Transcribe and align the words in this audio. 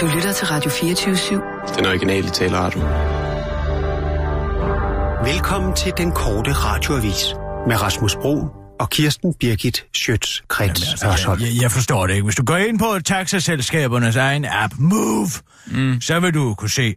Du 0.00 0.06
lytter 0.14 0.32
til 0.32 0.46
Radio 0.46 0.70
24-7. 0.70 1.76
Den 1.78 1.86
originale 1.86 2.30
taleradio. 2.30 2.80
Velkommen 5.32 5.76
til 5.76 5.92
den 5.96 6.12
korte 6.12 6.52
radioavis 6.52 7.34
med 7.66 7.82
Rasmus 7.82 8.16
Bro 8.16 8.46
og 8.80 8.90
Kirsten 8.90 9.34
Birgit 9.34 9.86
Schøtz-Krets 9.96 11.06
altså, 11.06 11.36
jeg, 11.40 11.62
jeg 11.62 11.70
forstår 11.70 12.06
det 12.06 12.14
ikke. 12.14 12.24
Hvis 12.24 12.36
du 12.36 12.44
går 12.44 12.56
ind 12.56 12.78
på 12.78 12.98
taxaselskabernes 13.04 14.16
egen 14.16 14.44
app, 14.48 14.74
Move, 14.78 15.30
mm. 15.66 16.00
så 16.00 16.20
vil 16.20 16.34
du 16.34 16.54
kunne 16.54 16.70
se, 16.70 16.94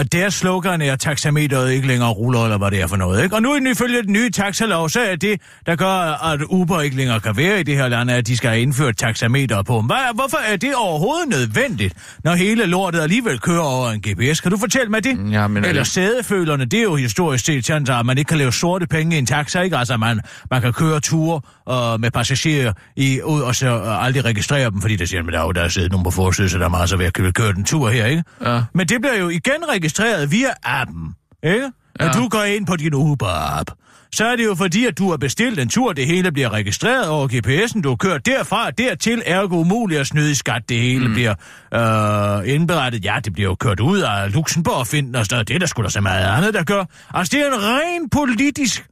og 0.00 0.12
deres 0.12 0.34
slogan 0.34 0.82
er, 0.82 0.92
at 0.92 1.00
taxameteret 1.00 1.72
ikke 1.72 1.86
længere 1.88 2.10
ruller, 2.10 2.44
eller 2.44 2.58
hvad 2.58 2.70
det 2.70 2.80
er 2.80 2.86
for 2.86 2.96
noget. 2.96 3.22
Ikke? 3.22 3.36
Og 3.36 3.42
nu 3.42 3.56
ifølge 3.70 4.02
den 4.02 4.12
nye 4.12 4.30
taxalov, 4.30 4.88
så 4.88 5.00
er 5.00 5.16
det, 5.16 5.40
der 5.66 5.76
gør, 5.76 5.86
at 6.32 6.40
Uber 6.42 6.80
ikke 6.80 6.96
længere 6.96 7.20
kan 7.20 7.36
være 7.36 7.60
i 7.60 7.62
det 7.62 7.76
her 7.76 7.88
land, 7.88 8.10
at 8.10 8.26
de 8.26 8.36
skal 8.36 8.50
have 8.50 8.62
indført 8.62 8.96
taxameter 8.96 9.62
på. 9.62 9.80
Hvad, 9.80 9.96
hvorfor 10.14 10.36
er 10.36 10.56
det 10.56 10.74
overhovedet 10.74 11.28
nødvendigt, 11.28 11.94
når 12.24 12.34
hele 12.34 12.66
lortet 12.66 13.00
alligevel 13.00 13.38
kører 13.38 13.60
over 13.60 13.90
en 13.90 14.00
GPS? 14.00 14.40
Kan 14.40 14.50
du 14.50 14.58
fortælle 14.58 14.88
mig 14.88 15.04
det? 15.04 15.32
Ja, 15.32 15.46
men 15.46 15.64
Eller 15.64 15.84
sædefølerne, 15.84 16.64
det 16.64 16.78
er 16.78 16.82
jo 16.82 16.94
historisk 16.94 17.44
set 17.44 17.66
sådan, 17.66 17.90
at 17.90 18.06
man 18.06 18.18
ikke 18.18 18.28
kan 18.28 18.38
lave 18.38 18.52
sorte 18.52 18.86
penge 18.86 19.16
i 19.16 19.18
en 19.18 19.26
taxa, 19.26 19.60
ikke? 19.60 19.76
Altså, 19.76 19.96
man, 19.96 20.20
man 20.50 20.62
kan 20.62 20.72
køre 20.72 21.00
ture 21.00 21.40
uh, 21.66 22.00
med 22.00 22.10
passagerer 22.10 22.72
i, 22.96 23.22
ud, 23.22 23.40
og 23.40 23.56
så 23.56 23.76
uh, 23.76 24.04
aldrig 24.04 24.24
registrere 24.24 24.70
dem, 24.70 24.80
fordi 24.80 24.96
der 24.96 25.04
siger, 25.04 25.20
at 25.20 25.32
der 25.32 25.38
er 25.40 25.44
jo 25.44 25.52
der 25.52 25.62
er 25.62 25.68
siddet 25.68 25.92
nogen 25.92 26.04
på 26.04 26.10
forsiden, 26.10 26.50
så 26.50 26.58
der 26.58 26.64
er 26.64 26.68
meget 26.68 26.88
så 26.88 26.96
ved 26.96 27.06
at 27.06 27.34
køre 27.34 27.52
den 27.52 27.64
tur 27.64 27.88
her, 27.88 28.06
ikke? 28.06 28.24
Ja. 28.44 28.62
Men 28.74 28.88
det 28.88 29.00
bliver 29.00 29.16
jo 29.16 29.28
igen 29.28 29.68
registreret 29.68 29.89
via 30.28 30.48
appen, 30.62 31.14
ikke? 31.44 31.70
Når 31.98 32.06
Ja. 32.06 32.12
du 32.12 32.28
går 32.28 32.42
ind 32.42 32.66
på 32.66 32.76
din 32.76 32.94
Uber-app, 32.94 33.70
så 34.14 34.24
er 34.24 34.36
det 34.36 34.44
jo 34.44 34.54
fordi, 34.54 34.86
at 34.86 34.98
du 34.98 35.10
har 35.10 35.16
bestilt 35.16 35.58
en 35.60 35.68
tur, 35.68 35.92
det 35.92 36.06
hele 36.06 36.32
bliver 36.32 36.52
registreret 36.52 37.08
over 37.08 37.28
GPS'en, 37.28 37.80
du 37.82 37.96
kørt 37.96 38.26
derfra, 38.26 38.70
dertil, 38.70 39.22
ergo 39.26 39.56
umuligt 39.60 40.00
at 40.00 40.06
snyde 40.06 40.30
i 40.30 40.34
skat, 40.34 40.62
det 40.68 40.80
hele 40.80 41.08
mm. 41.08 41.14
bliver 41.14 41.34
øh, 41.74 42.54
indberettet. 42.54 43.04
Ja, 43.04 43.16
det 43.24 43.32
bliver 43.32 43.48
jo 43.48 43.54
kørt 43.54 43.80
ud 43.80 43.98
af 44.00 44.32
Luxembourg, 44.34 44.86
finden 44.86 45.14
og 45.14 45.24
sådan 45.24 45.34
noget. 45.34 45.48
Det 45.48 45.54
er 45.54 45.58
der 45.58 45.66
sgu 45.66 45.82
da 45.82 45.88
så 45.88 46.00
meget 46.00 46.36
andet, 46.36 46.54
der 46.54 46.62
gør. 46.64 46.84
Altså, 47.14 47.36
det 47.36 47.46
er 47.46 47.52
en 47.54 47.62
ren 47.62 48.10
politisk, 48.10 48.86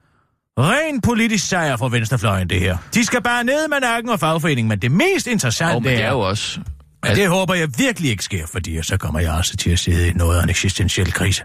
ren 0.58 1.01
politisk 1.01 1.48
sejr 1.48 1.77
for 1.77 1.89
venstrefløjen, 1.89 2.51
det 2.51 2.61
her. 2.61 2.77
De 2.95 3.05
skal 3.05 3.23
bare 3.23 3.45
ned 3.45 3.69
med 3.69 3.80
nakken 3.80 4.11
og 4.11 4.20
fagforeningen, 4.20 4.69
men 4.69 4.78
det 4.78 4.91
mest 4.92 5.27
interessante 5.27 5.73
Jo, 5.75 5.78
men 5.80 5.91
det 5.91 6.05
er 6.05 6.11
jo 6.11 6.20
også... 6.20 6.61
men 7.03 7.17
det 7.17 7.29
håber 7.29 7.55
jeg 7.55 7.69
virkelig 7.79 8.11
ikke 8.11 8.25
sker, 8.25 8.47
fordi 8.47 8.83
så 8.83 8.97
kommer 8.97 9.21
jeg 9.21 9.33
også 9.33 9.57
til 9.57 9.71
at 9.71 9.79
sidde 9.79 10.09
i 10.09 10.13
noget 10.13 10.39
af 10.39 10.43
en 10.43 10.49
eksistentiel 10.49 11.13
krise. 11.13 11.45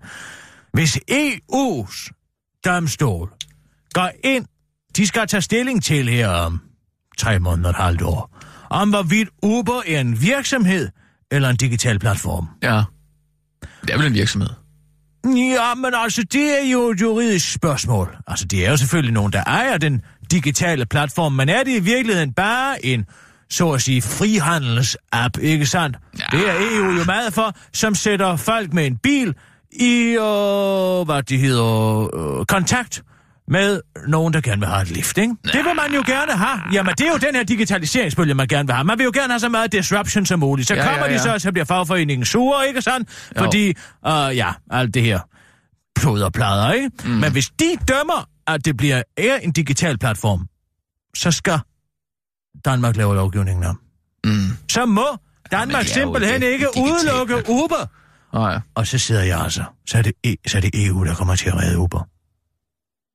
Hvis 0.74 1.00
EU's 1.12 2.10
domstol 2.66 3.30
går 3.94 4.12
ind, 4.24 4.46
de 4.98 5.08
skal 5.08 5.28
tage 5.28 5.42
stilling 5.42 5.84
til 5.84 6.10
her 6.10 6.30
om 6.30 6.62
tre 7.18 7.40
måneder 7.40 7.70
og 7.70 7.80
et 7.80 7.84
halvt 7.84 8.02
år, 8.02 8.40
om 8.70 8.90
hvorvidt 8.90 9.30
Uber 9.44 9.82
er 9.88 10.00
en 10.00 10.22
virksomhed 10.22 10.90
eller 11.32 11.50
en 11.50 11.56
digital 11.56 12.00
platform. 12.00 12.48
Ja. 12.64 12.84
Det 13.82 13.90
er 13.90 13.98
vel 13.98 14.08
en 14.08 14.14
virksomhed. 14.14 14.50
Ja, 15.26 15.76
men 15.76 15.94
altså, 15.96 16.24
det 16.24 16.60
er 16.60 16.72
jo 16.72 16.90
et 16.90 17.02
juridisk 17.02 17.54
spørgsmål. 17.54 18.18
Altså, 18.28 18.46
det 18.46 18.66
er 18.66 18.70
jo 18.70 18.78
selvfølgelig 18.78 19.14
nogen, 19.14 19.34
der 19.34 19.44
ejer 19.44 19.78
den 19.78 20.02
digitale 20.32 20.86
platform, 20.86 21.32
men 21.32 21.50
er 21.50 21.64
det 21.64 21.72
i 21.72 21.80
virkeligheden 21.80 22.34
bare 22.34 22.86
en, 22.86 23.06
så 23.54 23.72
at 23.72 23.82
sige, 23.82 24.02
frihandels-app, 24.02 25.38
ikke 25.42 25.66
sandt? 25.66 25.98
Ja. 26.20 26.38
Det 26.38 26.50
er 26.50 26.54
EU 26.54 26.92
jo 26.92 27.04
meget 27.06 27.34
for, 27.34 27.56
som 27.74 27.96
sætter 27.96 28.36
folk 28.36 28.74
med 28.74 28.88
en 28.88 28.98
bil 28.98 29.34
i, 29.72 30.00
øh, 30.02 31.06
hvad 31.06 31.24
det 31.24 31.40
hedder, 31.40 32.40
øh, 32.40 32.46
kontakt 32.46 33.04
med 33.48 33.82
nogen, 34.08 34.34
der 34.34 34.42
gerne 34.42 34.60
vil 34.60 34.68
have 34.70 34.82
et 34.82 34.92
lift, 34.92 35.18
ikke? 35.18 35.36
Det 35.44 35.54
vil 35.56 35.76
man 35.76 35.94
jo 35.96 36.04
gerne 36.06 36.32
have. 36.32 36.60
Jamen, 36.74 36.94
det 36.98 37.08
er 37.08 37.12
jo 37.12 37.18
den 37.18 37.36
her 37.36 37.44
digitaliseringsbølge, 37.44 38.34
man 38.34 38.48
gerne 38.48 38.68
vil 38.68 38.74
have. 38.76 38.84
Man 38.86 38.98
vil 38.98 39.04
jo 39.04 39.12
gerne 39.14 39.34
have 39.34 39.40
så 39.40 39.50
meget 39.50 39.72
disruption 39.72 40.26
som 40.26 40.40
muligt. 40.40 40.68
Så 40.68 40.74
Ja, 40.74 40.80
ja, 40.84 40.86
kommer 40.90 41.06
ja, 41.06 41.12
ja, 41.12 41.18
ja. 41.28 41.34
de 41.34 41.40
så, 41.40 41.44
så 41.44 41.52
bliver 41.52 41.66
fagforeningen 41.66 42.26
sure, 42.26 42.68
ikke 42.68 42.82
sandt? 42.82 43.10
Fordi, 43.38 43.68
øh, 44.08 44.38
ja, 44.38 44.52
alt 44.72 44.94
det 44.94 45.02
her 45.02 45.20
plod 45.96 46.22
og 46.22 46.34
plader, 46.34 46.72
ikke? 46.72 46.90
Mm. 47.06 47.10
Men 47.10 47.32
hvis 47.32 47.50
de 47.60 47.66
dømmer, 47.88 48.28
at 48.48 48.66
det 48.66 48.78
bliver 48.78 49.02
er 49.18 49.36
en 49.36 49.52
digital 49.52 49.98
platform, 49.98 50.48
så 51.16 51.32
skal 51.32 51.60
Danmark 52.66 52.96
lave 52.96 53.16
lovgivningen 53.16 53.64
om. 53.64 53.80
Mm. 54.26 54.58
Så 54.72 54.86
må 54.86 55.06
Danmark 55.52 55.84
det 55.84 55.90
jo 55.90 55.94
simpelthen 55.94 56.44
ikke 56.44 56.54
ikke 56.54 56.68
digital 56.76 56.94
udelukke 56.94 57.36
Uber. 57.50 57.86
Nej. 58.34 58.60
Og 58.76 58.88
så 58.88 58.98
sidder 58.98 59.24
jeg 59.24 59.40
altså. 59.42 59.64
Så 59.88 59.98
er, 59.98 60.02
det, 60.02 60.14
E- 60.28 60.36
så 60.48 60.58
er 60.58 60.62
det 60.62 60.86
EU, 60.86 61.06
der 61.06 61.16
kommer 61.16 61.36
til 61.36 61.50
at 61.50 61.56
redde 61.58 61.78
Uber. 61.78 62.08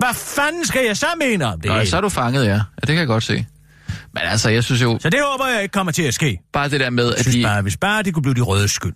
Hvad 0.04 0.14
fanden 0.14 0.66
skal 0.66 0.86
jeg 0.86 0.96
så 0.96 1.06
mene 1.20 1.44
om 1.46 1.60
det? 1.60 1.70
Nej, 1.70 1.84
så 1.84 1.96
er 1.96 2.00
du 2.00 2.08
fanget, 2.08 2.44
ja. 2.44 2.50
Ja, 2.50 2.58
det 2.80 2.86
kan 2.86 2.96
jeg 2.96 3.06
godt 3.06 3.24
se. 3.24 3.46
Men 4.12 4.22
altså, 4.22 4.48
jeg 4.48 4.64
synes 4.64 4.82
jo, 4.82 4.98
så 5.00 5.10
det 5.10 5.20
håber 5.30 5.46
jeg 5.46 5.62
ikke 5.62 5.72
kommer 5.72 5.92
til 5.92 6.02
at 6.02 6.14
ske. 6.14 6.40
bare 6.52 6.68
det 6.70 6.80
der 6.80 6.90
med, 6.90 7.04
Jeg 7.04 7.14
at 7.18 7.20
synes 7.22 7.36
de... 7.36 7.42
bare, 7.42 7.62
hvis 7.62 7.76
bare 7.76 8.02
de 8.02 8.12
kunne 8.12 8.22
blive 8.22 8.34
de 8.34 8.40
røde 8.40 8.68
skyld, 8.68 8.94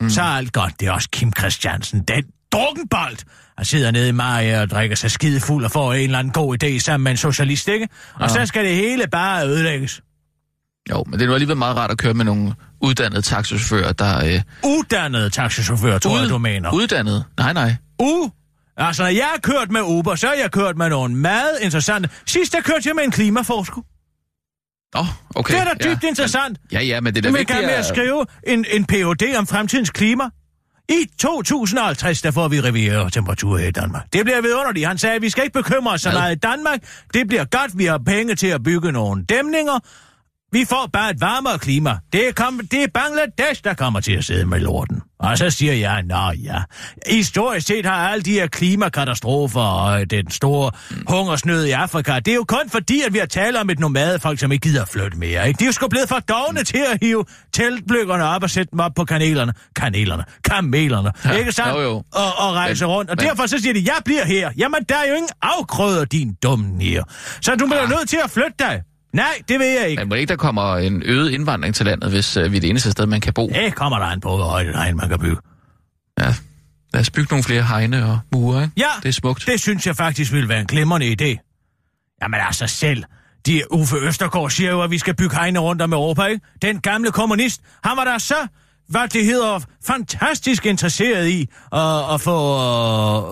mm. 0.00 0.10
så 0.10 0.22
er 0.22 0.26
alt 0.26 0.52
godt. 0.52 0.80
Det 0.80 0.88
er 0.88 0.92
også 0.92 1.08
Kim 1.12 1.32
Christiansen. 1.38 2.02
Den 2.02 2.24
drukkenbold. 2.52 3.16
Han 3.56 3.64
sidder 3.64 3.90
nede 3.90 4.08
i 4.08 4.12
Maja 4.12 4.60
og 4.60 4.70
drikker 4.70 4.96
sig 4.96 5.10
skide 5.10 5.40
fuld 5.40 5.64
og 5.64 5.70
får 5.70 5.92
en 5.94 6.00
eller 6.04 6.18
anden 6.18 6.32
god 6.32 6.64
idé 6.64 6.78
sammen 6.78 7.04
med 7.04 7.10
en 7.10 7.16
socialist, 7.16 7.68
ikke? 7.68 7.88
Og 8.14 8.20
Ja. 8.20 8.28
så 8.28 8.46
skal 8.46 8.64
det 8.64 8.74
hele 8.76 9.06
bare 9.06 9.46
ødelægges. 9.46 10.00
Jo, 10.90 11.04
men 11.06 11.12
det 11.18 11.22
er 11.22 11.26
nu 11.28 11.34
alligevel 11.34 11.56
meget 11.56 11.76
rart 11.76 11.90
at 11.90 11.98
køre 11.98 12.14
med 12.14 12.24
nogle 12.24 12.54
uddannede 12.80 13.22
taxichauffører, 13.22 13.92
der... 13.92 14.24
Øh, 14.24 14.42
Uddannede 14.64 15.30
taxichauffør, 15.30 15.98
tror 15.98 16.18
jeg, 16.20 16.28
du 16.28 16.38
mener. 16.38 16.72
Uddannede? 16.74 17.24
Nej, 17.38 17.52
nej. 17.52 17.74
U. 18.02 18.30
Altså, 18.76 19.02
når 19.02 19.10
jeg 19.10 19.24
har 19.32 19.40
kørt 19.42 19.70
med 19.70 19.80
Uber, 19.82 20.14
så 20.14 20.26
har 20.26 20.34
jeg 20.34 20.50
kørt 20.50 20.76
med 20.76 20.88
nogle 20.88 21.14
meget 21.16 21.58
interessante... 21.62 22.08
Sidst 22.26 22.52
der 22.52 22.60
kørte 22.60 22.82
jeg 22.88 22.94
med 22.96 23.04
en 23.04 23.10
klimaforsker. 23.10 23.80
Åh, 24.96 25.00
oh, 25.00 25.06
okay. 25.34 25.54
Det 25.54 25.60
er 25.60 25.64
da 25.64 25.90
dybt 25.90 26.02
ja. 26.02 26.08
interessant. 26.08 26.58
Ja, 26.72 26.80
ja, 26.82 27.00
men 27.00 27.14
det 27.14 27.18
er 27.18 27.22
da 27.22 27.28
Du 27.28 27.32
vil 27.32 27.38
vigtigt 27.38 27.56
gerne 27.56 27.66
med 27.66 27.74
at 27.74 27.86
skrive 27.86 28.26
en, 28.46 28.64
en 28.70 28.84
PhD 28.84 29.36
om 29.36 29.46
fremtidens 29.46 29.90
klima. 29.90 30.24
I 30.88 31.06
2050, 31.18 32.22
der 32.22 32.30
får 32.30 32.48
vi 32.48 32.60
reviere 32.60 33.10
temperaturer 33.10 33.58
her 33.58 33.68
i 33.68 33.70
Danmark. 33.70 34.12
Det 34.12 34.24
bliver 34.24 34.40
vidunderligt. 34.40 34.86
Han 34.86 34.98
sagde, 34.98 35.16
at 35.16 35.22
vi 35.22 35.30
skal 35.30 35.44
ikke 35.44 35.58
bekymre 35.62 35.92
os 35.92 36.00
så 36.00 36.10
meget 36.10 36.36
i 36.36 36.38
Danmark. 36.38 36.80
Det 37.14 37.28
bliver 37.28 37.44
godt, 37.44 37.78
vi 37.78 37.84
har 37.84 37.98
penge 37.98 38.34
til 38.34 38.46
at 38.46 38.62
bygge 38.62 38.92
nogle 38.92 39.24
dæmninger. 39.24 39.78
Vi 40.54 40.64
får 40.68 40.90
bare 40.92 41.10
et 41.10 41.20
varmere 41.20 41.58
klima. 41.58 41.98
Det 42.12 42.28
er, 42.28 42.32
kom, 42.32 42.60
det 42.70 42.82
er 42.82 42.86
Bangladesh, 42.94 43.64
der 43.64 43.74
kommer 43.74 44.00
til 44.00 44.12
at 44.12 44.24
sidde 44.24 44.46
med 44.46 44.60
lorten. 44.60 45.00
Og 45.18 45.38
så 45.38 45.50
siger 45.50 45.72
jeg, 45.72 46.02
nå 46.02 46.30
ja. 46.44 46.62
Historisk 47.10 47.66
set 47.66 47.86
har 47.86 48.08
alle 48.08 48.22
de 48.22 48.32
her 48.32 48.46
klimakatastrofer 48.46 49.60
og 49.60 50.10
den 50.10 50.30
store 50.30 50.70
hungersnød 51.08 51.64
i 51.64 51.70
Afrika, 51.70 52.18
det 52.18 52.28
er 52.28 52.34
jo 52.34 52.44
kun 52.48 52.70
fordi, 52.70 53.00
at 53.06 53.12
vi 53.12 53.18
har 53.18 53.26
talt 53.26 53.56
om 53.56 53.70
et 53.70 53.78
nomadefolk, 53.78 54.38
som 54.38 54.52
ikke 54.52 54.68
gider 54.68 54.84
flytte 54.84 55.18
mere. 55.18 55.48
Ikke? 55.48 55.58
De 55.58 55.64
er 55.64 55.66
jo 55.68 55.72
sgu 55.72 55.88
blevet 55.88 56.08
for 56.08 56.18
dogne 56.18 56.64
til 56.64 56.84
at 56.92 56.98
hive 57.02 57.24
teltbløkkerne 57.52 58.24
op 58.24 58.42
og 58.42 58.50
sætte 58.50 58.70
dem 58.70 58.80
op 58.80 58.92
på 58.96 59.04
kanelerne. 59.04 59.52
Kanelerne. 59.76 60.24
Kamelerne. 60.44 61.12
Ja, 61.24 61.30
ikke 61.30 61.52
sandt? 61.52 61.74
jo, 61.74 61.80
jo. 61.80 61.90
Og, 61.96 62.38
og 62.38 62.54
rejse 62.54 62.84
Men- 62.84 62.92
rundt. 62.94 63.10
Og 63.10 63.16
men- 63.18 63.26
derfor 63.28 63.46
så 63.46 63.58
siger 63.58 63.74
de, 63.74 63.80
jeg 63.86 63.96
bliver 64.04 64.24
her. 64.24 64.50
Jamen, 64.58 64.80
der 64.88 64.94
er 64.94 65.08
jo 65.08 65.14
ingen 65.14 65.30
afgrøder, 65.42 66.04
din 66.04 66.34
dumme 66.42 66.82
her. 66.82 67.02
Så 67.40 67.54
du 67.54 67.66
bliver 67.66 67.82
Ah. 67.82 67.88
nødt 67.90 68.08
til 68.08 68.18
at 68.24 68.30
flytte 68.30 68.54
dig. 68.58 68.82
Nej, 69.14 69.42
det 69.48 69.58
vil 69.58 69.66
jeg 69.66 69.88
ikke. 69.88 70.00
Men 70.00 70.08
må 70.08 70.14
ikke, 70.14 70.30
der 70.30 70.36
kommer 70.36 70.76
en 70.76 71.02
øget 71.02 71.30
indvandring 71.30 71.74
til 71.74 71.86
landet, 71.86 72.10
hvis 72.10 72.36
øh, 72.36 72.52
vi 72.52 72.56
er 72.56 72.60
det 72.60 72.70
eneste 72.70 72.90
sted, 72.92 73.06
man 73.06 73.20
kan 73.20 73.32
bo? 73.32 73.48
Det 73.48 73.74
kommer 73.74 73.98
der 73.98 74.06
an 74.06 74.20
på, 74.20 74.36
hvor 74.36 74.44
højt 74.44 74.76
hegn 74.76 74.96
man 74.96 75.08
kan 75.08 75.18
bygge. 75.18 75.36
Ja. 76.20 76.34
Lad 76.92 77.00
os 77.00 77.10
bygge 77.10 77.28
nogle 77.30 77.44
flere 77.44 77.62
hegne 77.62 78.06
og 78.06 78.18
mure, 78.32 78.62
ikke? 78.62 78.72
Ja, 78.76 78.86
Det 79.02 79.08
er 79.08 79.12
smukt. 79.12 79.46
det 79.46 79.60
synes 79.60 79.86
jeg 79.86 79.96
faktisk 79.96 80.32
ville 80.32 80.48
være 80.48 80.60
en 80.60 80.66
glimrende 80.66 81.06
idé. 81.06 81.50
Jamen 82.22 82.40
altså 82.46 82.66
selv. 82.66 83.04
De 83.46 83.62
Uffe 83.72 83.96
Østergaard 83.96 84.50
siger 84.50 84.70
jo, 84.70 84.82
at 84.82 84.90
vi 84.90 84.98
skal 84.98 85.16
bygge 85.16 85.36
hegne 85.36 85.58
rundt 85.58 85.82
om 85.82 85.92
Europa, 85.92 86.24
ikke? 86.24 86.46
Den 86.62 86.80
gamle 86.80 87.10
kommunist, 87.12 87.60
han 87.84 87.96
var 87.96 88.04
der 88.04 88.18
så, 88.18 88.46
hvad 88.88 89.08
det 89.08 89.24
hedder, 89.24 89.60
fantastisk 89.86 90.66
interesseret 90.66 91.28
i 91.28 91.48
at, 91.72 91.80
at 92.14 92.20
få 92.20 92.36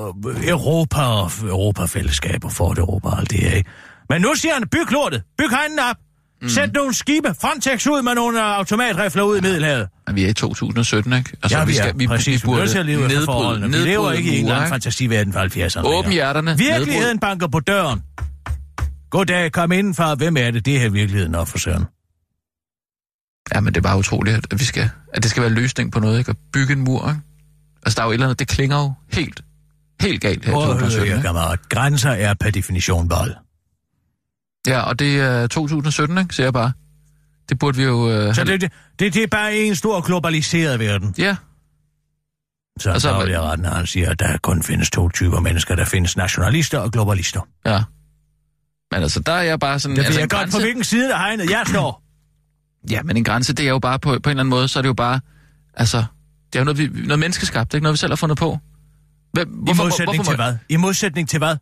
uh, 0.08 0.48
Europa 0.48 1.00
og 1.00 1.30
Europafællesskab 1.42 2.44
og 2.44 2.52
Fort 2.52 2.78
Europa 2.78 3.08
og 3.08 3.18
alt 3.18 3.30
det 3.30 3.38
her? 3.40 3.62
Men 4.10 4.22
nu 4.22 4.34
siger 4.34 4.54
han, 4.54 4.68
byg 4.68 4.90
lortet, 4.92 5.22
byg 5.38 5.50
hegnen 5.50 5.78
op, 5.90 5.96
mm. 6.42 6.48
sæt 6.48 6.72
nogle 6.74 6.94
skibe, 6.94 7.34
Frontex 7.40 7.86
ud 7.86 8.02
med 8.02 8.14
nogle 8.14 8.42
automatrifler 8.42 9.22
ud 9.22 9.38
i 9.38 9.40
Middelhavet. 9.40 9.88
Vi 10.14 10.24
er 10.24 10.28
i 10.28 10.32
2017, 10.32 11.12
ikke? 11.12 11.30
Altså, 11.42 11.58
Ja, 11.58 11.64
vi, 11.64 11.76
er, 11.76 11.92
vi, 11.94 12.06
præcis. 12.06 12.42
Vi, 12.42 12.46
burde 12.46 12.78
at 12.78 12.86
leve 12.86 13.08
nedbryde- 13.08 13.24
forholdene. 13.24 13.66
Vi 13.66 13.72
lever 13.84 13.86
nedbryde 13.86 14.18
ikke 14.18 14.30
i 14.32 14.38
en 14.38 14.44
eller 14.44 14.56
anden 14.56 14.68
fantasiverden 14.70 15.32
fra 15.32 15.46
70'erne. 15.46 15.86
Åbn 15.86 16.10
hjerterne. 16.10 16.58
Virkeligheden 16.58 17.18
banker 17.18 17.46
på 17.48 17.60
døren. 17.60 18.02
Goddag, 19.10 19.52
kom 19.52 19.72
indenfor. 19.72 20.14
Hvem 20.14 20.36
er 20.36 20.50
det? 20.50 20.66
Det 20.66 20.80
her 20.80 20.86
er 20.86 20.90
virkeligheden 20.90 21.34
op 21.34 21.48
for 21.48 21.58
søren. 21.58 21.84
Ja, 23.54 23.60
men 23.60 23.74
det 23.74 23.76
er 23.76 23.82
bare 23.82 23.98
utroligt, 23.98 24.36
at, 24.52 24.60
vi 24.60 24.64
skal, 24.64 24.90
at 25.14 25.22
det 25.22 25.30
skal 25.30 25.42
være 25.42 25.52
løsning 25.52 25.92
på 25.92 26.00
noget, 26.00 26.18
ikke? 26.18 26.30
At 26.30 26.36
bygge 26.52 26.72
en 26.72 26.80
mur, 26.80 27.08
ikke? 27.08 27.20
Altså, 27.86 27.96
der 27.96 28.02
er 28.02 28.06
jo 28.06 28.10
et 28.10 28.14
eller 28.14 28.26
andet, 28.26 28.38
det 28.38 28.48
klinger 28.48 28.76
jo 28.82 28.92
helt, 29.12 29.40
helt 30.00 30.20
galt 30.20 30.44
her 30.44 30.52
i 30.52 30.54
Prøv 30.54 30.62
at 30.62 30.68
2017, 30.68 31.12
høre, 31.12 31.22
kammerat. 31.22 31.68
Grænser 31.68 32.10
er 32.10 32.34
per 32.34 32.50
definition 32.50 33.10
vold. 33.10 33.34
Ja, 34.66 34.80
og 34.80 34.98
det 34.98 35.20
er 35.20 35.46
2017, 35.46 36.18
ikke? 36.18 36.34
Siger 36.34 36.46
jeg 36.46 36.52
bare. 36.52 36.72
Det 37.48 37.58
burde 37.58 37.76
vi 37.76 37.82
jo... 37.84 38.10
Øh, 38.10 38.34
Så 38.34 38.44
det, 38.44 38.60
det, 38.60 38.72
det, 38.98 39.14
det 39.14 39.22
er 39.22 39.26
bare 39.26 39.54
en 39.56 39.76
stor 39.76 40.00
globaliseret 40.00 40.78
verden. 40.80 41.14
Ja, 41.18 41.36
Så 42.80 42.90
Og 42.90 43.00
så- 43.00 43.08
altså, 43.08 43.26
jeg 43.30 43.40
ret, 43.40 43.60
når 43.60 43.70
han 43.70 43.86
siger, 43.86 44.10
at 44.10 44.18
der 44.18 44.38
kun 44.38 44.62
findes 44.62 44.90
to 44.90 45.08
typer 45.08 45.40
mennesker. 45.40 45.74
Der 45.74 45.84
findes 45.84 46.16
nationalister 46.16 46.78
og 46.78 46.90
globalister. 46.92 47.40
ja. 47.66 47.82
Men 48.92 49.02
altså, 49.02 49.20
der 49.20 49.32
er 49.32 49.42
jeg 49.42 49.60
bare 49.60 49.78
sådan... 49.78 49.96
Det 49.96 50.04
altså, 50.04 50.20
jeg 50.20 50.28
godt, 50.30 50.40
på 50.40 50.44
grænse- 50.44 50.60
hvilken 50.60 50.84
side 50.84 51.12
af 51.14 51.18
hegnet 51.18 51.50
jeg 51.50 51.62
står. 51.66 52.02
Ja, 52.90 53.02
men 53.02 53.16
en 53.16 53.24
grænse, 53.24 53.52
det 53.52 53.64
er 53.66 53.70
jo 53.70 53.78
bare 53.78 53.98
på, 53.98 54.08
på 54.10 54.14
en 54.14 54.18
eller 54.30 54.30
anden 54.30 54.50
måde, 54.50 54.68
så 54.68 54.78
er 54.78 54.82
det 54.82 54.88
jo 54.88 54.94
bare, 54.94 55.20
altså, 55.74 56.04
det 56.52 56.58
er 56.58 56.60
jo 56.60 56.64
noget, 56.64 56.78
vi, 56.78 56.86
noget 57.02 57.18
menneskeskabt, 57.18 57.68
det 57.72 57.74
er 57.74 57.78
ikke 57.78 57.82
noget, 57.82 57.92
vi 57.92 57.98
selv 57.98 58.10
har 58.10 58.16
fundet 58.16 58.38
på. 58.38 58.58
Hvem, 59.32 59.48
hvorfor, 59.48 59.82
I 59.82 59.86
modsætning 59.86 60.16
hvorfor, 60.16 60.30
til 60.32 60.36
hvad? 60.42 60.56
I 60.68 60.76
modsætning 60.76 61.28
til 61.28 61.38
hvad? 61.38 61.56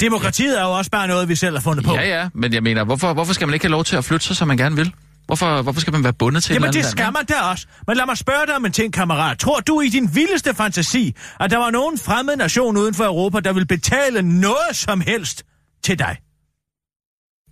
Demokratiet 0.00 0.58
er 0.58 0.62
jo 0.62 0.70
også 0.70 0.90
bare 0.90 1.08
noget, 1.08 1.28
vi 1.28 1.36
selv 1.36 1.56
har 1.56 1.62
fundet 1.62 1.84
på. 1.84 1.94
Ja, 1.94 2.20
ja, 2.20 2.28
men 2.34 2.52
jeg 2.52 2.62
mener, 2.62 2.84
hvorfor, 2.84 3.12
hvorfor 3.12 3.32
skal 3.32 3.48
man 3.48 3.54
ikke 3.54 3.64
have 3.64 3.70
lov 3.70 3.84
til 3.84 3.96
at 3.96 4.04
flytte 4.04 4.26
sig, 4.26 4.36
som 4.36 4.48
man 4.48 4.56
gerne 4.56 4.76
vil? 4.76 4.94
Hvorfor, 5.26 5.62
hvorfor 5.62 5.80
skal 5.80 5.92
man 5.92 6.04
være 6.04 6.12
bundet 6.12 6.42
til 6.42 6.52
Jamen, 6.52 6.68
et 6.68 6.74
det 6.74 6.84
skal 6.84 7.12
man 7.12 7.24
da 7.24 7.34
også. 7.34 7.66
Men 7.86 7.96
lad 7.96 8.06
mig 8.06 8.18
spørge 8.18 8.46
dig 8.46 8.56
om 8.56 8.64
en 8.64 8.72
ting, 8.72 8.92
kammerat. 8.92 9.38
Tror 9.38 9.60
du 9.60 9.80
i 9.80 9.88
din 9.88 10.14
vildeste 10.14 10.54
fantasi, 10.54 11.14
at 11.40 11.50
der 11.50 11.56
var 11.56 11.70
nogen 11.70 11.98
fremmed 11.98 12.36
nation 12.36 12.76
uden 12.76 12.94
for 12.94 13.04
Europa, 13.04 13.40
der 13.40 13.52
vil 13.52 13.66
betale 13.66 14.22
noget 14.22 14.70
som 14.72 15.00
helst 15.00 15.44
til 15.84 15.98
dig? 15.98 16.16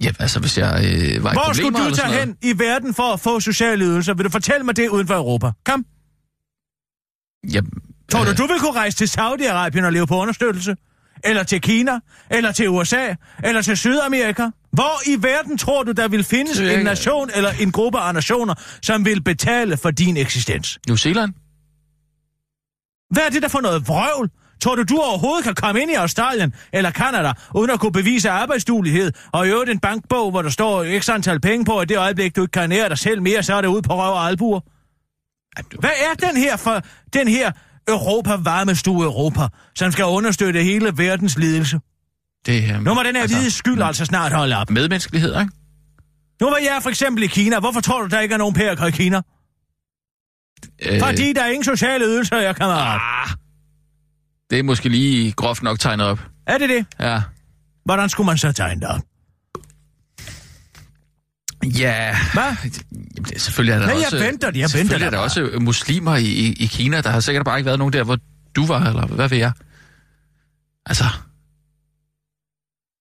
Ja, 0.04 0.10
altså 0.18 0.40
hvis 0.40 0.58
jeg 0.58 0.84
øh, 0.84 1.24
var 1.24 1.32
Hvor 1.32 1.52
skulle 1.52 1.78
du 1.78 1.94
tage 1.94 2.12
hen 2.20 2.36
i 2.42 2.58
verden 2.58 2.94
for 2.94 3.12
at 3.12 3.20
få 3.20 3.40
sociale 3.40 3.84
ydelser? 3.84 4.14
Vil 4.14 4.24
du 4.24 4.30
fortælle 4.30 4.64
mig 4.64 4.76
det 4.76 4.88
uden 4.88 5.06
for 5.06 5.14
Europa? 5.14 5.50
Kom. 5.64 5.84
Ja, 7.52 7.60
Tror 8.12 8.20
øh... 8.20 8.26
du, 8.26 8.42
du 8.42 8.46
vil 8.46 8.60
kunne 8.60 8.72
rejse 8.72 8.96
til 8.96 9.20
Saudi-Arabien 9.20 9.84
og 9.84 9.92
leve 9.92 10.06
på 10.06 10.16
understøttelse? 10.16 10.76
Eller 11.24 11.42
til 11.42 11.60
Kina? 11.60 11.98
Eller 12.30 12.52
til 12.52 12.68
USA? 12.68 13.14
Eller 13.44 13.62
til 13.62 13.76
Sydamerika? 13.76 14.48
Hvor 14.72 15.08
i 15.10 15.22
verden 15.22 15.58
tror 15.58 15.82
du, 15.82 15.92
der 15.92 16.08
vil 16.08 16.24
findes 16.24 16.60
en 16.60 16.84
nation 16.84 17.30
eller 17.34 17.50
en 17.60 17.72
gruppe 17.72 17.98
af 17.98 18.14
nationer, 18.14 18.54
som 18.82 19.04
vil 19.04 19.22
betale 19.22 19.76
for 19.76 19.90
din 19.90 20.16
eksistens? 20.16 20.78
New 20.88 20.96
Zealand? 20.96 21.32
Hvad 23.10 23.22
er 23.22 23.30
det 23.30 23.42
der 23.42 23.48
for 23.48 23.60
noget 23.60 23.88
vrøvl? 23.88 24.30
Tror 24.60 24.74
du, 24.74 24.82
du 24.82 24.98
overhovedet 24.98 25.44
kan 25.44 25.54
komme 25.54 25.82
ind 25.82 25.90
i 25.90 25.94
Australien 25.94 26.54
eller 26.72 26.90
Kanada, 26.90 27.32
uden 27.54 27.70
at 27.70 27.80
kunne 27.80 27.92
bevise 27.92 28.30
arbejdsduelighed, 28.30 29.12
og 29.32 29.46
i 29.46 29.50
øvrigt 29.50 29.70
en 29.70 29.78
bankbog, 29.78 30.30
hvor 30.30 30.42
der 30.42 30.50
står 30.50 31.00
x 31.00 31.08
antal 31.08 31.40
penge 31.40 31.64
på, 31.64 31.78
at 31.78 31.88
det 31.88 31.98
øjeblik, 31.98 32.36
du 32.36 32.42
ikke 32.42 32.52
kan 32.52 32.68
nære 32.68 32.88
dig 32.88 32.98
selv 32.98 33.22
mere, 33.22 33.42
så 33.42 33.54
er 33.54 33.60
det 33.60 33.68
ude 33.68 33.82
på 33.82 33.94
røv 33.94 34.12
og 34.12 34.26
albuer? 34.26 34.60
Hvad 35.80 35.90
er 35.90 36.26
den 36.26 36.36
her 36.36 36.56
for 36.56 36.82
den 37.12 37.28
her 37.28 37.52
Europa 37.88 38.36
varmestue 38.36 39.04
Europa, 39.04 39.48
som 39.74 39.92
skal 39.92 40.04
understøtte 40.04 40.62
hele 40.62 40.92
verdens 40.96 41.38
lidelse? 41.38 41.80
Det, 42.46 42.76
um, 42.76 42.82
nu 42.82 42.94
må 42.94 43.02
den 43.02 43.14
her 43.14 43.22
altså, 43.22 43.36
hvide 43.36 43.50
skyld 43.50 43.82
altså 43.82 44.04
snart 44.04 44.32
holde 44.32 44.56
op. 44.56 44.70
Medmenneskelighed, 44.70 45.40
ikke? 45.40 45.52
Nu 46.40 46.50
var 46.50 46.56
jeg 46.56 46.78
for 46.82 46.90
eksempel 46.90 47.24
i 47.24 47.26
Kina. 47.26 47.60
Hvorfor 47.60 47.80
tror 47.80 48.02
du, 48.02 48.08
der 48.08 48.20
ikke 48.20 48.32
er 48.32 48.38
nogen 48.38 48.54
pærer 48.54 48.86
i 48.86 48.90
Kina? 48.90 49.22
Øh... 50.82 51.00
Fordi 51.00 51.32
der 51.32 51.42
er 51.42 51.48
ingen 51.48 51.64
sociale 51.64 52.04
ydelser, 52.04 52.36
jeg 52.36 52.56
kan 52.56 52.66
ah, 52.66 53.00
Det 54.50 54.58
er 54.58 54.62
måske 54.62 54.88
lige 54.88 55.32
groft 55.32 55.62
nok 55.62 55.78
tegnet 55.80 56.06
op. 56.06 56.20
Er 56.46 56.58
det 56.58 56.68
det? 56.68 56.86
Ja. 57.00 57.22
Hvordan 57.84 58.08
skulle 58.08 58.26
man 58.26 58.38
så 58.38 58.52
tegne 58.52 58.80
det 58.80 58.88
op? 58.88 59.00
Ja, 61.64 62.16
Hvad? 62.32 62.70
Det, 63.24 63.40
selvfølgelig 63.42 63.72
er 63.72 63.78
der 63.78 63.86
Nej, 63.86 63.94
også... 63.96 64.16
jeg 64.16 64.26
venter, 64.26 64.50
jeg 64.54 64.68
venter 64.74 65.06
er 65.06 65.10
der 65.10 65.18
også 65.18 65.50
muslimer 65.60 66.16
i, 66.16 66.24
i, 66.24 66.52
i 66.52 66.66
Kina. 66.66 67.00
Der 67.00 67.10
har 67.10 67.20
sikkert 67.20 67.44
bare 67.44 67.58
ikke 67.58 67.66
været 67.66 67.78
nogen 67.78 67.92
der, 67.92 68.04
hvor 68.04 68.18
du 68.56 68.66
var, 68.66 68.86
eller 68.86 69.06
hvad 69.06 69.28
ved 69.28 69.38
jeg? 69.38 69.52
Altså... 70.86 71.04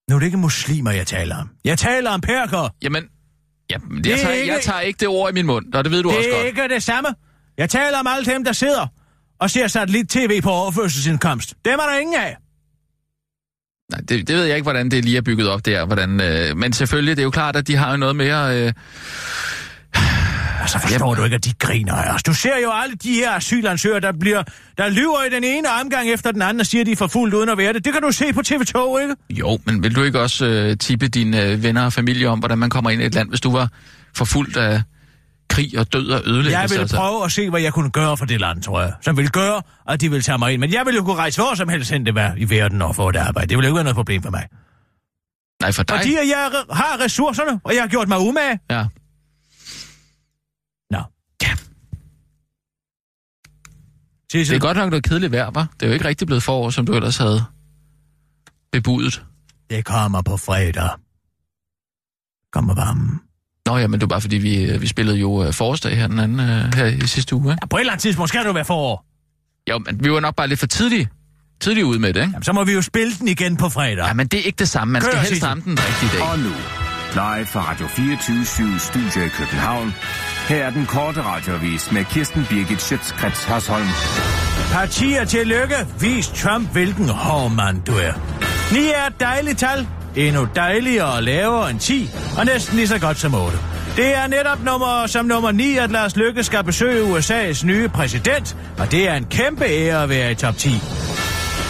Nu 0.10 0.16
er 0.16 0.20
det 0.20 0.26
ikke 0.26 0.38
muslimer, 0.38 0.92
jeg 0.92 1.08
taler 1.08 1.36
om. 1.38 1.50
Jeg 1.66 1.78
taler 1.78 2.12
om 2.12 2.22
perker. 2.22 2.70
Jamen, 2.82 3.04
jamen 3.70 4.06
jeg, 4.06 4.20
tager, 4.20 4.34
ikke... 4.34 4.54
jeg 4.54 4.62
tager 4.64 4.80
ikke 4.80 4.98
det 5.00 5.08
ord 5.08 5.32
i 5.32 5.34
min 5.34 5.46
mund, 5.46 5.74
og 5.74 5.84
det 5.84 5.92
ved 5.92 6.04
du 6.04 6.10
det 6.10 6.18
også 6.18 6.30
godt. 6.30 6.40
Det 6.40 6.60
er 6.60 6.64
ikke 6.64 6.76
det 6.76 6.84
samme. 6.84 7.10
Jeg 7.58 7.70
taler 7.70 8.00
om 8.00 8.08
alle 8.08 8.34
dem, 8.34 8.44
der 8.44 8.54
sidder 8.54 8.88
og 9.40 9.50
ser 9.50 9.68
satellit-tv 9.68 10.42
på 10.42 10.50
overførselsindkomst. 10.50 11.54
Dem 11.66 11.74
er 11.74 11.84
der 11.84 11.98
ingen 11.98 12.16
af. 12.16 12.38
Nej, 13.92 14.00
det, 14.10 14.28
det 14.28 14.36
ved 14.36 14.44
jeg 14.44 14.56
ikke, 14.56 14.66
hvordan 14.66 14.92
det 14.92 15.06
lige 15.06 15.18
er 15.18 15.22
bygget 15.22 15.50
op 15.50 15.66
der. 15.66 15.86
Hvordan, 15.86 16.22
øh, 16.22 16.58
men 16.58 16.74
selvfølgelig, 16.74 17.16
det 17.18 17.22
er 17.22 17.24
jo 17.24 17.30
klart, 17.30 17.56
at 17.56 17.68
de 17.68 17.76
har 17.76 17.92
jo 17.92 17.98
noget 17.98 18.16
mere... 18.16 18.58
Øh, 18.66 18.74
Altså, 20.62 20.80
forstår 20.80 21.06
Jamen. 21.06 21.18
du 21.18 21.24
ikke, 21.24 21.36
at 21.36 21.46
de 21.46 21.54
griner 21.60 21.94
af 21.94 22.16
os? 22.16 22.24
Du 22.24 22.34
ser 22.34 22.58
jo 22.64 22.72
alle 22.84 22.96
de 22.96 23.14
her 23.14 23.32
asylansøgere, 23.32 24.00
der 24.00 24.12
bliver, 24.20 24.44
der 24.78 24.90
lyver 24.90 25.24
i 25.32 25.36
den 25.36 25.44
ene 25.44 25.68
omgang 25.84 26.10
efter 26.10 26.32
den 26.32 26.42
anden 26.42 26.60
og 26.60 26.66
siger, 26.66 26.82
at 26.82 26.86
de 26.86 26.92
er 26.92 26.96
for 26.96 27.08
fuldt 27.08 27.34
uden 27.34 27.50
at 27.50 27.58
være 27.58 27.74
det. 27.74 27.86
Det 27.86 27.94
kan 27.94 28.02
du 28.02 28.12
se 28.12 28.34
på 28.34 28.42
TV2, 28.48 29.00
ikke? 29.02 29.16
Jo, 29.30 29.60
men 29.66 29.84
vil 29.84 29.96
du 29.96 30.04
ikke 30.04 30.20
også 30.20 30.46
øh, 30.46 30.78
tippe 30.78 31.08
dine 31.08 31.44
øh, 31.44 31.64
venner 31.64 31.86
og 31.86 31.94
familie 31.94 32.30
om, 32.30 32.40
hvordan 32.40 32.58
man 32.58 32.70
kommer 32.70 32.90
ind 32.90 33.02
i 33.02 33.06
et 33.06 33.16
land, 33.16 33.30
hvis 33.30 33.42
du 33.42 33.52
var 33.52 33.70
for 34.16 34.26
fuldt 34.26 34.58
af 34.58 34.82
krig 35.52 35.80
og 35.80 35.94
død 35.94 36.10
og 36.10 36.22
ødelæggelse? 36.26 36.60
Jeg 36.60 36.70
ville 36.70 36.82
altså? 36.82 36.98
prøve 36.98 37.26
at 37.26 37.32
se, 37.32 37.50
hvad 37.50 37.62
jeg 37.62 37.74
kunne 37.74 37.92
gøre 37.92 38.18
for 38.18 38.26
det 38.26 38.40
land, 38.40 38.62
tror 38.64 38.82
jeg. 38.82 38.94
Som 39.02 39.18
ville 39.18 39.30
gøre, 39.30 39.62
at 39.88 40.02
de 40.02 40.10
ville 40.10 40.24
tage 40.24 40.38
mig 40.38 40.54
ind. 40.54 40.60
Men 40.60 40.74
jeg 40.74 40.86
ville 40.86 40.98
jo 40.98 41.04
kunne 41.04 41.16
rejse 41.16 41.42
hvor 41.42 41.56
som 41.56 41.70
helst 41.70 41.92
hen 41.92 42.06
det 42.06 42.16
var 42.16 42.34
i 42.38 42.50
verden 42.50 42.82
og 42.82 42.96
få 42.96 43.10
et 43.10 43.16
arbejde. 43.16 43.48
Det 43.48 43.58
ville 43.58 43.68
ikke 43.68 43.76
være 43.76 43.84
noget 43.84 43.96
problem 43.96 44.24
for 44.24 44.30
mig. 44.30 44.48
Nej, 45.62 45.72
for 45.72 45.84
dig? 45.84 45.98
Fordi 45.98 46.14
jeg 46.14 46.52
har 46.72 47.04
ressourcerne, 47.04 47.62
og 47.64 47.74
jeg 47.76 47.82
har 47.84 47.88
gjort 47.88 48.08
mig 48.08 48.20
umage. 48.20 48.60
Ja. 48.72 48.86
Nå. 50.92 51.04
Ja. 51.44 51.56
Det 54.34 54.52
er 54.52 54.60
godt 54.60 54.78
nok 54.78 54.90
noget 54.90 55.04
kedeligt 55.04 55.32
vejr, 55.32 55.52
var. 55.52 55.68
Det 55.74 55.86
er 55.86 55.88
jo 55.88 55.94
ikke 55.94 56.06
rigtig 56.06 56.28
blevet 56.28 56.44
forår, 56.44 56.70
som 56.70 56.86
du 56.86 56.94
ellers 56.94 57.18
havde 57.18 57.44
bebudet. 58.72 59.24
Det 59.70 59.86
kommer 59.86 60.22
på 60.22 60.38
fredag. 60.38 60.90
Kommer 62.52 62.76
varme. 62.76 63.20
Nå 63.72 63.78
ja, 63.78 63.88
men 63.88 64.00
det 64.00 64.02
var 64.02 64.08
bare 64.08 64.22
fordi, 64.22 64.38
vi, 64.38 64.64
øh, 64.64 64.82
vi 64.82 64.88
spillede 64.88 65.18
jo 65.18 65.48
uh, 65.48 65.54
forårsdag 65.54 65.98
her, 65.98 66.08
den 66.08 66.20
anden, 66.20 66.40
uh, 66.40 66.74
her 66.76 66.86
i 66.86 67.08
sidste 67.08 67.36
uge, 67.36 67.52
ikke? 67.52 67.60
Ja, 67.62 67.66
på 67.66 67.78
et 67.78 67.80
eller 67.80 67.92
andet 67.92 68.02
tidspunkt 68.02 68.30
skal 68.30 68.46
du 68.46 68.54
være 68.54 68.66
forår. 68.66 69.06
Jo, 69.70 69.80
men 69.86 70.04
vi 70.04 70.12
var 70.12 70.20
nok 70.20 70.36
bare 70.36 70.48
lidt 70.48 70.60
for 70.60 70.68
tidlige, 70.68 71.10
tidlige 71.62 71.86
ude 71.86 72.00
med 72.00 72.14
det, 72.14 72.22
ikke? 72.22 72.32
Jamen, 72.32 72.44
så 72.44 72.54
må 72.54 72.64
vi 72.64 72.74
jo 72.74 72.82
spille 72.82 73.14
den 73.20 73.28
igen 73.28 73.58
på 73.58 73.70
fredag. 73.70 74.08
Ja, 74.08 74.14
men 74.14 74.28
det 74.28 74.40
er 74.40 74.44
ikke 74.44 74.60
det 74.60 74.70
samme. 74.70 74.92
Man 74.92 75.02
Kør, 75.02 75.10
skal 75.10 75.22
helst 75.22 75.44
ramme 75.44 75.64
den 75.64 75.78
rigtige 75.80 76.20
dag. 76.20 76.28
Og 76.28 76.40
nu, 76.40 76.54
live 77.14 77.46
fra 77.46 77.72
Radio 77.72 77.88
24 77.88 78.80
Studio 78.80 79.26
i 79.26 79.30
København. 79.30 79.94
Her 80.48 80.64
er 80.66 80.70
den 80.70 80.86
korte 80.86 81.22
radiovis 81.22 81.92
med 81.92 82.06
Kirsten 82.06 82.46
Birgit 82.50 82.82
Schøtzgrads 82.82 83.44
Hasholm. 83.44 83.88
Partier 84.72 85.26
til 85.26 85.48
lykke. 85.48 85.76
Vis 86.00 86.28
Trump, 86.28 86.72
hvilken 86.72 87.10
hård 87.10 87.52
mand 87.52 87.82
du 87.82 87.92
er. 87.92 88.14
9 88.74 88.80
er 88.80 89.08
et 89.08 89.20
dejligt 89.20 89.60
tal. 89.60 89.88
Endnu 90.16 90.48
dejligere 90.56 91.14
og 91.14 91.24
lavere 91.24 91.70
end 91.70 91.80
10, 91.80 92.10
og 92.38 92.46
næsten 92.46 92.76
lige 92.76 92.88
så 92.88 93.00
godt 93.00 93.18
som 93.20 93.34
8. 93.34 93.58
Det 93.96 94.16
er 94.16 94.28
netop 94.28 94.64
nummer, 94.64 95.08
som 95.08 95.26
nummer 95.26 95.52
9, 95.52 95.78
at 95.78 95.92
Lars 95.92 96.16
Lykke 96.16 96.44
skal 96.44 96.64
besøge 96.64 97.18
USA's 97.18 97.66
nye 97.66 97.88
præsident, 97.90 98.58
og 98.78 98.92
det 98.92 99.10
er 99.10 99.16
en 99.16 99.26
kæmpe 99.26 99.66
ære 99.66 100.04
at 100.04 100.10
være 100.10 100.32
i 100.32 100.36
top 100.36 100.58
10. 100.58 100.70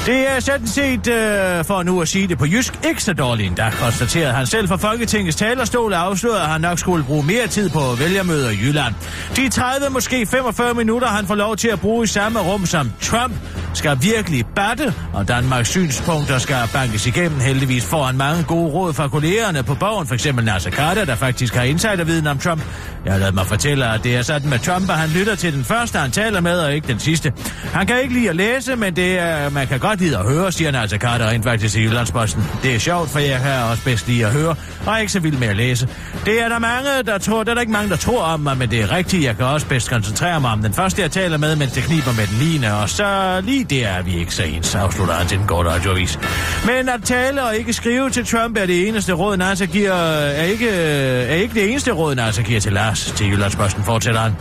Det 0.06 0.32
er 0.32 0.40
sådan 0.40 0.68
set, 0.68 1.08
øh, 1.08 1.66
for 1.66 1.84
nu 1.84 2.02
at 2.02 2.08
sige 2.08 2.28
det 2.28 2.38
på 2.38 2.46
jysk, 2.46 2.80
ikke 2.90 3.04
så 3.04 3.14
dårligt 3.14 3.48
endda, 3.48 3.70
konstaterede 3.70 4.34
han 4.34 4.46
selv 4.46 4.68
fra 4.68 4.76
Folketingets 4.76 5.36
talerstol 5.36 5.94
og 5.94 6.00
afslørede, 6.00 6.42
at 6.42 6.48
han 6.48 6.62
nok 6.62 6.80
skulle 6.80 7.04
bruge 7.04 7.24
mere 7.26 7.48
tid 7.48 7.70
på 7.70 7.80
vælgermøder 8.00 8.50
i 8.50 8.58
Jylland. 8.62 8.94
De 9.36 9.50
30, 9.50 9.90
måske 9.90 10.26
45 10.26 10.74
minutter, 10.74 11.08
han 11.08 11.28
får 11.28 11.36
lov 11.36 11.56
til 11.56 11.68
at 11.68 11.80
bruge 11.80 12.04
i 12.04 12.08
samme 12.08 12.40
rum 12.40 12.66
som 12.66 12.92
Trump, 13.02 13.34
skal 13.74 13.98
virkelig 14.02 14.46
batte, 14.56 14.94
og 15.14 15.28
Danmarks 15.28 15.70
synspunkter 15.70 16.38
skal 16.38 16.56
bankes 16.74 17.08
igennem. 17.08 17.40
Heldigvis 17.40 17.86
får 17.86 18.04
han 18.04 18.18
mange 18.18 18.44
gode 18.44 18.72
råd 18.72 18.94
fra 18.94 19.08
kollegerne 19.08 19.64
på 19.64 19.76
borgen, 19.76 20.08
f.eks. 20.08 20.28
Nasser 20.44 20.72
Carter, 20.72 21.06
der 21.06 21.16
faktisk 21.16 21.56
har 21.56 21.64
insiderviden 21.64 22.28
om 22.28 22.38
Trump. 22.38 22.62
Jeg 23.06 23.14
har 23.14 23.20
lavet 23.20 23.36
mig 23.36 23.46
fortælle, 23.48 23.94
at 23.94 24.04
det 24.04 24.16
er 24.16 24.22
sådan 24.22 24.50
med 24.50 24.60
Trump, 24.60 24.90
at 24.90 24.98
han 24.98 25.10
lytter 25.10 25.36
til 25.36 25.54
den 25.54 25.64
første, 25.64 26.00
han 26.00 26.12
taler 26.12 26.42
med, 26.42 26.60
og 26.60 26.74
ikke 26.74 26.88
den 26.88 27.00
sidste. 27.00 27.34
Han 27.74 27.88
kan 27.88 28.02
ikke 28.02 28.14
lide 28.14 28.30
at 28.30 28.36
læse, 28.36 28.76
men 28.76 28.96
det 28.96 29.20
er, 29.20 29.50
man 29.50 29.68
kan 29.68 29.80
godt 29.80 29.91
lide 30.00 30.18
at 30.18 30.26
høre, 30.26 30.52
siger 30.52 30.72
Nasser 30.72 30.98
Carter 30.98 31.30
rent 31.30 31.44
faktisk 31.44 31.78
i 31.78 31.84
Jyllandsposten. 31.84 32.44
Det 32.64 32.76
er 32.76 32.80
sjovt, 32.80 33.10
for 33.10 33.20
jeg 33.20 33.40
kan 33.40 33.64
også 33.72 33.84
bedst 33.84 34.08
lide 34.08 34.26
at 34.26 34.32
høre, 34.32 34.56
og 34.86 34.94
er 34.94 34.98
ikke 34.98 35.12
så 35.12 35.20
vild 35.20 35.38
med 35.38 35.48
at 35.48 35.56
læse. 35.56 35.88
Det 36.26 36.42
er 36.42 36.50
der 36.50 36.60
mange, 36.60 36.90
der 37.06 37.18
tror, 37.18 37.44
det 37.44 37.50
er 37.50 37.54
der 37.54 37.62
ikke 37.62 37.74
mange, 37.74 37.90
der 37.90 37.96
tror 37.96 38.24
om 38.24 38.40
mig, 38.40 38.58
men 38.58 38.72
det 38.72 38.82
er 38.82 38.92
rigtigt. 38.92 39.24
Jeg 39.24 39.38
kan 39.38 39.46
også 39.46 39.68
bedst 39.68 39.90
koncentrere 39.90 40.42
mig 40.42 40.52
om 40.52 40.62
den 40.62 40.74
første, 40.74 41.02
jeg 41.02 41.12
taler 41.12 41.38
med, 41.38 41.56
mens 41.56 41.72
det 41.72 41.84
kniber 41.84 42.14
med 42.18 42.28
den 42.28 42.38
ligne, 42.38 42.76
og 42.76 42.90
så 42.90 43.42
lige 43.44 43.64
det 43.64 43.86
er 43.86 44.02
vi 44.02 44.16
ikke 44.16 44.36
så 44.36 44.44
ens, 44.44 44.76
afslutter 44.76 45.14
han 45.14 45.28
til 45.28 45.38
den 45.38 45.48
korte 45.48 45.70
radioavis. 45.70 46.20
Men 46.66 46.90
at 46.90 47.04
tale 47.04 47.44
og 47.44 47.56
ikke 47.56 47.74
skrive 47.74 48.10
til 48.10 48.26
Trump 48.26 48.58
er 48.58 48.66
det 48.66 48.88
eneste 48.88 49.14
råd, 49.14 49.38
Nasser 49.38 49.66
giver, 49.66 49.94
er 49.94 50.44
ikke, 50.44 50.70
er 50.70 51.36
ikke 51.36 51.54
det 51.54 51.70
eneste 51.70 51.92
råd, 51.92 52.16
Nasser 52.16 52.44
giver 52.44 52.60
til 52.60 52.74
Lars, 52.74 53.14
til 53.18 53.28
Jyllandsposten, 53.28 53.84
fortsætter 53.84 54.22
han. 54.22 54.36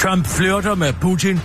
Trump 0.00 0.26
flirter 0.26 0.74
med 0.74 0.92
Putin. 0.92 1.40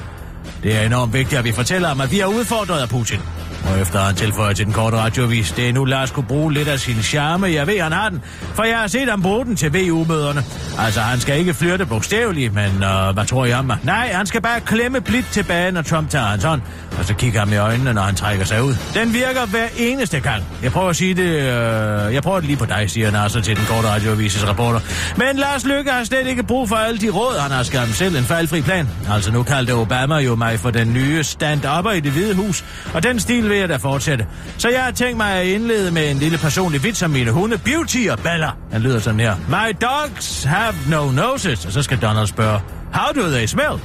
Det 0.64 0.76
er 0.76 0.82
enormt 0.82 1.14
vigtigt, 1.14 1.40
at 1.40 1.46
vi 1.46 1.52
fortæller 1.52 1.88
ham, 1.88 2.02
at 2.02 2.12
vi 2.12 2.20
er 2.20 2.26
udfordret 2.26 2.82
af 2.82 2.90
Putin. 2.90 3.20
Og 3.66 3.82
efter 3.82 4.00
han 4.00 4.16
tilføjer 4.16 4.54
til 4.54 4.66
den 4.66 4.74
korte 4.74 4.98
radiovis, 4.98 5.52
det 5.52 5.70
er 5.70 5.74
nu 5.74 5.86
Lars 5.86 6.12
kunne 6.12 6.26
bruge 6.26 6.54
lidt 6.54 6.68
af 6.68 6.80
sin 6.80 7.04
charme. 7.04 7.48
Jeg 7.48 7.68
ved, 7.68 7.82
han 7.82 7.92
har 7.92 8.10
den, 8.10 8.22
for 8.54 8.64
jeg 8.64 8.78
har 8.78 8.88
set 8.88 9.10
ham 9.10 9.22
bruge 9.22 9.46
den 9.46 9.56
til 9.56 9.74
VU-møderne. 9.74 10.44
Altså, 10.80 11.00
han 11.00 11.20
skal 11.20 11.40
ikke 11.40 11.54
flirte 11.54 11.86
bogstaveligt, 11.86 12.54
men 12.54 12.72
uh, 12.72 13.14
hvad 13.14 13.26
tror 13.26 13.46
I 13.46 13.54
om 13.54 13.66
mig? 13.66 13.78
Nej, 13.84 14.12
han 14.14 14.26
skal 14.26 14.42
bare 14.42 14.60
klemme 14.62 15.02
blidt 15.02 15.26
tilbage, 15.32 15.72
når 15.72 15.82
Trump 15.82 16.10
tager 16.10 16.26
hans 16.26 16.44
hånd. 16.44 16.62
Og 17.00 17.06
så 17.06 17.14
kigger 17.14 17.40
ham 17.40 17.54
i 17.54 17.58
øjnene, 17.58 17.94
når 17.94 18.02
han 18.02 18.16
trækker 18.16 18.46
sig 18.46 18.64
ud. 18.64 18.76
Den 18.94 19.14
virker 19.14 19.46
hver 19.46 19.68
eneste 19.78 20.20
gang. 20.20 20.44
Jeg 20.64 20.72
prøver 20.72 20.90
at 20.90 20.96
sige 20.96 21.14
det... 21.14 21.30
Uh, 21.30 22.14
jeg 22.14 22.24
prøver 22.24 22.40
det 22.40 22.48
lige 22.48 22.58
på 22.58 22.66
dig, 22.66 22.90
siger 22.90 23.12
Nasser 23.12 23.42
til 23.42 23.56
den 23.56 23.66
korte 23.66 23.88
radioavises 23.88 24.48
reporter. 24.48 24.80
Men 25.16 25.36
Lars 25.36 25.66
Lykke 25.66 25.92
har 25.92 26.04
slet 26.04 26.28
ikke 26.28 26.44
brug 26.44 26.70
for 26.70 26.76
alle 26.76 27.00
de 27.00 27.10
råd, 27.10 27.40
han 27.40 27.52
har 27.52 27.64
skabt 27.64 27.96
selv 27.96 28.16
en 28.16 28.24
fejlfri 28.24 28.62
plan. 28.62 28.90
Altså, 29.14 29.32
nu 29.32 29.44
kaldte 29.44 29.72
Obama 29.72 30.18
jo 30.18 30.36
mig 30.36 30.60
for 30.60 30.72
den 30.72 30.94
nye 30.94 31.24
stand-upper 31.24 31.92
i 31.92 32.00
det 32.00 32.12
hvide 32.12 32.36
hus. 32.36 32.64
Og 32.94 33.04
den 33.04 33.20
stil 33.20 33.51
vil 33.52 33.60
jeg 33.60 33.70
da 33.70 33.76
fortsætte. 33.76 34.26
Så 34.58 34.70
jeg 34.70 34.84
har 34.84 34.92
tænkt 34.92 35.18
mig 35.18 35.32
at 35.34 35.46
indlede 35.46 35.92
med 35.92 36.12
en 36.12 36.18
lille 36.18 36.38
personlig 36.38 36.84
vits 36.84 37.04
om 37.04 37.12
mine 37.12 37.32
hunde, 37.32 37.58
Beauty 37.58 38.08
og 38.12 38.20
Bella. 38.20 38.50
Han 38.72 38.82
lyder 38.82 39.00
sådan 39.00 39.20
her. 39.20 39.36
My 39.50 39.76
dogs 39.82 40.44
have 40.44 40.74
no 40.90 41.12
noses. 41.12 41.66
Og 41.66 41.72
så 41.72 41.82
skal 41.82 41.98
Donald 42.02 42.28
spørge, 42.28 42.60
how 42.94 43.24
do 43.24 43.30
they 43.30 43.46
smell? 43.46 43.76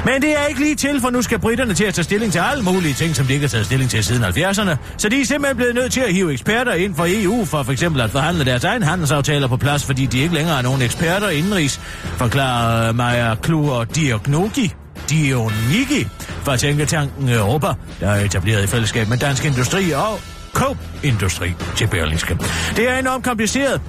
Men 0.04 0.23
det 0.23 0.30
er 0.30 0.47
ikke 0.47 0.61
lige 0.61 0.75
til, 0.75 1.00
for 1.00 1.11
nu 1.11 1.23
skal 1.23 1.38
britterne 1.38 1.75
til 1.75 1.85
at 1.85 1.94
tage 1.94 2.04
stilling 2.04 2.33
til 2.33 2.38
alle 2.38 2.64
mulige 2.64 2.94
ting, 2.94 3.16
som 3.16 3.26
de 3.26 3.33
ikke 3.33 3.44
har 3.44 3.49
taget 3.49 3.66
stilling 3.66 3.90
til 3.90 4.04
siden 4.04 4.25
70'erne. 4.25 4.76
Så 4.97 5.09
de 5.09 5.21
er 5.21 5.25
simpelthen 5.25 5.56
blevet 5.56 5.75
nødt 5.75 5.92
til 5.92 6.00
at 6.00 6.12
hive 6.12 6.33
eksperter 6.33 6.73
ind 6.73 6.94
for 6.94 7.06
EU, 7.09 7.44
for 7.44 7.62
for 7.62 7.73
eksempel 7.73 8.00
at 8.00 8.11
forhandle 8.11 8.44
deres 8.44 8.64
egen 8.64 8.83
handelsaftaler 8.83 9.49
på 9.49 9.56
plads, 9.56 9.85
fordi 9.85 10.06
de 10.06 10.18
ikke 10.18 10.35
længere 10.35 10.59
er 10.59 10.62
nogen 10.62 10.83
eksperter 10.83 11.28
indenrigs, 11.28 11.80
forklarer 12.16 12.92
Maja 12.92 13.35
Kluger 13.35 13.85
Diognogi. 13.85 14.73
Dionigi 15.11 16.09
fra 16.44 16.56
Tænketanken 16.56 17.28
Europa, 17.28 17.66
der 18.00 18.11
er 18.11 18.25
etableret 18.25 18.64
i 18.64 18.66
fællesskab 18.66 19.09
med 19.09 19.18
Dansk 19.18 19.44
Industri 19.44 19.90
og 19.90 20.21
Coop-industri 20.52 21.54
til 21.76 21.87
Berlingske. 21.87 22.38
Det 22.76 22.90
er 22.90 22.99
enormt 22.99 23.25
kompliceret, 23.25 23.80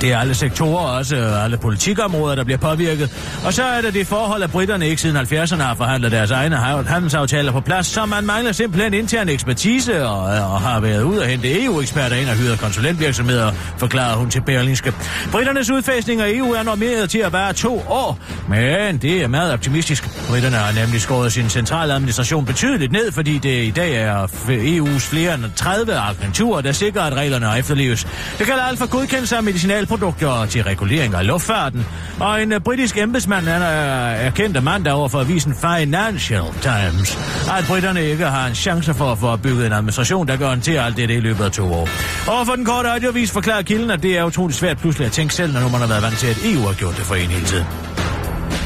det 0.00 0.12
er 0.12 0.18
alle 0.18 0.34
sektorer, 0.34 0.98
også 0.98 1.16
alle 1.16 1.56
politikområder, 1.56 2.34
der 2.34 2.44
bliver 2.44 2.58
påvirket. 2.58 3.10
Og 3.44 3.54
så 3.54 3.62
er 3.62 3.80
det 3.80 3.94
det 3.94 4.06
forhold, 4.06 4.42
at 4.42 4.50
britterne 4.50 4.88
ikke 4.88 5.02
siden 5.02 5.16
70'erne 5.16 5.62
har 5.62 5.74
forhandlet 5.74 6.12
deres 6.12 6.30
egne 6.30 6.56
handelsaftaler 6.86 7.52
på 7.52 7.60
plads, 7.60 7.86
så 7.86 8.06
man 8.06 8.26
mangler 8.26 8.52
simpelthen 8.52 8.94
intern 8.94 9.28
ekspertise 9.28 10.06
og, 10.06 10.20
og 10.24 10.60
har 10.60 10.80
været 10.80 11.02
ude 11.02 11.20
og 11.20 11.26
hente 11.26 11.64
EU-eksperter 11.64 12.16
ind 12.16 12.28
og 12.28 12.34
hyret 12.36 12.58
konsulentvirksomheder, 12.58 13.52
forklarer 13.78 14.16
hun 14.16 14.30
til 14.30 14.40
Berlinske. 14.40 14.92
Britternes 15.32 15.70
udfasning 15.70 16.20
af 16.20 16.30
EU 16.30 16.52
er 16.52 16.62
normeret 16.62 17.10
til 17.10 17.18
at 17.18 17.32
være 17.32 17.52
to 17.52 17.82
år, 17.88 18.18
men 18.48 18.96
det 18.96 19.22
er 19.22 19.28
meget 19.28 19.52
optimistisk. 19.52 20.28
Britterne 20.28 20.56
har 20.56 20.80
nemlig 20.80 21.00
skåret 21.00 21.32
sin 21.32 21.48
centrale 21.48 21.94
administration 21.94 22.46
betydeligt 22.46 22.92
ned, 22.92 23.12
fordi 23.12 23.38
det 23.38 23.64
i 23.64 23.70
dag 23.70 23.94
er 23.94 24.26
EU's 24.48 25.10
flere 25.10 25.34
end 25.34 25.44
30 25.56 25.94
agenturer, 25.94 26.60
der 26.60 26.72
sikrer, 26.72 27.02
at 27.02 27.14
reglerne 27.14 27.58
efterleves. 27.58 28.06
Det 28.38 28.46
gælder 28.46 28.62
alt 28.62 28.78
for 28.78 28.86
godkendelse 28.86 29.36
af 29.36 29.42
medicinal 29.42 29.86
produkter 29.88 30.46
til 30.46 30.62
regulering 30.64 31.14
af 31.14 31.26
luftfarten. 31.26 31.86
Og 32.20 32.42
en 32.42 32.52
øh, 32.52 32.60
britisk 32.60 32.98
embedsmand 32.98 33.46
han 33.46 33.62
er 33.62 34.12
øh, 34.12 34.26
erkendt 34.26 34.62
mandag 34.62 34.92
over 34.92 35.08
for 35.08 35.20
avisen 35.20 35.54
Financial 35.54 36.44
Times, 36.62 37.18
at 37.58 37.64
britterne 37.68 38.04
ikke 38.04 38.24
har 38.24 38.46
en 38.46 38.54
chance 38.54 38.94
for 38.94 39.12
at 39.12 39.18
få 39.18 39.36
bygget 39.36 39.66
en 39.66 39.72
administration, 39.72 40.28
der 40.28 40.36
garanterer 40.36 40.84
alt 40.84 40.96
det 40.96 41.10
i 41.10 41.20
løbet 41.20 41.44
af 41.44 41.50
to 41.50 41.72
år. 41.72 41.88
Og 42.26 42.46
for 42.46 42.54
den 42.54 42.64
korte 42.64 42.88
radiovis 42.88 43.30
forklarer 43.30 43.62
kilden, 43.62 43.90
at 43.90 44.02
det 44.02 44.18
er 44.18 44.24
utroligt 44.24 44.58
svært 44.58 44.78
pludselig 44.78 45.06
at 45.06 45.12
tænke 45.12 45.34
selv, 45.34 45.52
når 45.52 45.68
man 45.68 45.80
har 45.80 45.88
været 45.88 46.02
vant 46.02 46.18
til, 46.18 46.26
at 46.26 46.38
EU 46.44 46.66
har 46.66 46.74
gjort 46.74 46.96
det 46.96 47.04
for 47.04 47.14
en 47.14 47.28
hele 47.30 47.46
tiden. 47.46 47.66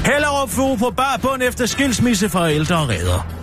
Hellerup 0.04 0.50
fuge 0.50 0.78
på 0.78 0.92
bar 0.96 1.18
bund 1.22 1.42
efter 1.42 1.66
skilsmisse 1.66 2.28
fra 2.28 2.50
ældre 2.50 2.76
redder. 2.76 3.41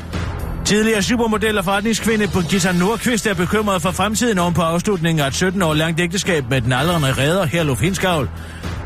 Tidligere 0.69 1.01
supermodel 1.03 1.57
og 1.57 1.63
forretningskvinde 1.63 2.27
Birgitta 2.27 2.71
Nordqvist 2.71 3.27
er 3.27 3.33
bekymret 3.33 3.81
for 3.81 3.91
fremtiden 3.91 4.39
oven 4.39 4.53
på 4.53 4.61
afslutningen 4.61 5.23
af 5.23 5.27
et 5.27 5.35
17 5.35 5.61
år 5.61 5.73
langt 5.73 5.99
ægteskab 5.99 6.49
med 6.49 6.61
den 6.61 6.73
aldrende 6.73 7.11
redder 7.11 7.45
Herluf 7.45 7.81
Hinskavl. 7.81 8.29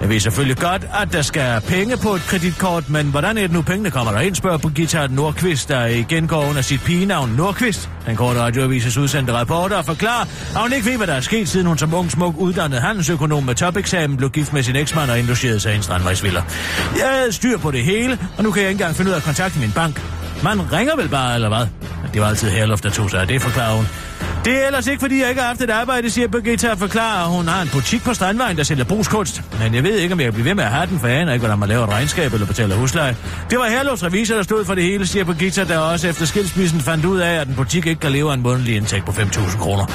Jeg 0.02 0.10
ved 0.10 0.20
selvfølgelig 0.20 0.58
godt, 0.58 0.88
at 1.02 1.14
der 1.14 1.22
skal 1.22 1.62
penge 1.68 1.98
på 1.98 2.16
et 2.16 2.22
kreditkort, 2.22 2.90
men 2.90 3.06
hvordan 3.06 3.38
er 3.38 3.42
det 3.42 3.52
nu, 3.52 3.62
pengene 3.62 3.92
kommer 3.92 4.12
der 4.12 4.20
ind, 4.20 4.36
spørger 4.36 4.58
Birgitta 4.58 5.08
Nordqvist, 5.08 5.70
der 5.70 5.86
igen 5.86 6.28
går 6.28 6.46
under 6.50 6.62
sit 6.62 6.82
pigenavn 6.84 7.30
Nordqvist. 7.30 7.90
Den 8.06 8.16
korte 8.16 8.40
radioavises 8.40 8.98
udsendte 8.98 9.34
reporter 9.34 9.82
forklarer, 9.82 10.26
at 10.56 10.62
hun 10.62 10.74
ikke 10.74 10.86
ved, 10.86 10.98
hvad 10.98 11.08
der 11.08 11.14
er 11.14 11.22
sket, 11.22 11.50
siden 11.50 11.68
hun 11.68 11.78
som 11.78 11.94
ung 11.94 12.12
smuk 12.12 12.36
uddannet 12.38 12.82
handelsøkonom 12.82 13.44
med 13.44 13.56
topeksamen 13.56 14.18
blev 14.18 14.30
gift 14.30 14.54
med 14.54 14.64
sin 14.64 14.76
eksmand 14.76 15.12
og 15.12 15.20
indlogerede 15.20 15.60
sig 15.60 15.74
i 15.74 15.76
en 15.76 15.84
strandvejsviller. 15.84 16.42
Jeg 16.98 17.10
havde 17.20 17.32
styr 17.32 17.58
på 17.58 17.72
det 17.72 17.84
hele, 17.84 18.20
og 18.38 18.44
nu 18.44 18.52
kan 18.52 18.62
jeg 18.62 18.70
ikke 18.70 18.82
engang 18.82 18.96
finde 18.96 19.10
ud 19.10 19.14
af 19.14 19.18
at 19.18 19.24
kontakte 19.24 19.60
min 19.60 19.72
bank. 19.72 20.23
Man 20.44 20.74
ringer 20.74 20.96
vel 20.96 21.10
bare, 21.10 21.36
eller 21.36 21.48
hvad? 21.48 21.68
Det 22.14 22.22
var 22.22 22.28
altid 22.28 22.50
Herlof, 22.50 22.82
der 22.82 22.90
tog 22.90 23.10
sig 23.10 23.22
af 23.22 23.28
det, 23.28 23.42
forklarer 23.42 23.76
hun. 23.76 23.88
Det 24.46 24.64
er 24.64 24.68
ellers 24.68 24.88
ikke, 24.88 25.02
fordi 25.02 25.22
jeg 25.22 25.30
ikke 25.30 25.42
har 25.42 25.48
haft 25.48 25.62
et 25.62 25.70
arbejde, 25.70 26.10
siger 26.10 26.28
Birgitta 26.28 26.72
og 26.72 26.78
forklarer, 26.78 27.28
hun 27.28 27.48
har 27.48 27.62
en 27.62 27.70
butik 27.74 28.04
på 28.04 28.14
Strandvejen, 28.14 28.58
der 28.58 28.64
sælger 28.64 28.84
brugskunst. 28.84 29.42
Men 29.60 29.76
jeg 29.76 29.84
ved 29.84 29.98
ikke, 29.98 30.14
om 30.14 30.20
jeg 30.20 30.26
kan 30.26 30.34
blive 30.34 30.46
ved 30.46 30.56
med 30.56 30.64
at 30.64 30.70
have 30.70 30.86
den, 30.88 31.00
for 31.00 31.08
jeg 31.08 31.18
aner 31.18 31.34
ikke, 31.34 31.42
hvordan 31.42 31.60
man 31.60 31.70
laver 31.70 31.84
et 31.84 31.90
regnskab 31.90 32.34
eller 32.34 32.48
betaler 32.48 32.76
husleje. 32.76 33.16
Det 33.50 33.60
var 33.60 33.66
Herlofs 33.66 34.04
revisor, 34.04 34.36
der 34.36 34.44
stod 34.44 34.66
for 34.66 34.76
det 34.76 34.84
hele, 34.84 35.08
siger 35.08 35.26
Birgitta, 35.26 35.64
der 35.64 35.78
også 35.78 36.08
efter 36.08 36.26
skilsmissen 36.26 36.82
fandt 36.82 37.06
ud 37.06 37.20
af, 37.20 37.34
at 37.34 37.48
en 37.48 37.56
butik 37.56 37.86
ikke 37.86 38.02
kan 38.02 38.12
leve 38.12 38.30
af 38.30 38.34
en 38.34 38.42
månedlig 38.42 38.76
indtægt 38.76 39.06
på 39.06 39.12
5.000 39.12 39.58
kroner. 39.58 39.86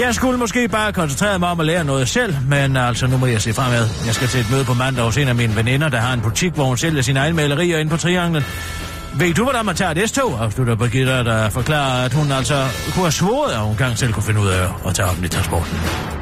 Jeg 0.00 0.14
skulle 0.14 0.38
måske 0.38 0.68
bare 0.68 0.92
koncentrere 0.92 1.38
mig 1.38 1.48
om 1.48 1.60
at 1.60 1.66
lære 1.66 1.84
noget 1.84 2.08
selv, 2.08 2.36
men 2.48 2.76
altså, 2.76 3.06
nu 3.06 3.16
må 3.16 3.26
jeg 3.26 3.42
se 3.42 3.52
fremad. 3.52 3.88
Jeg 4.06 4.14
skal 4.14 4.28
til 4.28 4.40
et 4.40 4.50
møde 4.50 4.64
på 4.64 4.74
mandag 4.74 5.04
hos 5.04 5.16
en 5.16 5.28
af 5.28 5.34
mine 5.34 5.56
veninder, 5.56 5.88
der 5.88 5.98
har 5.98 6.14
en 6.14 6.20
butik, 6.20 6.52
hvor 6.52 6.64
hun 6.64 6.76
sælger 6.76 7.02
sine 7.02 7.20
egne 7.20 7.36
malerier 7.36 7.78
ind 7.78 7.90
på 7.90 7.96
Trianglen. 7.96 8.44
Ved 9.18 9.34
du, 9.34 9.42
hvordan 9.42 9.66
man 9.66 9.76
tager 9.76 9.90
et 9.90 10.08
S-tog? 10.08 10.40
Afslutter 10.40 10.74
Birgitta, 10.74 11.24
der 11.24 11.50
forklarer, 11.50 12.04
at 12.04 12.12
hun 12.14 12.32
altså 12.32 12.66
kunne 12.94 13.04
have 13.04 13.12
svoret, 13.12 13.52
at 13.52 13.60
hun 13.60 13.76
gang 13.76 13.98
selv 13.98 14.12
kunne 14.12 14.22
finde 14.22 14.40
ud 14.40 14.48
af 14.48 14.68
at 14.86 14.94
tage 14.94 15.08
offentlig 15.08 15.30
transport. 15.30 15.66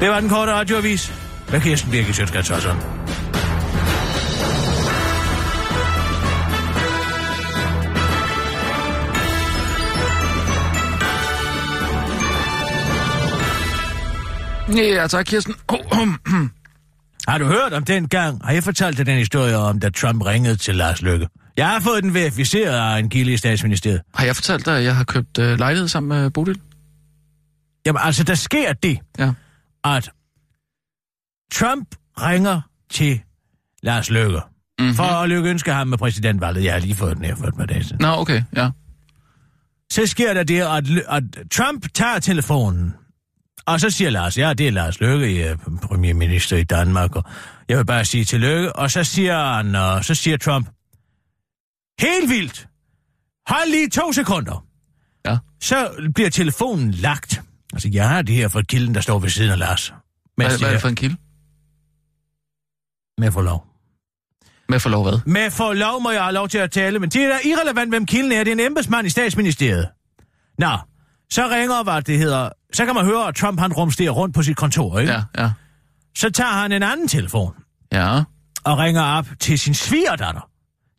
Det 0.00 0.11
var 0.11 0.20
den 0.20 0.28
korte 0.28 0.52
radioavis. 0.52 1.12
Hvad 1.49 1.61
Kirsten 1.61 1.90
Birgit 1.90 2.14
Sjøtskat 2.14 2.47
sådan? 2.47 2.80
Ja, 14.76 15.06
tak, 15.06 15.25
Kirsten. 15.25 15.54
Har 17.28 17.38
du 17.38 17.44
hørt 17.44 17.73
om 17.73 17.85
den 17.85 18.09
gang? 18.09 18.40
Har 18.44 18.52
jeg 18.52 18.64
fortalt 18.64 18.99
dig 18.99 19.06
den 19.06 19.18
historie 19.18 19.56
om, 19.56 19.80
da 19.80 19.90
Trump 19.90 20.26
ringede 20.26 20.56
til 20.56 20.75
Lars 20.75 21.02
Løkke? 21.02 21.28
Jeg 21.57 21.69
har 21.69 21.80
fået 21.80 22.02
den 22.02 22.14
verificeret 22.14 22.95
af 22.95 22.99
en 22.99 23.09
kilde 23.09 23.33
i 23.33 23.37
statsministeriet. 23.37 24.00
Har 24.14 24.25
jeg 24.25 24.37
fortalt 24.37 24.66
dig, 24.66 24.78
at 24.78 24.85
jeg 24.85 24.97
har 24.97 25.04
købt 25.04 25.38
øh, 25.38 25.59
lejlighed 25.59 25.88
sammen 25.88 26.09
med 26.23 26.30
Bodil? 26.30 26.61
Jamen 27.87 28.00
altså, 28.04 28.25
der 28.25 28.35
sker 28.35 28.73
det, 28.73 28.99
Ja. 29.19 29.33
at 29.85 30.11
Trump 31.52 31.95
ringer 32.21 32.61
til 32.90 33.21
Lars 33.83 34.11
Løkke. 34.11 34.40
Mm-hmm. 34.78 34.95
For 34.95 35.02
at 35.02 35.28
lykke 35.28 35.49
ønske 35.50 35.73
ham 35.73 35.88
med 35.88 35.99
præsidentvalget. 35.99 36.64
Jeg 36.64 36.73
har 36.73 36.80
lige 36.80 36.95
fået 36.95 37.16
den 37.16 37.25
her 37.25 37.37
for 37.37 37.47
et 37.47 37.54
par 37.57 37.66
dage 37.66 37.85
siden. 37.85 37.99
Nå, 38.00 38.09
okay, 38.09 38.42
ja. 38.57 38.71
Så 39.92 40.07
sker 40.07 40.35
der 40.35 40.42
det, 40.42 40.61
at, 40.61 40.85
at 41.09 41.23
Trump 41.52 41.87
tager 41.95 42.19
telefonen. 42.19 42.95
Og 43.66 43.80
så 43.80 43.90
siger 43.90 44.11
Lars, 44.11 44.38
ja, 44.38 44.52
det 44.52 44.69
er 44.69 44.73
Lars 44.73 45.00
Løkke, 45.00 45.38
jeg 45.40 45.47
er 45.49 45.57
premierminister 45.83 46.57
i 46.57 46.64
Danmark, 46.64 47.16
og 47.16 47.25
jeg 47.69 47.78
vil 47.78 47.85
bare 47.85 48.04
sige 48.04 48.25
tillykke. 48.25 48.76
Og 48.76 48.90
så 48.90 49.04
siger 49.04 49.54
han, 49.57 49.75
og 49.75 50.04
så 50.04 50.14
siger 50.14 50.37
Trump, 50.37 50.69
helt 52.00 52.30
vildt, 52.30 52.68
hold 53.49 53.70
lige 53.70 53.88
to 53.88 54.12
sekunder. 54.12 54.64
Ja. 55.26 55.38
Så 55.61 55.90
bliver 56.14 56.30
telefonen 56.30 56.90
lagt. 56.90 57.42
Altså, 57.73 57.88
jeg 57.92 58.09
har 58.09 58.23
det 58.23 58.35
her 58.35 58.49
for 58.49 58.62
kilden, 58.62 58.94
der 58.94 59.00
står 59.00 59.18
ved 59.18 59.28
siden 59.28 59.50
af 59.50 59.59
Lars. 59.59 59.92
Hvad, 60.37 60.59
hvad 60.59 60.68
er 60.68 60.73
det 60.73 60.80
for 60.80 60.88
en 60.88 60.94
kilde? 60.97 61.16
Med 63.18 63.32
for 63.32 63.42
lov. 63.42 63.66
Med 64.68 64.80
for 64.80 64.90
lov 64.90 65.02
hvad? 65.02 65.20
Med 65.26 65.50
for 65.50 65.73
lov 65.73 66.02
må 66.02 66.11
jeg 66.11 66.23
have 66.23 66.32
lov 66.35 66.49
til 66.49 66.59
at 66.59 66.70
tale, 66.70 66.99
men 66.99 67.11
det 67.11 67.23
er 67.25 67.28
da 67.28 67.38
irrelevant, 67.44 67.90
hvem 67.90 68.06
kilden 68.06 68.32
er. 68.32 68.44
Det 68.44 68.49
er 68.49 68.52
en 68.52 68.61
embedsmand 68.61 69.06
i 69.06 69.11
statsministeriet. 69.11 69.88
Nå, 70.59 70.78
så 71.30 71.49
ringer, 71.49 71.82
hvad 71.82 72.02
det 72.02 72.18
hedder... 72.18 72.49
Så 72.73 72.87
kan 72.87 72.94
man 72.94 73.04
høre, 73.04 73.28
at 73.28 73.35
Trump 73.35 73.61
han 73.61 73.73
rumsterer 73.73 74.11
rundt 74.11 74.35
på 74.35 74.42
sit 74.42 74.56
kontor, 74.56 74.99
ikke? 74.99 75.12
Ja, 75.12 75.23
ja. 75.38 75.50
Så 76.16 76.30
tager 76.30 76.50
han 76.50 76.73
en 76.73 76.82
anden 76.82 77.09
telefon 77.09 77.54
Ja. 77.92 78.23
og 78.64 78.78
ringer 78.78 79.02
op 79.02 79.26
til 79.40 79.59
sin 79.59 79.75
svigerdatter, 79.75 80.50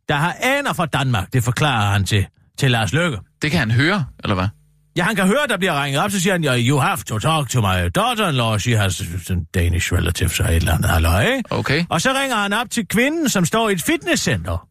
der 0.08 0.14
har 0.14 0.36
aner 0.42 0.72
fra 0.72 0.86
Danmark. 0.86 1.32
Det 1.32 1.44
forklarer 1.44 1.92
han 1.92 2.04
til, 2.04 2.26
til 2.58 2.70
Lars 2.70 2.92
Løkke. 2.92 3.18
Det 3.42 3.50
kan 3.50 3.60
han 3.60 3.70
høre, 3.70 4.04
eller 4.24 4.34
hvad? 4.34 4.48
Ja, 4.96 5.02
han 5.02 5.16
kan 5.16 5.26
høre, 5.26 5.46
der 5.48 5.56
bliver 5.56 5.84
ringet 5.84 6.02
op, 6.02 6.10
så 6.10 6.20
siger 6.20 6.32
han, 6.32 6.44
you 6.44 6.78
have 6.78 6.96
to 6.96 7.18
talk 7.18 7.48
to 7.48 7.60
my 7.60 7.90
daughter-in-law. 7.94 8.58
She 8.58 8.76
has 8.76 9.02
some 9.26 9.46
Danish 9.54 9.92
relatives 9.92 10.40
og 10.40 10.48
et 10.48 10.56
eller 10.56 10.74
andet, 10.74 10.90
halløj? 10.90 11.42
Okay. 11.50 11.84
Og 11.90 12.00
så 12.00 12.12
ringer 12.12 12.36
han 12.36 12.52
op 12.52 12.70
til 12.70 12.86
kvinden, 12.88 13.28
som 13.28 13.44
står 13.44 13.68
i 13.68 13.72
et 13.72 13.82
fitnesscenter. 13.82 14.68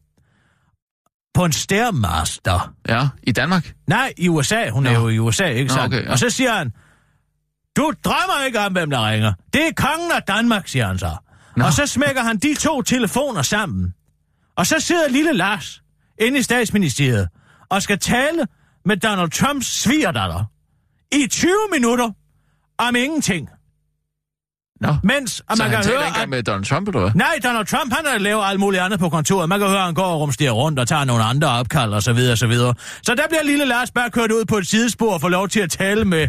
På 1.34 1.44
en 1.44 1.52
Stairmaster. 1.52 2.74
Ja, 2.88 3.08
i 3.22 3.32
Danmark? 3.32 3.72
Nej, 3.86 4.12
i 4.18 4.28
USA. 4.28 4.68
Hun 4.70 4.86
er 4.86 4.92
Nå. 4.92 5.00
jo 5.00 5.08
i 5.08 5.18
USA, 5.18 5.44
ikke 5.46 5.72
sandt? 5.72 5.94
okay, 5.94 6.04
ja. 6.04 6.10
Og 6.10 6.18
så 6.18 6.30
siger 6.30 6.52
han, 6.52 6.72
du 7.76 7.92
drømmer 8.04 8.44
ikke 8.46 8.60
om, 8.60 8.72
hvem 8.72 8.90
der 8.90 9.10
ringer. 9.10 9.32
Det 9.52 9.66
er 9.68 9.72
kongen 9.76 10.12
af 10.12 10.22
Danmark, 10.22 10.68
siger 10.68 10.86
han 10.86 10.98
så. 10.98 11.10
Nå. 11.56 11.64
Og 11.64 11.72
så 11.72 11.86
smækker 11.86 12.22
han 12.22 12.36
de 12.36 12.54
to 12.54 12.82
telefoner 12.82 13.42
sammen. 13.42 13.94
Og 14.56 14.66
så 14.66 14.80
sidder 14.80 15.08
lille 15.08 15.32
Lars 15.32 15.82
inde 16.20 16.38
i 16.38 16.42
statsministeriet 16.42 17.28
og 17.70 17.82
skal 17.82 17.98
tale 17.98 18.46
med 18.84 18.96
Donald 18.96 19.30
Trumps 19.30 19.66
svigerdatter 19.66 20.44
i 21.12 21.26
20 21.26 21.52
minutter 21.72 22.10
om 22.78 22.96
ingenting. 22.96 23.48
Nå. 24.80 24.96
Mens 25.02 25.40
og 25.40 25.56
Så 25.56 25.62
man 25.62 25.70
han 25.70 25.76
kan 25.76 25.84
taler 25.84 25.98
høre, 25.98 26.08
ikke 26.08 26.20
at... 26.20 26.28
med 26.28 26.42
Donald 26.42 26.64
Trump, 26.64 26.88
eller 26.88 27.00
hvad? 27.00 27.10
Nej, 27.14 27.38
Donald 27.44 27.66
Trump, 27.66 27.92
han 27.92 28.06
har 28.06 28.18
lavet 28.18 28.44
alt 28.44 28.60
muligt 28.60 28.82
andet 28.82 28.98
på 29.00 29.08
kontoret. 29.08 29.48
Man 29.48 29.58
kan 29.58 29.68
høre, 29.68 29.78
at 29.78 29.84
han 29.84 29.94
går 29.94 30.04
og 30.04 30.20
rumsterer 30.20 30.52
rundt 30.52 30.78
og 30.78 30.88
tager 30.88 31.04
nogle 31.04 31.24
andre 31.24 31.48
opkald 31.48 31.92
og 31.92 32.02
så 32.02 32.12
videre, 32.12 32.32
og 32.32 32.38
så 32.38 32.46
videre. 32.46 32.74
Så 33.02 33.14
der 33.14 33.22
bliver 33.28 33.42
lille 33.42 33.64
Lars 33.64 33.90
bare 33.90 34.10
kørt 34.10 34.32
ud 34.32 34.44
på 34.44 34.58
et 34.58 34.66
sidespor 34.66 35.14
og 35.14 35.20
får 35.20 35.28
lov 35.28 35.48
til 35.48 35.60
at 35.60 35.70
tale 35.70 36.04
med... 36.04 36.28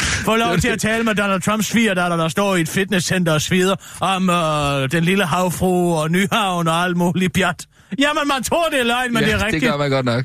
får 0.00 0.36
lov 0.36 0.58
til 0.58 0.68
at 0.68 0.80
tale 0.88 1.04
med 1.04 1.14
Donald 1.14 1.40
Trumps 1.42 1.66
svigerdatter, 1.66 2.16
der 2.16 2.28
står 2.28 2.56
i 2.56 2.60
et 2.60 2.68
fitnesscenter 2.68 3.32
og 3.32 3.42
svider 3.42 3.76
om 4.00 4.30
øh, 4.30 4.90
den 4.90 5.04
lille 5.04 5.26
havfru 5.26 5.94
og 5.94 6.10
Nyhavn 6.10 6.68
og 6.68 6.74
alt 6.74 6.96
muligt 6.96 7.32
pjat. 7.34 7.66
Jamen, 7.98 8.22
man 8.28 8.42
tror, 8.42 8.68
det 8.68 8.80
er 8.80 8.84
løgn, 8.84 9.12
men 9.12 9.22
ja, 9.22 9.28
det 9.28 9.34
er 9.34 9.44
rigtigt. 9.44 9.62
det 9.62 9.70
gør 9.70 9.78
man 9.78 9.90
godt 9.90 10.06
nok. 10.06 10.24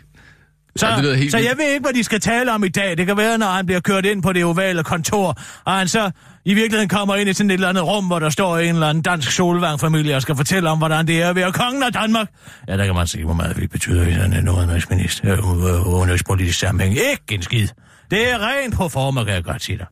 Så, 0.77 0.87
Ja, 0.87 1.01
det 1.01 1.17
helt 1.17 1.31
så 1.31 1.37
jeg 1.37 1.53
ved 1.57 1.65
ikke, 1.73 1.83
hvad 1.83 1.93
de 1.93 2.03
skal 2.03 2.19
tale 2.19 2.51
om 2.51 2.63
i 2.63 2.67
dag. 2.67 2.97
Det 2.97 3.05
kan 3.05 3.17
være, 3.17 3.37
når 3.37 3.47
han 3.47 3.65
bliver 3.65 3.79
kørt 3.81 4.05
ind 4.05 4.23
på 4.23 4.33
det 4.33 4.45
ovale 4.45 4.83
kontor, 4.83 5.37
og 5.65 5.73
han 5.73 5.87
så 5.87 6.11
i 6.45 6.53
virkeligheden 6.53 6.89
kommer 6.89 7.15
ind 7.15 7.29
i 7.29 7.33
sådan 7.33 7.49
et 7.49 7.53
eller 7.53 7.69
andet 7.69 7.83
rum, 7.83 8.05
hvor 8.05 8.19
der 8.19 8.29
står 8.29 8.57
en 8.57 8.73
eller 8.73 8.87
anden 8.87 9.03
dansk 9.03 9.31
solvang-familie 9.31 10.15
og 10.15 10.21
skal 10.21 10.35
fortælle 10.35 10.69
om, 10.69 10.77
hvordan 10.77 11.07
det 11.07 11.21
er 11.21 11.29
at 11.29 11.35
være 11.35 11.51
kongen 11.51 11.83
af 11.83 11.93
Danmark. 11.93 12.27
Ja, 12.67 12.77
der 12.77 12.85
kan 12.85 12.95
man 12.95 13.07
se, 13.07 13.23
hvor 13.23 13.33
meget 13.33 13.55
det 13.55 13.69
betyder 13.69 14.07
i 14.07 14.13
sådan 14.13 14.33
en 14.33 14.49
udenrigsminister, 14.49 15.33
øh, 15.33 15.87
udenrigspolitisk 15.87 16.59
sammenhæng. 16.59 16.95
Ikke 16.95 17.23
en 17.31 17.41
skid. 17.41 17.67
Det 18.11 18.31
er 18.31 18.37
rent 18.39 18.73
på 18.75 18.89
former, 18.89 19.23
kan 19.23 19.33
jeg 19.33 19.43
godt 19.43 19.63
sige 19.63 19.77
dig. 19.77 19.85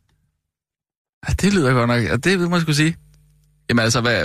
Ja, 1.29 1.33
det 1.33 1.53
lyder 1.53 1.73
godt 1.73 1.87
nok. 1.87 2.03
Ja, 2.03 2.15
det 2.15 2.39
vil 2.39 2.49
man 2.49 2.61
skulle 2.61 2.75
sige. 2.75 2.95
Jamen 3.69 3.83
altså, 3.83 4.01
hvad... 4.01 4.23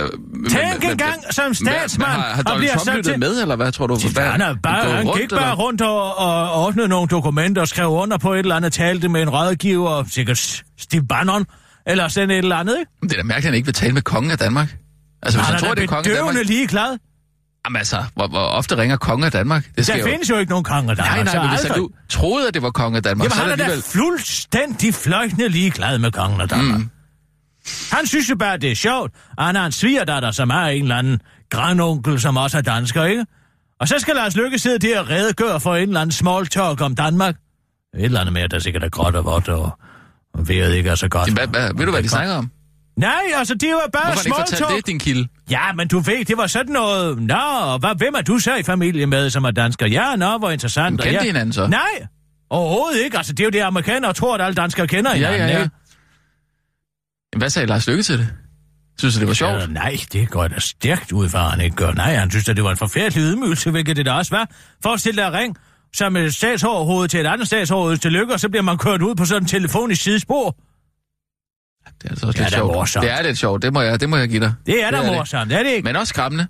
Tænk 0.49 0.91
en 0.91 0.97
gang 0.97 1.33
som 1.33 1.53
statsmand, 1.53 2.09
Har, 2.11 2.21
har 2.21 2.43
og 2.43 2.45
Donald 2.49 2.69
Trump 2.69 2.95
lyttet 2.97 3.11
til- 3.11 3.19
med, 3.19 3.41
eller 3.41 3.55
hvad 3.55 3.71
tror 3.71 3.87
du? 3.87 3.97
Hvad, 4.13 4.23
Han, 4.23 4.41
er 4.41 4.55
bare, 4.63 4.91
han 4.91 5.07
rundt, 5.07 5.21
gik 5.21 5.29
bare 5.29 5.39
eller? 5.41 5.55
rundt 5.55 5.81
og, 5.81 6.17
og 6.17 6.53
ordnede 6.53 6.87
nogle 6.87 7.07
dokumenter 7.07 7.61
og 7.61 7.67
skrev 7.67 7.87
under 7.89 8.17
på 8.17 8.33
et 8.33 8.39
eller 8.39 8.55
andet, 8.55 8.73
talte 8.73 9.09
med 9.09 9.21
en 9.21 9.29
rådgiver, 9.29 10.03
sikkert 10.11 10.63
Steve 10.79 11.07
Bannon, 11.07 11.45
eller 11.87 12.07
sådan 12.07 12.31
et 12.31 12.37
eller 12.37 12.55
andet, 12.55 12.79
ikke? 12.79 12.91
Det 13.01 13.11
er 13.11 13.15
da 13.15 13.23
mærkeligt, 13.23 13.37
at 13.37 13.43
han 13.43 13.53
ikke 13.53 13.65
vil 13.65 13.73
tale 13.73 13.93
med 13.93 14.01
kongen 14.01 14.31
af 14.31 14.37
Danmark. 14.37 14.77
Altså, 15.23 15.39
hvis 15.39 15.45
Han 15.47 15.55
han, 15.55 15.63
tror, 15.63 15.73
det 15.75 15.83
er 15.83 15.87
kongen 15.87 16.11
af 16.11 16.17
Danmark... 16.17 16.45
ligeglad. 16.45 16.97
Jamen 17.65 17.77
altså, 17.77 18.03
hvor, 18.15 18.27
hvor 18.27 18.39
ofte 18.39 18.77
ringer 18.77 18.97
kongen 18.97 19.23
af 19.25 19.31
Danmark? 19.31 19.65
Det 19.67 19.75
Der 19.77 19.83
sker 19.83 19.97
jo... 19.97 20.05
findes 20.05 20.29
jo 20.29 20.37
ikke 20.37 20.49
nogen 20.49 20.63
konge 20.63 20.95
der. 20.95 21.03
Nej, 21.03 21.23
nej, 21.23 21.39
men 21.41 21.49
hvis 21.49 21.59
aldrig. 21.65 21.77
du 21.77 21.89
troede, 22.09 22.47
at 22.47 22.53
det 22.53 22.61
var 22.61 22.71
kongen 22.71 22.95
af 22.97 23.03
Danmark, 23.03 23.23
Jamen, 23.25 23.35
så 23.35 23.41
er 23.41 23.43
han 23.43 23.51
er 23.51 23.55
da 23.55 23.63
alligevel... 23.63 23.83
fuldstændig 23.83 24.93
fløjtende 24.93 25.49
ligeglad 25.49 25.97
med 25.97 26.11
kongen 26.11 26.41
af 26.41 26.49
Danmark. 26.49 26.79
Mm. 26.79 26.89
Han 27.91 28.07
synes 28.07 28.29
jo 28.29 28.35
bare, 28.35 28.57
det 28.57 28.71
er 28.71 28.75
sjovt, 28.75 29.11
at 29.37 29.45
han 29.45 29.55
har 29.55 29.65
en 29.65 29.71
svigerdatter, 29.71 30.31
som 30.31 30.49
er 30.49 30.55
en 30.65 30.81
eller 30.81 30.95
anden 30.95 31.21
grandonkel, 31.49 32.21
som 32.21 32.37
også 32.37 32.57
er 32.57 32.61
dansker, 32.61 33.03
ikke? 33.05 33.25
Og 33.79 33.87
så 33.87 33.95
skal 33.99 34.15
Lars 34.15 34.35
Lykke 34.35 34.59
sidde 34.59 34.87
der 34.87 34.99
og 34.99 35.09
redegøre 35.09 35.59
for 35.59 35.75
en 35.75 35.87
eller 35.87 36.01
anden 36.01 36.11
small 36.11 36.47
talk 36.47 36.81
om 36.81 36.95
Danmark. 36.95 37.35
Et 37.95 38.03
eller 38.05 38.19
andet 38.19 38.33
med, 38.33 38.41
at 38.41 38.51
der 38.51 38.59
sikkert 38.59 38.83
er 38.83 38.89
gråt 38.89 39.15
og 39.15 39.25
vådt, 39.25 39.47
og, 39.49 39.79
og 40.33 40.47
vejret 40.49 40.73
ikke 40.75 40.89
er 40.89 40.95
så 40.95 41.07
godt. 41.07 41.27
Jamen, 41.27 41.37
Hvad, 41.37 41.47
hvad, 41.61 41.73
ved 41.77 41.85
du, 41.85 41.91
hvad 41.91 42.03
de 42.03 42.09
snakker 42.09 42.33
om? 42.33 42.51
Nej, 42.99 43.21
altså, 43.35 43.55
det 43.55 43.69
var 43.69 43.89
bare 43.93 44.05
Hvorfor 44.05 44.25
ikke 44.25 44.35
small 44.57 44.69
talk. 44.69 44.77
det, 44.77 44.87
din 44.87 44.99
kilde? 44.99 45.27
Ja, 45.49 45.73
men 45.73 45.87
du 45.87 45.99
ved, 45.99 46.25
det 46.25 46.37
var 46.37 46.47
sådan 46.47 46.73
noget... 46.73 47.17
Nå, 47.21 47.77
hvad, 47.79 47.97
hvem 47.97 48.13
er 48.17 48.21
du 48.21 48.39
så 48.39 48.55
i 48.55 48.63
familie 48.63 49.05
med, 49.05 49.29
som 49.29 49.43
er 49.43 49.51
dansker? 49.51 49.87
Ja, 49.87 50.15
nå, 50.15 50.37
hvor 50.37 50.49
interessant. 50.49 50.91
Men 50.91 50.97
kendte 50.97 51.13
ja. 51.13 51.19
de 51.19 51.25
hinanden 51.25 51.53
så? 51.53 51.67
Nej, 51.67 52.07
overhovedet 52.49 53.03
ikke. 53.03 53.17
Altså, 53.17 53.33
det 53.33 53.39
er 53.39 53.45
jo 53.45 53.49
det, 53.49 53.59
amerikanere 53.59 54.13
tror, 54.13 54.35
at 54.35 54.41
alle 54.41 54.55
danskere 54.55 54.87
kender 54.87 55.11
Ja, 55.11 55.17
hinanden, 55.17 55.39
ja, 55.49 55.53
ja. 55.55 55.63
ikke? 55.63 55.75
Jamen, 57.33 57.41
hvad 57.41 57.49
sagde 57.49 57.67
Lars 57.67 57.87
Lykke 57.87 58.03
til 58.03 58.19
det? 58.19 58.27
Synes 58.99 59.15
du, 59.15 59.19
det 59.19 59.27
var 59.27 59.33
sjovt? 59.33 59.61
Ja, 59.61 59.65
nej, 59.65 59.97
det 60.13 60.29
går 60.29 60.47
da 60.47 60.59
stærkt 60.59 61.11
ud 61.11 61.25
at 61.25 61.31
han 61.31 61.61
ikke 61.61 61.75
gør. 61.75 61.91
Nej, 61.91 62.13
han 62.13 62.31
synes, 62.31 62.49
at 62.49 62.55
det 62.55 62.63
var 62.63 62.71
en 62.71 62.77
forfærdelig 62.77 63.21
ydmygelse, 63.21 63.71
hvilket 63.71 63.95
det 63.95 64.05
da 64.05 64.11
også 64.11 64.35
var. 64.35 64.49
Forestil 64.83 65.15
dig 65.15 65.25
at 65.25 65.33
ring 65.33 65.57
som 65.93 66.15
et 66.15 66.35
statsoverhoved 66.35 67.07
til 67.07 67.19
et 67.19 67.27
andet 67.27 67.47
statsoverhoved 67.47 67.97
til 67.97 68.11
lykke, 68.11 68.33
og 68.33 68.39
så 68.39 68.49
bliver 68.49 68.63
man 68.63 68.77
kørt 68.77 69.01
ud 69.01 69.15
på 69.15 69.25
sådan 69.25 69.43
en 69.43 69.47
telefonisk 69.47 70.01
sidespor. 70.01 70.55
Det 72.01 72.05
er 72.05 72.09
altså 72.09 72.27
også 72.27 72.39
lidt 72.39 72.49
det 72.49 72.53
er 72.55 72.57
sjovt. 72.59 72.73
morsomt. 72.73 73.03
Det 73.03 73.11
er 73.11 73.21
lidt 73.21 73.37
sjovt, 73.37 73.61
det 73.61 73.73
må 73.73 73.81
jeg, 73.81 73.99
det 74.01 74.09
må 74.09 74.17
jeg 74.17 74.29
give 74.29 74.39
dig. 74.41 74.53
Det 74.65 74.83
er 74.83 74.91
da 74.91 74.97
Det 74.97 75.03
er 75.05 75.09
det. 75.09 75.17
morsomt, 75.17 75.51
er 75.53 75.63
det 75.63 75.69
ikke? 75.71 75.85
Men 75.85 75.95
også 75.95 76.09
skræmmende. 76.09 76.47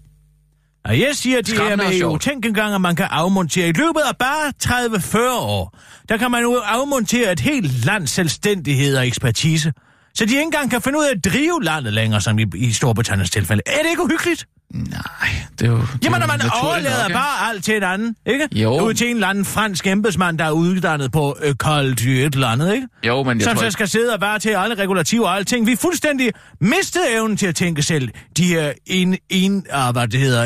Og 0.85 0.99
jeg 0.99 1.09
siger, 1.13 1.41
det 1.41 1.57
er 1.57 1.75
med 1.75 1.85
jo. 1.85 1.97
sjovt. 1.97 2.21
Tænk 2.21 2.45
engang, 2.45 2.75
at 2.75 2.81
man 2.81 2.95
kan 2.95 3.05
afmontere. 3.11 3.67
I 3.67 3.71
løbet 3.71 4.01
af 4.09 4.17
bare 4.17 4.53
30-40 4.63 5.17
år, 5.41 5.77
der 6.09 6.17
kan 6.17 6.31
man 6.31 6.41
jo 6.41 6.55
afmontere 6.65 7.31
et 7.31 7.39
helt 7.39 7.85
lands 7.85 8.11
selvstændighed 8.11 8.97
og 8.97 9.07
ekspertise. 9.07 9.73
Så 10.15 10.25
de 10.25 10.31
ikke 10.31 10.41
engang 10.41 10.69
kan 10.71 10.81
finde 10.81 10.99
ud 10.99 11.03
af 11.05 11.12
at 11.15 11.33
drive 11.33 11.63
landet 11.63 11.93
længere, 11.93 12.21
som 12.21 12.39
i, 12.39 12.45
i 12.55 12.71
Storbritanniens 12.71 13.29
tilfælde. 13.29 13.62
Er 13.65 13.81
det 13.83 13.89
ikke 13.89 14.03
uhyggeligt? 14.03 14.45
Nej, 14.73 15.29
det 15.60 15.67
er 15.67 15.71
jo... 15.71 15.77
det 15.77 15.84
er 15.84 15.97
Jamen, 16.03 16.19
når 16.19 16.27
man 16.27 16.39
overlader 16.63 17.08
nok, 17.08 17.12
bare 17.12 17.49
alt 17.49 17.63
til 17.63 17.77
et 17.77 17.84
andet, 17.84 18.15
ikke? 18.25 18.47
Jo. 18.51 18.86
Ud 18.86 18.93
til 18.93 19.08
en 19.08 19.15
eller 19.15 19.27
anden 19.27 19.45
fransk 19.45 19.88
embedsmand, 19.88 20.38
der 20.38 20.45
er 20.45 20.51
uddannet 20.51 21.12
på 21.12 21.38
øh, 21.43 21.55
koldt 21.55 22.01
et 22.01 22.34
eller 22.34 22.47
andet, 22.47 22.73
ikke? 22.73 22.88
Jo, 23.08 23.23
men 23.23 23.38
jeg 23.38 23.43
som 23.43 23.53
tror 23.53 23.60
så 23.60 23.65
ikke... 23.65 23.71
skal 23.71 23.88
sidde 23.88 24.13
og 24.13 24.19
bare 24.19 24.39
til 24.39 24.49
alle 24.49 24.75
regulativer 24.75 25.27
og 25.27 25.36
alting. 25.36 25.67
Vi 25.67 25.71
er 25.71 25.77
fuldstændig 25.77 26.32
mistet 26.62 27.01
evnen 27.13 27.38
til 27.38 27.47
at 27.47 27.55
tænke 27.55 27.82
selv. 27.82 28.10
De 28.38 28.43
her 28.43 28.73
en, 28.86 29.17
en 29.29 29.65
ah, 29.69 29.91
hvad 29.91 30.08
det 30.08 30.19
hedder, 30.19 30.43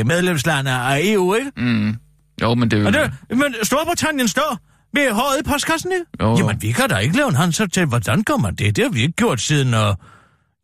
øh, 0.00 0.06
medlemslande 0.06 0.70
af 0.70 1.00
EU, 1.04 1.34
ikke? 1.34 1.50
Mm. 1.56 1.96
Jo, 2.42 2.54
men 2.54 2.70
det 2.70 2.78
er 2.78 2.82
jo... 2.82 2.90
Det, 2.90 3.38
men 3.38 3.54
Storbritannien 3.62 4.28
står 4.28 4.58
med 4.94 5.12
håret 5.12 5.40
i 5.40 5.42
postkassen, 5.42 5.92
ikke? 5.92 6.04
Jo, 6.20 6.30
jo. 6.30 6.36
Jamen, 6.36 6.62
vi 6.62 6.72
kan 6.72 6.88
da 6.88 6.96
ikke 6.96 7.16
lave 7.16 7.28
en 7.28 7.34
hånd 7.34 7.52
så 7.52 7.66
til, 7.66 7.86
hvordan 7.86 8.24
man 8.40 8.54
det? 8.54 8.76
Det 8.76 8.84
har 8.84 8.90
vi 8.90 9.00
ikke 9.00 9.16
gjort 9.16 9.40
siden, 9.40 9.74
og... 9.74 9.98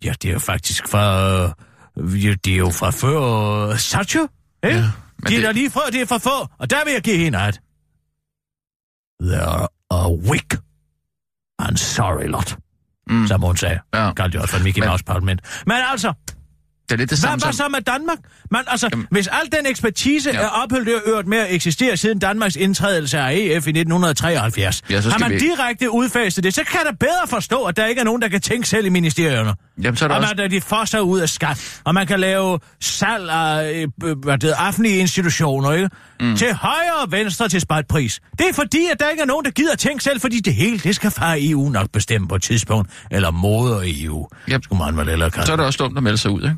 Ja, 0.05 0.13
det 0.23 0.29
er 0.29 0.33
jo 0.33 0.39
faktisk 0.39 0.89
fra... 0.89 1.45
Øh, 1.45 1.51
det 1.97 2.53
er 2.53 2.57
jo 2.57 2.71
fra 2.71 2.91
før 2.91 3.77
Thatcher, 3.77 4.23
ikke? 4.23 4.29
Ja, 4.63 4.69
Ja, 4.77 4.91
men 5.19 5.29
de 5.29 5.35
er 5.35 5.39
det- 5.39 5.47
der 5.47 5.53
lige 5.53 5.71
fra, 5.71 5.81
det 5.93 6.01
er 6.01 6.07
fra 6.07 6.19
få, 6.19 6.49
og 6.59 6.71
der 6.71 6.85
vil 6.85 6.93
jeg 6.93 7.03
give 7.03 7.17
hende 7.17 7.39
et. 7.49 7.61
They're 9.23 9.67
a 9.91 10.11
weak 10.13 10.57
and 11.59 11.77
sorry 11.77 12.27
lot, 12.27 12.57
Mm. 13.11 13.27
som 13.27 13.43
hun 13.43 13.57
sagde. 13.57 13.79
Ja. 13.95 14.13
Kaldte 14.15 14.37
jo 14.37 14.43
også 14.43 14.57
for 14.57 14.65
Mickey 14.65 14.81
Men- 14.81 14.89
Mouse 14.89 15.05
Parlament. 15.05 15.41
Men 15.67 15.77
altså, 15.91 16.13
Det 16.89 16.93
er 16.93 16.97
lidt 16.97 17.11
det 17.11 17.19
hvad 17.19 17.29
samme 17.29 17.43
var 17.45 17.51
som... 17.53 17.53
så 17.53 17.69
med 17.69 17.81
Danmark? 17.81 18.19
Man, 18.51 18.65
altså, 18.67 18.89
Jamen- 18.93 19.07
hvis 19.11 19.27
al 19.27 19.53
den 19.53 19.67
ekspertise 19.67 20.31
Ja. 20.31 20.39
er 20.41 21.01
øret 21.09 21.27
med 21.27 21.39
at 21.39 21.55
eksistere 21.55 21.97
siden 21.97 22.19
Danmarks 22.19 22.57
indtrædelse 22.57 23.19
af 23.19 23.33
EF 23.35 23.67
i 23.67 23.73
1973, 23.73 24.83
Ja, 24.91 25.01
har 25.01 25.19
man 25.19 25.31
vi- 25.33 25.39
direkte 25.39 25.91
udfaset 25.91 26.45
det, 26.45 26.55
så 26.55 26.65
kan 26.65 26.81
der 26.87 26.93
bedre 26.93 27.29
forstå, 27.29 27.65
at 27.65 27.77
der 27.77 27.87
ikke 27.87 28.01
er 28.01 28.05
nogen, 28.05 28.23
der 28.23 28.29
kan 28.29 28.41
tænke 28.41 28.69
selv 28.69 28.87
i 28.87 28.89
ministerierne. 28.89 29.55
Jamen, 29.83 29.97
så 29.97 30.05
er 30.05 30.09
der 30.09 30.15
Og 30.15 30.21
også... 30.21 30.35
man, 30.37 30.51
de 30.51 30.87
sig 30.87 31.03
ud 31.03 31.21
af 31.21 31.29
skat, 31.29 31.81
og 31.85 31.95
man 31.95 32.07
kan 32.07 32.21
lave 32.21 32.59
salg 32.81 33.31
af 33.31 33.87
øh, 34.05 34.19
hvad 34.19 34.39
det, 34.39 34.55
offentlige 34.69 34.97
institutioner, 34.97 35.73
ikke? 35.73 35.89
Mm. 36.21 36.37
Til 36.37 36.55
højre 36.55 37.03
og 37.05 37.13
venstre 37.13 37.49
til 37.49 37.61
spejtpris. 37.61 38.21
Det 38.39 38.49
er 38.49 38.55
fordi, 38.55 38.87
at 38.93 39.01
der 39.01 39.09
ikke 39.09 39.23
er 39.23 39.27
nogen, 39.27 39.45
der 39.45 39.51
gider 39.51 39.77
tænke 39.77 40.05
selv, 40.05 40.21
fordi 40.21 40.41
det 40.41 40.55
hele, 40.55 40.79
det 40.79 40.95
skal 40.95 41.11
far 41.11 41.37
EU 41.39 41.69
nok 41.69 41.91
bestemme 41.93 42.29
på 42.29 42.35
et 42.35 42.43
tidspunkt, 42.43 42.91
eller 43.11 43.31
moder 43.31 43.81
EU. 43.85 44.29
Yep. 44.49 44.65
Skulle 44.65 44.85
man 44.85 44.97
vel 44.97 45.09
ellers 45.09 45.33
kalde 45.33 45.47
Så 45.47 45.53
er 45.53 45.57
det 45.57 45.67
også 45.67 45.77
dumt 45.77 45.97
at 45.97 46.03
melde 46.03 46.19
sig 46.19 46.31
ud, 46.31 46.43
ikke? 46.43 46.57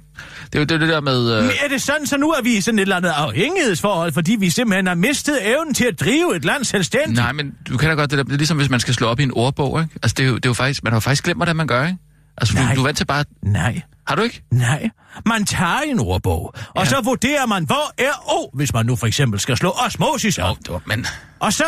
Det 0.53 0.55
er 0.55 0.59
jo 0.59 0.65
det, 0.65 0.81
det 0.81 0.89
der 0.89 1.01
med... 1.01 1.37
Øh... 1.37 1.43
men 1.43 1.53
er 1.65 1.69
det 1.69 1.83
sådan, 1.83 2.07
så 2.07 2.17
nu 2.17 2.31
er 2.31 2.43
vi 2.43 2.57
i 2.57 2.61
sådan 2.61 2.79
et 2.79 2.83
eller 2.83 2.97
andet 2.97 3.11
afhængighedsforhold, 3.11 4.13
fordi 4.13 4.37
vi 4.41 4.51
simpelthen 4.51 4.87
har 4.87 4.95
mistet 4.95 5.39
evnen 5.51 5.75
til 5.75 5.85
at 5.85 6.01
drive 6.01 6.37
et 6.37 6.45
land 6.45 6.65
selvstændigt? 6.65 7.17
Nej, 7.17 7.33
men 7.33 7.55
du 7.69 7.77
kan 7.77 7.89
da 7.89 7.95
godt 7.95 8.11
det 8.11 8.19
der... 8.19 8.25
Det 8.25 8.33
er 8.33 8.37
ligesom, 8.37 8.57
hvis 8.57 8.71
man 8.71 8.81
skal 8.81 8.95
slå 8.95 9.07
op 9.07 9.21
i 9.21 9.23
en 9.23 9.33
ordbog, 9.35 9.81
ikke? 9.81 9.95
Altså, 10.03 10.15
det 10.19 10.25
er 10.25 10.29
jo, 10.29 10.35
det 10.35 10.47
er 10.47 10.51
jo 10.51 10.55
faktisk... 10.55 10.85
Man 10.85 10.93
har 10.93 10.97
jo 10.97 11.01
faktisk 11.01 11.25
glemt, 11.25 11.39
hvordan 11.39 11.57
man 11.57 11.67
gør, 11.67 11.87
ikke? 11.87 11.99
Altså, 12.39 12.55
du, 12.57 12.63
Nej. 12.63 12.75
du 12.75 12.81
er 12.81 12.85
vant 12.85 12.97
til 12.97 13.05
bare... 13.07 13.25
Nej, 13.43 13.83
Har 14.07 14.15
du 14.15 14.23
ikke? 14.23 14.43
nej. 14.53 14.91
Man 15.27 15.45
tager 15.45 15.79
en 15.81 15.99
ordbog, 16.01 16.55
og 16.69 16.85
Ja. 16.85 16.91
så 16.91 17.01
vurderer 17.05 17.47
man, 17.47 17.65
hvor 17.65 17.93
er 17.99 18.13
O, 18.33 18.51
hvis 18.57 18.73
man 18.73 18.87
nu 18.87 18.97
for 18.97 19.07
eksempel 19.07 19.41
skal 19.41 19.57
slå 19.57 19.71
osmosis 19.87 20.39
op. 20.39 20.57
det 20.59 20.71
var, 20.71 20.83
men... 20.87 21.07
Og 21.41 21.53
så 21.53 21.65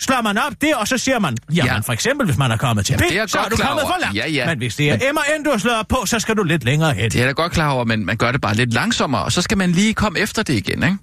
slår 0.00 0.22
man 0.22 0.38
op 0.38 0.52
det, 0.60 0.74
og 0.74 0.88
så 0.88 0.98
siger 0.98 1.18
man, 1.18 1.36
jamen 1.54 1.72
Ja. 1.72 1.78
for 1.78 1.92
eksempel, 1.92 2.26
hvis 2.26 2.36
man 2.38 2.50
er 2.50 2.56
kommet 2.56 2.86
til 2.86 2.92
Jamen, 2.92 3.08
det 3.10 3.18
er 3.18 3.26
så 3.26 3.38
er 3.38 3.48
du 3.48 3.56
kommet 3.56 3.82
over. 3.84 3.92
for 3.92 4.00
langt. 4.00 4.16
Ja, 4.16 4.28
ja. 4.28 4.46
Men 4.46 4.58
hvis 4.58 4.76
det 4.76 4.90
er 4.92 5.12
M 5.12 5.16
og 5.16 5.22
N, 5.40 5.44
du 5.44 5.50
har 5.50 5.58
slået 5.58 5.76
op 5.76 5.88
på, 5.88 6.02
så 6.06 6.18
skal 6.18 6.36
du 6.36 6.42
lidt 6.42 6.64
længere 6.64 6.94
hen. 6.94 7.10
Det 7.10 7.20
er 7.22 7.26
da 7.26 7.32
godt 7.32 7.52
klar 7.52 7.70
over, 7.70 7.84
men 7.84 8.06
man 8.06 8.16
gør 8.16 8.32
det 8.32 8.40
bare 8.40 8.54
lidt 8.54 8.72
langsommere, 8.72 9.22
og 9.24 9.32
så 9.32 9.42
skal 9.42 9.58
man 9.58 9.72
lige 9.72 9.94
komme 9.94 10.18
efter 10.18 10.42
det 10.42 10.54
igen, 10.54 10.82
ikke? 10.82 10.96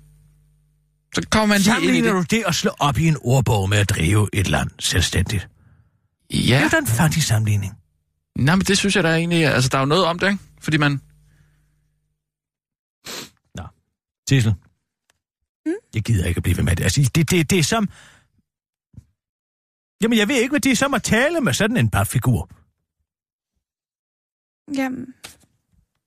Så 1.16 1.22
kommer 1.32 1.46
man 1.46 1.58
lige 1.62 1.70
ind 1.70 1.82
i 1.84 1.86
Sammenligner 1.86 2.13
det. 2.20 2.30
du 2.32 2.36
det 2.36 2.44
at 2.48 2.56
slå 2.56 2.72
op 2.80 2.98
i 2.98 3.08
en 3.08 3.18
ordbog 3.22 3.70
med 3.70 3.78
at 3.78 3.90
drive 3.90 4.30
et 4.34 4.50
land 4.50 4.70
selvstændigt? 4.80 5.48
Det 6.32 6.50
Ja, 6.50 6.63
er 6.63 6.70
da 6.70 6.78
en 6.78 6.88
fattig 6.88 7.24
sammenligning. 7.24 7.74
Nej, 8.45 8.56
men 8.56 8.62
det 8.65 8.78
synes 8.78 8.95
jeg 8.95 9.04
da 9.04 9.15
egentlig... 9.15 9.45
Altså, 9.45 9.69
der 9.69 9.78
er 9.78 9.82
jo 9.82 9.86
noget 9.86 10.06
om 10.06 10.19
det, 10.19 10.28
ikke? 10.32 10.43
Fordi 10.62 10.78
man... 10.78 11.02
Sissel. 14.30 14.54
Mm? 15.65 15.73
Jeg 15.93 16.04
gider 16.04 16.26
ikke 16.26 16.38
at 16.38 16.43
blive 16.43 16.58
ved 16.58 16.63
med 16.63 16.76
det. 16.76 16.84
Altså, 16.84 17.12
det, 17.15 17.32
det, 17.32 17.50
det 17.50 17.60
er 17.60 17.63
som... 17.63 17.89
Jamen, 20.02 20.17
jeg 20.17 20.28
ved 20.28 20.36
ikke, 20.36 20.50
hvad 20.52 20.60
det 20.60 20.71
er 20.71 20.76
som 20.76 20.93
at 20.93 21.04
tale 21.04 21.41
med 21.41 21.54
sådan 21.54 21.78
en 21.78 21.89
par 21.89 22.04
figur. 22.04 22.50
Jamen, 24.78 25.13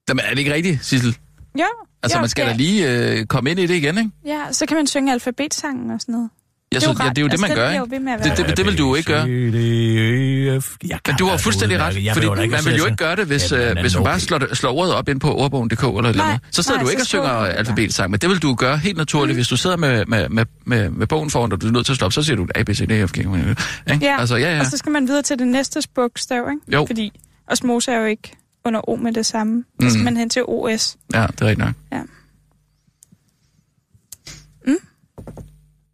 Jamen, 0.09 0.25
er 0.25 0.29
det 0.29 0.39
ikke 0.39 0.53
rigtigt, 0.53 0.85
Sissel? 0.85 1.17
jo. 1.59 1.65
Altså, 2.03 2.17
jo, 2.17 2.21
man 2.21 2.29
skal 2.29 2.45
det- 2.45 2.51
da 2.51 2.57
lige 2.57 2.89
øh, 3.19 3.25
komme 3.25 3.51
ind 3.51 3.59
i 3.59 3.65
det 3.67 3.75
igen, 3.75 3.97
ikke? 3.97 4.11
Ja, 4.25 4.51
så 4.51 4.65
kan 4.65 4.77
man 4.77 4.87
synge 4.87 5.11
alfabetsangen 5.13 5.91
og 5.91 6.01
sådan 6.01 6.13
noget. 6.13 6.29
Jeg 6.73 6.81
synes, 6.81 6.99
ja, 6.99 7.09
det 7.09 7.17
er 7.17 7.21
jo 7.21 7.27
det, 7.27 7.39
man 7.39 7.55
gør, 7.55 7.69
ikke? 7.69 7.83
Det, 7.95 8.05
være. 8.05 8.47
det, 8.47 8.57
det 8.57 8.65
vil 8.65 8.77
du 8.77 8.87
jo 8.87 8.95
ikke 8.95 9.07
gøre. 9.11 9.27
Men 9.27 11.15
du 11.19 11.25
har 11.25 11.37
fuldstændig 11.37 11.79
ret, 11.79 11.93
fordi 12.13 12.27
man 12.49 12.65
vil 12.65 12.75
jo 12.77 12.85
ikke 12.85 12.97
gøre 12.97 13.15
det, 13.15 13.25
hvis, 13.27 13.51
øh, 13.51 13.77
hvis 13.81 13.95
man 13.95 14.03
bare 14.03 14.19
slår, 14.19 14.53
slår 14.55 14.71
ordet 14.73 14.93
op 14.93 15.09
ind 15.09 15.19
på 15.19 15.35
ordbogen.dk 15.35 15.83
eller 15.83 16.01
noget. 16.01 16.15
Nej, 16.15 16.37
Så 16.51 16.63
sidder 16.63 16.77
nej, 16.79 16.83
du 16.83 16.89
ikke 16.89 17.01
og 17.01 17.05
synger 17.05 17.39
det 17.39 17.53
alfabetsang, 17.57 18.11
men 18.11 18.19
det 18.19 18.29
vil 18.29 18.37
du 18.41 18.55
gøre 18.55 18.77
helt 18.77 18.97
naturligt. 18.97 19.37
Hvis 19.37 19.47
du 19.47 19.57
sidder 19.57 19.77
med, 19.77 20.05
med, 20.05 20.29
med, 20.29 20.45
med, 20.65 20.89
med 20.89 21.07
bogen 21.07 21.29
foran, 21.29 21.51
og 21.51 21.61
du 21.61 21.67
er 21.67 21.71
nødt 21.71 21.85
til 21.85 21.93
at 21.93 21.95
stoppe, 21.95 22.13
så 22.13 22.23
siger 22.23 22.35
du 22.37 22.47
A, 22.55 22.63
B, 22.63 22.69
C, 22.69 22.87
D, 22.87 22.91
E, 22.91 23.07
F, 23.07 23.11
G, 23.11 23.17
ikke? 23.17 23.55
Ja, 24.01 24.19
Altså, 24.19 24.35
ja, 24.35 24.53
ja. 24.55 24.59
og 24.59 24.65
så 24.65 24.77
skal 24.77 24.91
man 24.91 25.07
videre 25.07 25.21
til 25.21 25.39
det 25.39 25.47
næste 25.47 25.81
bogstav, 25.95 26.43
ikke? 26.51 26.75
Jo. 26.77 26.85
Fordi 26.85 27.19
osmose 27.47 27.91
er 27.91 27.99
jo 27.99 28.05
ikke 28.05 28.31
under 28.65 28.89
O 28.89 28.95
med 28.95 29.13
det 29.13 29.25
samme. 29.25 29.63
Så 29.81 29.89
skal 29.89 29.99
Mm. 29.99 30.03
man 30.05 30.17
hen 30.17 30.29
til 30.29 30.43
OS. 30.47 30.97
Ja, 31.13 31.21
det 31.27 31.41
er 31.41 31.45
rigtigt 31.45 31.57
nok. 31.65 31.73
Ja. 31.91 32.01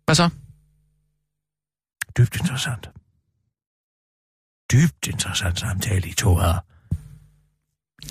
Hvad 0.06 0.16
så? 0.16 0.30
Dybt 2.18 2.36
interessant. 2.36 2.90
Dybt 4.72 5.08
interessant 5.08 5.60
samtale, 5.60 6.08
I 6.08 6.14
to 6.14 6.36
har. 6.36 6.64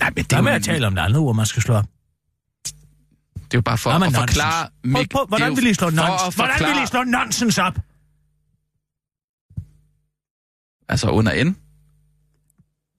Nej, 0.01 0.11
men 0.11 0.16
det 0.16 0.31
Der 0.31 0.37
er, 0.37 0.40
er 0.40 0.45
med 0.45 0.53
jo, 0.53 0.57
at 0.57 0.62
tale 0.64 0.87
om 0.87 0.95
det 0.95 1.03
andet 1.03 1.19
ord, 1.19 1.37
man 1.37 1.47
skal 1.47 1.62
slå 1.62 1.75
op. 1.75 1.85
det 3.35 3.55
er 3.55 3.59
jo 3.59 3.62
bare 3.62 3.79
for 3.79 3.90
med 3.99 4.07
at 4.07 4.12
nonsens? 4.12 4.31
forklare... 4.31 4.71
Prøv, 4.83 4.90
Mik- 5.03 5.11
prøv, 5.11 5.27
hvordan 5.27 5.49
jo 5.49 5.55
vil 5.55 5.66
I 5.66 5.75
slå 5.75 5.87
for 5.90 5.97
nonsens? 5.97 6.23
at 6.29 6.35
Hvordan 6.35 6.75
vil 6.77 6.83
I 6.83 6.87
slå 6.87 7.05
nonsens 7.05 7.59
op? 7.59 7.75
Altså 10.88 11.11
under 11.11 11.45
N? 11.45 11.49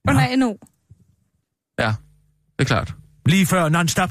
Under 0.10 0.36
NO. 0.36 0.58
Ja, 1.80 1.96
det 2.60 2.62
er 2.62 2.64
klart. 2.66 2.94
Lige 3.26 3.46
før 3.46 3.70
non-stop. 3.70 4.10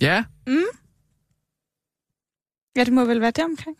Ja, 0.00 0.24
Ja, 2.76 2.84
det 2.84 2.92
må 2.92 3.04
vel 3.04 3.20
være 3.20 3.30
det 3.30 3.44
omkring. 3.44 3.76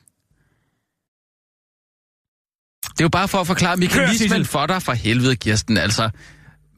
Det 2.95 3.01
er 3.01 3.05
jo 3.05 3.09
bare 3.09 3.29
for 3.29 3.39
at 3.41 3.47
forklare 3.47 3.77
mekanismen 3.77 4.45
for 4.45 4.67
dig 4.67 4.83
for 4.83 4.93
helvede, 4.93 5.37
Kirsten. 5.37 5.77
Altså, 5.77 6.11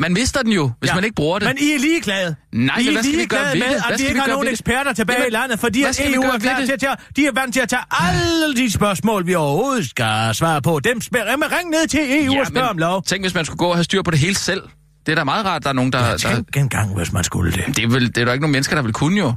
man 0.01 0.13
mister 0.13 0.43
den 0.43 0.53
jo, 0.53 0.71
hvis 0.81 0.91
Ja, 0.91 0.95
man 0.95 1.05
ikke 1.05 1.15
bruger 1.15 1.39
det. 1.39 1.49
Men 1.49 1.57
I 1.61 1.75
er 1.75 1.79
ligeglade. 1.79 2.37
Nej, 2.53 2.79
I 2.79 2.83
men 2.83 2.89
er 2.89 2.93
hvad 2.93 3.03
skal 3.03 3.19
vi 3.19 3.27
gøre 3.27 3.53
ved 3.53 3.61
med, 3.61 3.77
at 3.91 4.01
vi 4.01 4.05
ikke 4.07 4.21
har 4.21 4.27
nogen 4.29 4.49
eksperter 4.49 4.93
tilbage 4.93 5.19
Jamen, 5.19 5.33
i 5.33 5.35
landet, 5.35 5.61
fordi 5.61 5.83
at 5.83 6.01
EU 6.15 6.23
er 6.23 6.39
klar 6.39 6.61
til 6.65 6.73
at 6.73 6.81
tage, 6.81 6.97
de 7.17 7.27
er 7.27 7.31
vant 7.35 7.53
til 7.55 7.61
at 7.61 7.69
tage 7.69 7.83
alle 7.91 8.57
de 8.57 8.71
spørgsmål, 8.73 9.27
vi 9.27 9.35
overhovedet 9.35 9.91
skal 9.91 10.35
svare 10.35 10.63
på. 10.63 10.81
Dem 10.81 11.01
spær, 11.01 11.25
jamen, 11.31 11.53
ring 11.53 11.71
ned 11.71 11.87
til 11.89 12.25
EU 12.25 12.33
Ja, 12.33 12.41
og 12.41 12.47
spørg 12.47 12.63
om 12.69 12.79
lov. 12.79 13.03
Tænk, 13.03 13.23
hvis 13.23 13.35
man 13.35 13.45
skulle 13.45 13.59
gå 13.59 13.67
og 13.67 13.77
have 13.77 13.85
styr 13.85 14.03
på 14.03 14.11
det 14.11 14.19
hele 14.21 14.35
selv. 14.35 14.63
Det 15.07 15.13
er 15.13 15.17
da 15.17 15.25
meget 15.25 15.47
rart, 15.47 15.57
at 15.57 15.63
der 15.63 15.69
er 15.69 15.73
nogen, 15.75 15.93
der... 15.93 15.99
der 16.11 16.17
Tænk 16.17 16.57
en 16.57 16.69
gang, 16.69 16.97
hvis 16.97 17.13
man 17.13 17.25
skulle 17.25 17.53
det. 17.53 17.77
det, 17.77 17.85
er 17.85 17.89
vel, 17.89 18.07
det 18.09 18.19
er 18.19 18.25
der 18.25 18.33
ikke 18.33 18.43
nogen 18.43 18.53
mennesker, 18.53 18.75
der 18.77 18.83
vil 18.83 18.93
kunne 18.93 19.19
jo. 19.19 19.35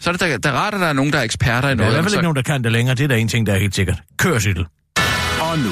Så 0.00 0.10
er 0.10 0.12
det 0.12 0.20
da, 0.20 0.36
da 0.50 0.50
rart, 0.58 0.74
at 0.74 0.80
der 0.80 0.86
er 0.86 0.92
nogen, 0.92 1.12
der 1.12 1.18
er 1.18 1.22
eksperter 1.22 1.56
i 1.58 1.60
Der 1.62 1.68
er 1.70 1.74
noget. 1.74 1.92
hvert 1.92 2.04
fald 2.04 2.10
så, 2.10 2.16
ikke 2.16 2.22
nogen, 2.22 2.36
der 2.36 2.42
kan 2.42 2.64
det 2.64 2.72
længere. 2.72 2.94
Det 2.94 3.04
er 3.04 3.08
der 3.08 3.16
en 3.16 3.28
ting, 3.28 3.46
der 3.46 3.52
er 3.54 3.58
helt 3.58 3.74
sikkert. 3.74 4.02
Kør 4.18 4.38
cykel. 4.38 4.66
Og 5.40 5.58
nu, 5.58 5.70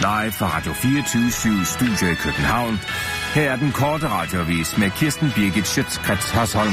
live 0.00 0.32
fra 0.32 0.56
Radio 0.56 0.72
24 0.72 1.64
Studio 1.64 2.12
i 2.12 2.14
København. 2.14 2.80
Her 3.34 3.50
er 3.50 3.56
den 3.56 3.72
korte 3.72 4.08
radiovis 4.08 4.78
med 4.78 4.90
Kirsten 4.90 5.32
Birgit 5.34 5.68
Schøtzgrads 5.68 6.30
Hasholm. 6.30 6.72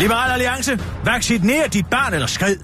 Liberal 0.00 0.30
Alliance, 0.32 0.78
vacciner 1.04 1.68
dit 1.68 1.86
barn 1.86 2.14
eller 2.14 2.26
skrid. 2.26 2.56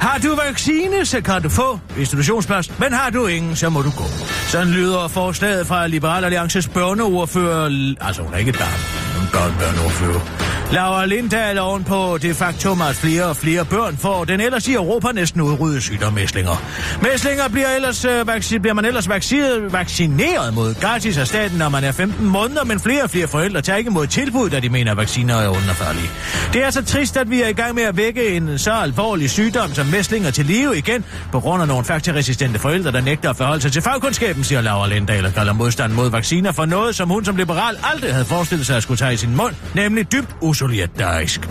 Har 0.00 0.18
du 0.18 0.34
vaccine, 0.46 1.06
så 1.06 1.20
kan 1.20 1.42
du 1.42 1.48
få 1.48 1.78
institutionsplads, 1.98 2.78
men 2.78 2.92
har 2.92 3.10
du 3.10 3.26
ingen, 3.26 3.56
så 3.56 3.68
må 3.70 3.82
du 3.82 3.90
gå. 3.90 4.04
Sådan 4.46 4.68
lyder 4.68 5.08
forslaget 5.08 5.66
fra 5.66 5.86
Liberal 5.86 6.24
Alliances 6.24 6.68
børneordfører, 6.68 7.94
altså 8.00 8.22
hun 8.22 8.34
er 8.34 8.38
ikke 8.38 8.48
et 8.48 8.58
barn, 8.58 9.03
godt 9.34 9.52
er 9.52 9.58
børn, 9.58 9.74
børneordfører. 9.74 10.54
Laura 10.72 11.06
Lindahl 11.06 11.58
ovenpå 11.58 12.18
det 12.22 12.36
faktum, 12.36 12.82
at 12.82 12.94
flere 12.94 13.24
og 13.24 13.36
flere 13.36 13.64
børn 13.64 13.96
får 13.96 14.24
den 14.24 14.40
ellers 14.40 14.68
i 14.68 14.74
Europa 14.74 15.12
næsten 15.12 15.40
udryddet 15.40 15.82
sygdom 15.82 16.12
mæslinger. 16.12 16.62
Mæslinger 17.02 17.48
bliver, 17.48 17.68
ellers, 17.76 18.04
øh, 18.04 18.60
bliver 18.60 18.72
man 18.72 18.84
ellers 18.84 19.08
vaccineret, 19.08 19.72
vaccineret 19.72 20.54
mod 20.54 20.74
gratis 20.74 21.18
af 21.18 21.26
staten, 21.26 21.58
når 21.58 21.68
man 21.68 21.84
er 21.84 21.92
15 21.92 22.26
måneder, 22.26 22.64
men 22.64 22.80
flere 22.80 23.02
og 23.02 23.10
flere 23.10 23.28
forældre 23.28 23.62
tager 23.62 23.76
ikke 23.76 23.88
imod 23.88 24.06
tilbud, 24.06 24.50
da 24.50 24.60
de 24.60 24.68
mener, 24.68 24.90
at 24.90 24.96
vacciner 24.96 25.34
er 25.34 25.48
underfærdige. 25.48 26.10
Det 26.52 26.64
er 26.64 26.70
så 26.70 26.84
trist, 26.84 27.16
at 27.16 27.30
vi 27.30 27.42
er 27.42 27.48
i 27.48 27.52
gang 27.52 27.74
med 27.74 27.82
at 27.82 27.96
vække 27.96 28.28
en 28.28 28.58
så 28.58 28.72
alvorlig 28.72 29.30
sygdom 29.30 29.74
som 29.74 29.86
mæslinger 29.86 30.30
til 30.30 30.46
live 30.46 30.78
igen, 30.78 31.04
på 31.32 31.40
grund 31.40 31.62
af 31.62 31.68
nogle 31.68 31.84
faktorresistente 31.84 32.58
forældre, 32.58 32.92
der 32.92 33.00
nægter 33.00 33.30
at 33.30 33.36
forholde 33.36 33.60
sig 33.60 33.72
til 33.72 33.82
fagkundskaben, 33.82 34.44
siger 34.44 34.60
Laura 34.60 34.88
Lindahl 34.88 35.26
og 35.26 35.34
kalder 35.34 35.52
modstand 35.52 35.92
mod 35.92 36.10
vacciner 36.10 36.52
for 36.52 36.66
noget, 36.66 36.94
som 36.94 37.08
hun 37.08 37.24
som 37.24 37.36
liberal 37.36 37.78
aldrig 37.92 38.12
havde 38.12 38.24
forestillet 38.24 38.66
sig 38.66 38.76
at 38.76 38.82
skulle 38.82 38.98
tage 38.98 39.14
i 39.14 39.16
sin 39.24 39.36
mund, 39.36 39.54
nemlig 39.74 40.12
dybt 40.12 40.36
usolidarisk. 40.40 41.48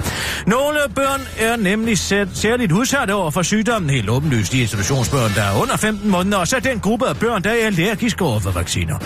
Nogle 0.47 0.79
børn 0.95 1.21
er 1.39 1.55
nemlig 1.55 1.97
sæt, 1.97 2.27
særligt 2.33 2.71
udsatte 2.71 3.13
over 3.13 3.31
for 3.31 3.41
sygdommen, 3.41 3.89
helt 3.89 4.09
åbenlyst 4.09 4.51
de 4.51 4.62
institutionsbørn, 4.62 5.31
der 5.36 5.43
er 5.43 5.62
under 5.62 5.77
15 5.77 6.09
måneder, 6.09 6.38
og 6.38 6.47
så 6.47 6.59
den 6.59 6.79
gruppe 6.79 7.07
af 7.07 7.17
børn, 7.17 7.43
der 7.43 7.49
er 7.49 7.65
allergiske 7.65 8.25
over 8.25 8.39
for 8.39 8.51
vacciner. 8.51 8.97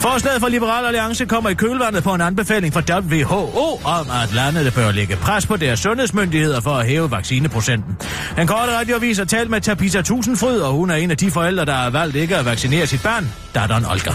Forslaget 0.00 0.40
fra 0.40 0.48
Liberal 0.48 0.86
Alliance 0.86 1.26
kommer 1.26 1.50
i 1.50 1.54
kølvandet 1.54 2.02
på 2.04 2.14
en 2.14 2.20
anbefaling 2.20 2.74
fra 2.74 3.00
WHO 3.00 3.80
om, 3.84 4.06
at 4.22 4.34
landene 4.34 4.70
bør 4.70 4.90
lægge 4.90 5.16
pres 5.16 5.46
på 5.46 5.56
deres 5.56 5.80
sundhedsmyndigheder 5.80 6.60
for 6.60 6.70
at 6.70 6.86
hæve 6.86 7.10
vaccineprocenten. 7.10 7.96
Den 8.36 8.46
korte 8.46 8.78
radioavis 8.78 9.18
har 9.18 9.24
talt 9.24 9.50
med 9.50 9.60
Tabitha 9.60 10.02
Tusindfryd, 10.02 10.58
og 10.60 10.72
hun 10.72 10.90
er 10.90 10.94
en 10.94 11.10
af 11.10 11.16
de 11.16 11.30
forældre, 11.30 11.64
der 11.64 11.74
har 11.74 11.90
valgt 11.90 12.16
ikke 12.16 12.36
at 12.36 12.44
vaccinere 12.44 12.86
sit 12.86 13.02
barn, 13.02 13.32
datteren 13.54 13.84
Olga. 13.84 14.12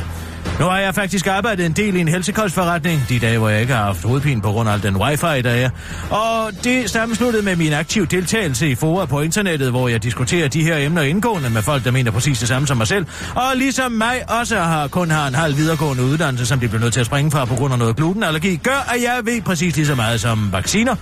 Nu 0.59 0.65
har 0.65 0.79
jeg 0.79 0.95
faktisk 0.95 1.27
arbejdet 1.27 1.65
en 1.65 1.71
del 1.71 1.95
i 1.95 1.99
en 1.99 2.07
helsekostforretning, 2.07 3.05
de 3.09 3.19
dage, 3.19 3.37
hvor 3.37 3.49
jeg 3.49 3.61
ikke 3.61 3.73
har 3.73 3.83
haft 3.83 4.03
hovedpine 4.03 4.41
på 4.41 4.51
grund 4.51 4.69
af 4.69 4.73
al 4.73 4.83
den 4.83 4.95
wifi, 4.97 5.41
der 5.41 5.49
er. 5.49 5.69
Og 6.09 6.51
det 6.63 6.89
sammensluttede 6.89 7.43
med 7.43 7.55
min 7.55 7.73
aktiv 7.73 8.05
deltagelse 8.07 8.69
i 8.69 8.75
fora 8.75 9.05
på 9.05 9.21
internettet, 9.21 9.69
hvor 9.69 9.87
jeg 9.87 10.03
diskuterer 10.03 10.47
de 10.47 10.63
her 10.63 10.77
emner 10.77 11.01
indgående 11.01 11.49
med 11.49 11.61
folk, 11.61 11.83
der 11.83 11.91
mener 11.91 12.11
præcis 12.11 12.39
det 12.39 12.47
samme 12.47 12.67
som 12.67 12.77
mig 12.77 12.87
selv. 12.87 13.05
Og 13.35 13.51
ligesom 13.55 13.91
mig 13.91 14.23
også 14.39 14.59
har 14.59 14.87
kun 14.87 15.11
har 15.11 15.27
en 15.27 15.35
halv 15.35 15.57
videregående 15.57 16.03
uddannelse, 16.03 16.45
som 16.45 16.59
de 16.59 16.67
blev 16.67 16.81
nødt 16.81 16.93
til 16.93 16.99
at 16.99 17.05
springe 17.05 17.31
fra 17.31 17.45
på 17.45 17.55
grund 17.55 17.73
af 17.73 17.79
noget 17.79 17.95
glutenallergi, 17.95 18.55
gør, 18.55 18.93
at 18.95 19.01
jeg 19.03 19.19
ved 19.23 19.41
præcis 19.41 19.75
lige 19.75 19.85
så 19.85 19.95
meget 19.95 20.21
som 20.21 20.51
vacciner 20.51 20.95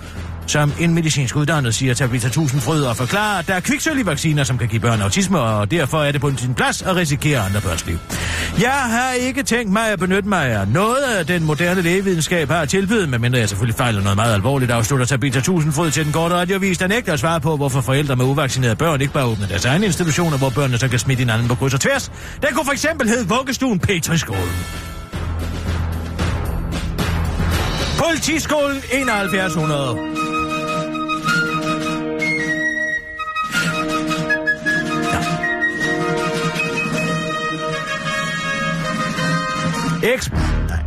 som 0.50 0.74
en 0.80 0.94
medicinsk 0.94 1.36
uddannet 1.36 1.76
siger 1.76 1.94
Tabitha 1.94 2.30
Tusindfryd 2.30 2.82
og 2.82 2.98
forklarer, 2.98 3.40
at 3.40 3.48
der 3.48 3.54
er 3.54 3.60
kviksøl 3.60 4.00
i 4.00 4.06
vacciner, 4.06 4.44
som 4.44 4.58
kan 4.58 4.68
give 4.68 4.80
børn 4.80 5.02
autisme, 5.02 5.40
og 5.40 5.72
derfor 5.72 6.04
er 6.04 6.12
det 6.12 6.22
på 6.22 6.32
sin 6.38 6.54
plads 6.54 6.82
at 6.82 6.96
risikere 6.96 7.40
andre 7.40 7.62
børns 7.62 7.86
liv. 7.86 7.98
Jeg 8.62 8.72
har 8.72 9.12
ikke 9.12 9.44
tænkt 9.44 9.72
mig 9.74 9.88
at 9.92 10.00
benytte 10.00 10.30
mig 10.30 10.46
af 10.46 10.68
noget 10.68 11.04
af 11.18 11.26
den 11.26 11.44
moderne 11.44 11.82
lægevidenskab 11.82 12.50
har 12.50 12.66
tilbydet, 12.66 13.10
medmindre 13.10 13.40
jeg 13.40 13.50
selvfølgelig 13.50 13.78
fejler 13.78 14.02
noget 14.02 14.16
meget 14.16 14.34
alvorligt, 14.34 14.72
afslutter 14.72 15.06
Tabitha 15.06 15.42
Tusindfryd 15.42 15.92
til 15.92 16.06
den 16.06 16.14
korte 16.14 16.36
radiovis, 16.36 16.78
der 16.78 16.88
nægter 16.88 17.14
at 17.14 17.20
svare 17.20 17.42
på, 17.42 17.58
hvorfor 17.58 17.82
forældre 17.82 18.16
med 18.16 18.26
uvaccinerede 18.26 18.76
børn 18.76 19.02
ikke 19.02 19.14
bare 19.14 19.26
åbner 19.26 19.48
deres 19.48 19.66
egne 19.66 19.86
institutioner, 19.86 20.38
hvor 20.38 20.50
børnene 20.50 20.78
så 20.78 20.88
kan 20.88 21.00
smitte 21.00 21.22
hinanden 21.22 21.48
på 21.48 21.56
kryds 21.56 21.74
og 21.74 21.80
tværs. 21.80 22.12
Den 22.42 22.50
kunne 22.54 22.66
for 22.66 22.72
eksempel 22.72 23.08
hedde 23.08 23.28
Vuggestuen 23.28 23.80
Petriskolen. 23.80 24.66
Politiskolen 27.98 28.82
7100. 28.82 30.19
Ekspert. 40.14 40.40
Nej. 40.68 40.80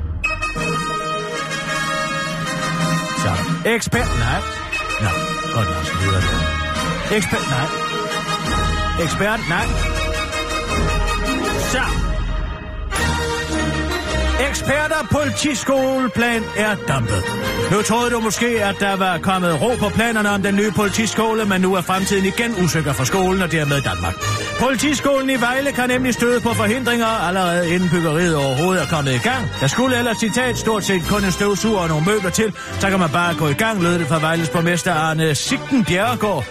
Så. 3.23 3.31
Ekspert... 3.71 4.09
Nej. 4.19 4.41
Nå, 5.01 5.09
godt 5.55 5.69
nok, 5.69 5.85
så 5.85 5.97
videre. 6.01 6.23
Ekspert... 7.17 7.47
Nej. 7.51 9.05
Ekspert... 9.05 9.41
Nej. 9.49 9.67
Så. 11.73 11.83
Eksperter 14.49 15.07
politiskoleplan 15.11 16.43
er 16.57 16.75
dumpet. 16.75 17.23
Nu 17.71 17.83
troede 17.83 18.11
du 18.11 18.21
måske, 18.21 18.65
at 18.65 18.77
der 18.81 18.97
var 18.97 19.19
kommet 19.19 19.63
ro 19.63 19.71
på 19.79 19.89
planerne 19.89 20.31
om 20.31 20.43
den 20.43 20.57
nye 20.57 20.71
politiskole, 20.71 21.45
men 21.45 21.61
nu 21.61 21.75
er 21.75 21.81
fremtiden 21.81 22.25
igen 22.25 22.65
usikker 22.65 22.93
for 22.93 23.05
skolen 23.05 23.43
og 23.43 23.53
dermed 23.53 23.81
Danmark. 23.81 24.15
Politiskolen 24.63 25.31
i 25.31 25.41
Vejle 25.41 25.73
kan 25.73 25.89
nemlig 25.89 26.15
støde 26.15 26.41
på 26.41 26.55
forhindringer 26.55 27.07
allerede 27.07 27.75
inden 27.75 27.89
byggeriet 27.91 28.37
overhovedet 28.37 28.83
er 28.83 28.87
kommet 28.87 29.15
i 29.15 29.19
gang. 29.19 29.51
Der 29.61 29.67
skulle 29.67 29.99
ellers 29.99 30.17
citat 30.17 30.59
stort 30.59 30.85
set 30.85 31.03
kun 31.09 31.25
en 31.25 31.33
støvsuger 31.33 31.79
og 31.79 31.89
nogle 31.89 32.05
møbler 32.07 32.31
til, 32.31 32.55
så 32.81 32.91
kan 32.91 32.99
man 32.99 33.11
bare 33.11 33.35
gå 33.35 33.49
i 33.49 33.53
gang, 33.53 33.83
lød 33.83 33.99
det 33.99 34.07
fra 34.07 34.21
Vejles 34.21 34.49
borgmester 34.49 34.93
Arne 34.93 35.35
Sigten 35.35 35.85
Bjerregaard, 35.85 36.45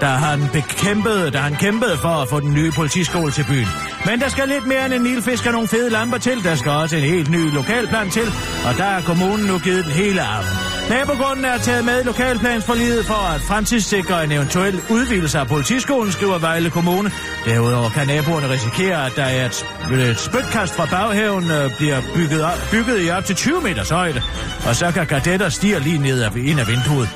da 0.00 0.06
han, 0.06 0.48
bekæmpede, 0.52 1.30
da 1.30 1.38
han 1.38 1.56
kæmpede 1.56 1.96
for 1.96 2.08
at 2.22 2.28
få 2.28 2.40
den 2.40 2.54
nye 2.54 2.70
politiskole 2.70 3.32
til 3.32 3.44
byen. 3.44 3.68
Men 4.06 4.20
der 4.20 4.28
skal 4.28 4.48
lidt 4.48 4.66
mere 4.66 4.86
end 4.86 4.94
en 4.94 5.02
nilfisk 5.02 5.46
og 5.46 5.52
nogle 5.52 5.68
fede 5.68 5.90
lamper 5.90 6.18
til. 6.18 6.44
Der 6.44 6.54
skal 6.54 6.70
også 6.72 6.96
en 6.96 7.02
helt 7.02 7.30
ny 7.30 7.54
lokalplan 7.54 8.10
til, 8.10 8.28
og 8.68 8.76
der 8.76 8.84
er 8.84 9.02
kommunen 9.02 9.46
nu 9.46 9.58
givet 9.58 9.84
den 9.84 9.92
hele 9.92 10.22
armen. 10.22 10.77
Nabogrunden 10.90 11.44
er 11.44 11.58
taget 11.58 11.84
med 11.84 12.00
i 12.00 12.06
lokalplansforliget 12.06 13.06
for 13.06 13.34
at 13.34 13.40
fremtidssikre 13.40 14.24
en 14.24 14.32
eventuel 14.32 14.80
udvidelse 14.90 15.38
af 15.38 15.46
politiskolen, 15.46 16.12
skriver 16.12 16.38
Vejle 16.38 16.70
Kommune. 16.70 17.10
Derudover 17.44 17.90
kan 17.90 18.06
naboerne 18.06 18.48
risikere, 18.50 19.06
at 19.06 19.12
der 19.16 19.24
er 19.24 19.46
et, 19.46 19.66
et 20.10 20.18
spytkast 20.18 20.74
fra 20.74 20.86
baghaven 20.90 21.50
øh, 21.50 21.76
bliver 21.76 22.00
bygget, 22.14 22.44
op, 22.44 22.58
bygget 22.70 23.06
i 23.06 23.10
op 23.10 23.24
til 23.24 23.36
20 23.36 23.60
meters 23.60 23.90
højde, 23.90 24.22
og 24.68 24.76
så 24.76 24.90
kan 24.90 25.06
gardetter 25.06 25.48
stige 25.48 25.80
lige 25.80 25.98
ned 25.98 26.22
af, 26.22 26.36
ind 26.36 26.60
af 26.60 26.68
vinduet. 26.68 27.08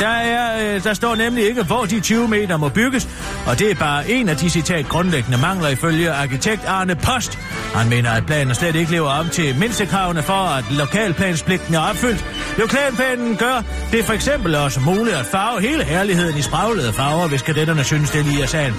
Der, 0.00 0.08
er, 0.08 0.74
øh, 0.76 0.84
der 0.84 0.94
står 0.94 1.14
nemlig 1.14 1.48
ikke, 1.48 1.62
hvor 1.62 1.84
de 1.84 2.00
20 2.00 2.28
meter 2.28 2.56
må 2.56 2.68
bygges, 2.68 3.08
og 3.46 3.58
det 3.58 3.70
er 3.70 3.74
bare 3.74 4.10
en 4.10 4.28
af 4.28 4.36
de 4.36 4.50
citat 4.50 4.88
grundlæggende 4.88 5.38
mangler 5.38 5.68
ifølge 5.68 6.10
arkitekt 6.10 6.64
Arne 6.64 6.94
Post. 6.96 7.38
Han 7.74 7.88
mener, 7.88 8.10
at 8.10 8.26
planen 8.26 8.54
slet 8.54 8.74
ikke 8.74 8.90
lever 8.90 9.08
op 9.08 9.30
til 9.30 9.56
mindstekravene 9.58 10.22
for, 10.22 10.32
at 10.58 10.64
lokalplanspligten 10.70 11.74
er 11.74 11.80
opfyldt. 11.90 12.24
Lokalplanen 12.58 13.36
gør 13.36 13.62
det 13.92 14.04
for 14.04 14.12
eksempel 14.12 14.54
også 14.54 14.80
muligt 14.80 15.16
at 15.16 15.26
farve 15.26 15.60
hele 15.60 15.84
herligheden 15.84 16.38
i 16.38 16.42
spraglede 16.42 16.92
farver, 16.92 17.28
hvis 17.28 17.42
kadetterne 17.42 17.84
synes, 17.84 18.10
det 18.10 18.24
lige 18.24 18.42
er 18.42 18.46
sagen. 18.46 18.74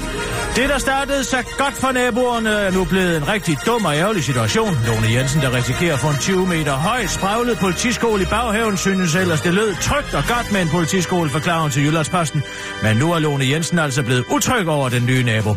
Det, 0.55 0.69
der 0.69 0.77
startede 0.77 1.23
så 1.23 1.37
godt 1.57 1.73
for 1.73 1.91
naboerne, 1.91 2.49
er 2.49 2.71
nu 2.71 2.85
blevet 2.85 3.17
en 3.17 3.27
rigtig 3.27 3.57
dum 3.65 3.85
og 3.85 3.95
ærgerlig 3.95 4.23
situation. 4.23 4.77
Lone 4.87 5.11
Jensen, 5.11 5.41
der 5.41 5.53
risikerer 5.53 5.93
at 5.93 5.99
få 5.99 6.07
en 6.07 6.17
20 6.19 6.47
meter 6.47 6.73
høj 6.73 7.05
spraglet 7.05 7.57
politiskole 7.57 8.21
i 8.21 8.25
baghaven, 8.25 8.77
synes 8.77 9.15
ellers 9.15 9.41
det 9.41 9.53
lød 9.53 9.75
trygt 9.81 10.13
og 10.13 10.23
godt 10.27 10.51
med 10.51 10.61
en 10.61 10.69
politiskole, 10.69 11.29
forklarer 11.29 11.61
hun 11.61 11.71
til 11.71 11.85
Jyllandsposten. 11.85 12.43
Men 12.83 12.97
nu 12.97 13.11
er 13.11 13.19
Lone 13.19 13.49
Jensen 13.49 13.79
altså 13.79 14.03
blevet 14.03 14.23
utryg 14.29 14.67
over 14.67 14.89
den 14.89 15.05
nye 15.05 15.23
nabo. 15.23 15.55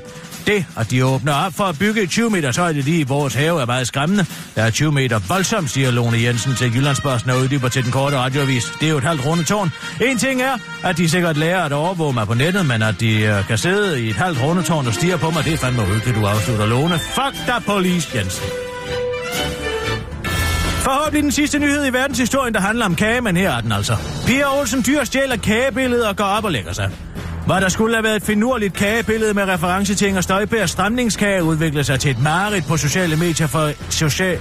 Det, 0.49 0.67
at 0.77 0.91
de 0.91 1.05
åbner 1.05 1.33
op 1.33 1.55
for 1.55 1.65
at 1.65 1.79
bygge 1.79 2.07
20 2.07 2.31
meters 2.31 2.57
højde 2.57 2.81
lige 2.81 3.01
i 3.01 3.03
vores 3.03 3.35
have, 3.35 3.61
er 3.61 3.67
meget 3.67 3.87
skræmmende. 3.87 4.27
Der 4.55 4.63
er 4.63 4.71
20 4.71 4.93
meter 4.93 5.19
voldsomt, 5.29 5.71
siger 5.71 5.91
Lone 5.91 6.23
Jensen 6.23 6.55
til 6.55 6.75
Jyllandsposten 6.77 7.31
og 7.31 7.39
uddyber 7.39 7.69
til 7.69 7.85
den 7.85 7.93
korte 7.93 8.19
radioavis. 8.19 8.73
Det 8.81 8.87
er 8.87 8.91
jo 8.91 8.99
et 8.99 9.05
halvt 9.05 9.27
runde 9.27 9.45
tårn. 9.45 9.71
En 10.01 10.19
ting 10.19 10.43
er, 10.43 10.57
at 10.85 10.97
de 10.97 11.09
sikkert 11.09 11.37
lærer 11.37 11.65
at 11.65 11.73
overvåge 11.73 12.13
mig 12.13 12.27
på 12.27 12.35
nettet, 12.35 12.67
men 12.67 12.83
at 12.83 13.01
de 13.01 13.21
øh, 13.21 13.47
kan 13.47 13.59
sidde 13.59 14.03
i 14.03 14.11
et 14.11 14.17
halvt 14.17 14.43
runde 14.43 14.63
tårn 14.63 14.87
og 14.87 14.95
stige 14.95 15.19
på 15.19 15.31
mig, 15.31 15.45
det 15.45 15.53
er 15.53 15.57
fandme 15.57 15.83
hyggeligt, 15.83 16.19
du 16.19 16.27
afslutter 16.27 16.67
Lone. 16.67 16.99
Fuck 16.99 17.47
dig, 17.47 17.63
police 17.67 18.09
Jensen. 18.15 18.45
Forhåbentlig 20.83 21.23
den 21.23 21.33
sidste 21.33 21.59
nyhed 21.59 21.87
i 21.87 21.93
verdenshistorien, 21.93 22.55
der 22.55 22.61
handler 22.61 22.85
om 22.85 22.95
kage, 22.95 23.21
men 23.21 23.37
her 23.37 23.51
er 23.51 23.61
den 23.61 23.73
altså. 23.73 23.97
Pia 24.27 24.59
Olsen 24.59 24.85
Dyr 24.87 25.05
stjæler 25.05 25.37
kagebilledet 25.37 26.07
og 26.07 26.17
går 26.17 26.25
op 26.25 26.45
og 26.45 26.53
lægger 26.53 26.73
sig. 26.73 26.91
Hvad 27.49 27.61
der 27.61 27.69
skulle 27.69 27.95
have 27.95 28.05
været 28.05 28.17
et 28.17 28.23
finurligt 28.23 28.75
kagebillede 28.75 29.35
med 29.35 29.43
reference 29.43 29.95
til 29.95 30.09
Inger 30.09 30.21
Støjbergs 30.21 30.71
stramningskage, 30.71 31.45
udviklede 31.45 31.85
sig 31.85 32.01
til 32.01 32.11
et 32.11 32.23
mareridt 32.23 32.67
på 32.67 32.77
sociale 32.77 33.17
medier 33.17 33.47
for 33.47 33.71
social, 33.91 34.39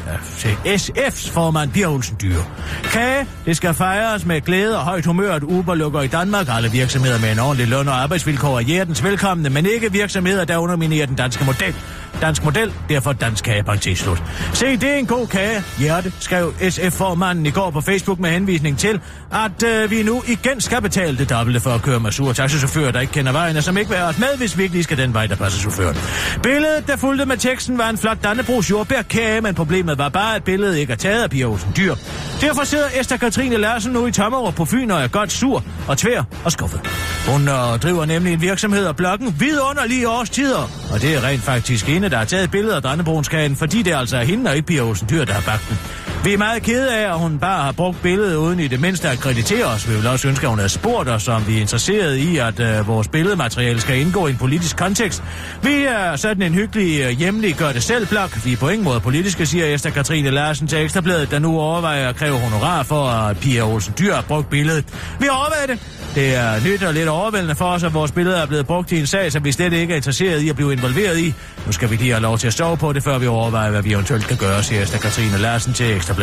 SF's 0.65 1.31
formand 1.31 1.71
Pia 1.71 1.87
Olsen 1.93 2.17
Dyr. 2.21 2.39
Kage, 2.83 3.27
det 3.45 3.57
skal 3.57 3.73
fejres 3.73 4.25
med 4.25 4.41
glæde 4.41 4.77
og 4.77 4.83
højt 4.83 5.05
humør, 5.05 5.33
at 5.33 5.43
Uber 5.43 5.75
lukker 5.75 6.01
i 6.01 6.07
Danmark. 6.07 6.47
Alle 6.49 6.71
virksomheder 6.71 7.19
med 7.19 7.31
en 7.31 7.39
ordentlig 7.39 7.67
løn 7.67 7.87
og 7.87 8.01
arbejdsvilkår 8.01 8.57
er 8.57 8.61
hjertens 8.61 9.03
velkomne, 9.03 9.49
men 9.49 9.65
ikke 9.65 9.91
virksomheder, 9.91 10.45
der 10.45 10.57
underminerer 10.57 11.05
den 11.05 11.15
danske 11.15 11.45
model. 11.45 11.75
Dansk 12.21 12.43
model, 12.43 12.73
derfor 12.89 13.13
dansk 13.13 13.43
kage, 13.43 13.63
parentes 13.63 13.99
slut. 13.99 14.23
Se, 14.53 14.77
det 14.77 14.83
er 14.83 14.95
en 14.95 15.05
god 15.05 15.27
kage, 15.27 15.63
hjerte, 15.79 16.13
skrev 16.19 16.53
SF-formanden 16.69 17.45
i 17.45 17.49
går 17.51 17.71
på 17.71 17.81
Facebook 17.81 18.19
med 18.19 18.29
henvisning 18.29 18.77
til, 18.77 18.99
at 19.31 19.63
øh, 19.63 19.91
vi 19.91 20.03
nu 20.03 20.23
igen 20.27 20.61
skal 20.61 20.81
betale 20.81 21.17
det 21.17 21.29
dobbelte 21.29 21.59
for 21.59 21.69
at 21.69 21.81
køre 21.81 21.99
med 21.99 22.11
sure 22.11 22.33
taxichauffører, 22.33 22.91
der 22.91 22.99
ikke 22.99 23.13
kender 23.13 23.31
vejen, 23.31 23.57
og 23.57 23.63
som 23.63 23.77
ikke 23.77 23.89
vil 23.89 23.97
have 23.97 24.09
os 24.09 24.19
med, 24.19 24.37
hvis 24.37 24.57
vi 24.57 24.63
ikke 24.63 24.75
lige 24.75 24.83
skal 24.83 24.97
den 24.97 25.13
vej, 25.13 25.27
der 25.27 25.35
passer 25.35 25.59
chaufføren. 25.59 25.97
Billedet, 26.43 26.87
der 26.87 26.95
fulgte 26.95 27.25
med 27.25 27.37
teksten, 27.37 27.77
var 27.77 27.89
en 27.89 27.97
flot 27.97 28.17
Dannebrogs 28.23 28.69
jordbærkage, 28.69 29.41
men 29.41 29.55
problemet 29.55 29.97
var 29.97 30.09
bare, 30.09 30.35
at 30.35 30.43
billedet 30.43 30.77
ikke 30.77 30.93
er 30.93 30.97
taget 30.97 31.23
af 31.23 31.29
Pia 31.29 31.45
Olsen 31.45 31.73
Dyr. 31.77 31.95
Derfor 32.41 32.63
sidder 32.63 32.87
Esther 32.99 33.17
Katrine 33.17 33.57
Larsen 33.57 33.91
nu 33.91 34.05
i 34.05 34.11
Tommerup 34.11 34.55
på 34.55 34.65
Fyn 34.65 34.91
og 34.91 35.01
er 35.01 35.07
godt 35.07 35.31
sur 35.31 35.63
og 35.87 35.97
tvær 35.97 36.23
og 36.45 36.51
skuffet. 36.51 36.81
Hun 37.27 37.47
øh, 37.47 37.79
driver 37.83 38.05
nemlig 38.05 38.33
en 38.33 38.41
virksomhed 38.41 38.85
og 38.85 38.95
bloggen 38.95 39.35
vidunderlige 39.39 40.09
årstider, 40.09 40.69
og 40.93 41.01
det 41.01 41.15
er 41.15 41.23
rent 41.23 41.41
faktisk 41.41 41.89
hende, 41.97 42.09
der 42.09 42.17
har 42.17 42.25
taget 42.25 42.51
billeder 42.51 42.75
af 42.75 42.81
Dannebrogenskagen, 42.81 43.55
fordi 43.55 43.81
det 43.81 43.93
altså 43.95 44.17
er 44.17 44.23
hende 44.23 44.49
og 44.49 44.55
ikke 44.55 44.67
Pia 44.67 44.81
Olsen 44.81 45.07
Dyr, 45.09 45.25
der 45.25 45.33
har 45.33 45.41
bagt 45.51 45.69
den. 45.69 46.06
Vi 46.27 46.33
er 46.33 46.37
meget 46.37 46.63
kede 46.63 46.95
af, 46.95 47.09
at 47.09 47.19
hun 47.19 47.39
bare 47.39 47.63
har 47.63 47.71
brugt 47.71 48.01
billedet 48.01 48.35
uden 48.35 48.59
i 48.59 48.67
det 48.67 48.81
mindste 48.81 49.09
at 49.09 49.19
kreditere 49.19 49.65
os. 49.65 49.89
Vi 49.89 49.95
vil 49.95 50.07
også 50.07 50.27
ønske, 50.27 50.43
at 50.43 50.49
hun 50.49 50.59
havde 50.59 50.69
spurgt 50.69 51.09
os, 51.09 51.27
om 51.27 51.47
vi 51.47 51.57
er 51.57 51.61
interesseret 51.61 52.15
i, 52.15 52.37
at 52.37 52.59
øh, 52.59 52.87
vores 52.87 53.07
billedmateriale 53.07 53.81
skal 53.81 53.97
indgå 53.97 54.27
i 54.27 54.29
en 54.29 54.37
politisk 54.37 54.77
kontekst. 54.77 55.23
Vi 55.63 55.83
er 55.83 56.15
sådan 56.15 56.43
en 56.43 56.53
hyggelig 56.53 57.01
øh, 57.01 57.09
hjemlig 57.09 57.55
gør 57.55 57.71
det 57.71 57.83
selv 57.83 58.07
blok. 58.07 58.45
Vi 58.45 58.53
er 58.53 58.57
på 58.57 58.69
ingen 58.69 58.83
måde 58.83 58.99
politiske, 58.99 59.45
siger 59.45 59.73
Esther 59.73 59.91
Katrine 59.91 60.31
Larsen 60.31 60.67
til 60.67 60.77
Ekstrabladet, 60.77 61.31
der 61.31 61.39
nu 61.39 61.59
overvejer 61.59 62.09
at 62.09 62.15
kræve 62.15 62.37
honorar 62.39 62.83
for, 62.83 63.07
at 63.07 63.37
Pia 63.37 63.61
Olsen 63.61 63.93
Dyr 63.99 64.13
har 64.13 64.21
brugt 64.21 64.49
billedet. 64.49 64.85
Vi 65.19 65.27
overvejer 65.27 65.65
det. 65.67 65.79
Det 66.15 66.35
er 66.35 66.63
nyt 66.65 66.83
og 66.83 66.93
lidt 66.93 67.09
overvældende 67.09 67.55
for 67.55 67.65
os, 67.65 67.83
at 67.83 67.93
vores 67.93 68.11
billeder 68.11 68.37
er 68.37 68.45
blevet 68.45 68.67
brugt 68.67 68.91
i 68.91 68.99
en 68.99 69.07
sag, 69.07 69.31
som 69.31 69.45
vi 69.45 69.51
slet 69.51 69.73
ikke 69.73 69.93
er 69.93 69.95
interesseret 69.95 70.41
i 70.41 70.49
at 70.49 70.55
blive 70.55 70.73
involveret 70.73 71.19
i. 71.19 71.33
Nu 71.65 71.71
skal 71.71 71.89
vi 71.89 71.95
lige 71.95 72.11
have 72.11 72.21
lov 72.21 72.37
til 72.37 72.47
at 72.47 72.53
sove 72.53 72.77
på 72.77 72.93
det, 72.93 73.03
før 73.03 73.17
vi 73.17 73.27
overvejer, 73.27 73.71
hvad 73.71 73.81
vi 73.81 73.93
eventuelt 73.93 74.27
kan 74.27 74.37
gøre, 74.37 74.63
siger 74.63 74.81
Esther 74.81 74.99
Katrine 74.99 75.37
Larsen 75.37 75.73
til 75.73 75.95
Ekstrabladet. 75.95 76.16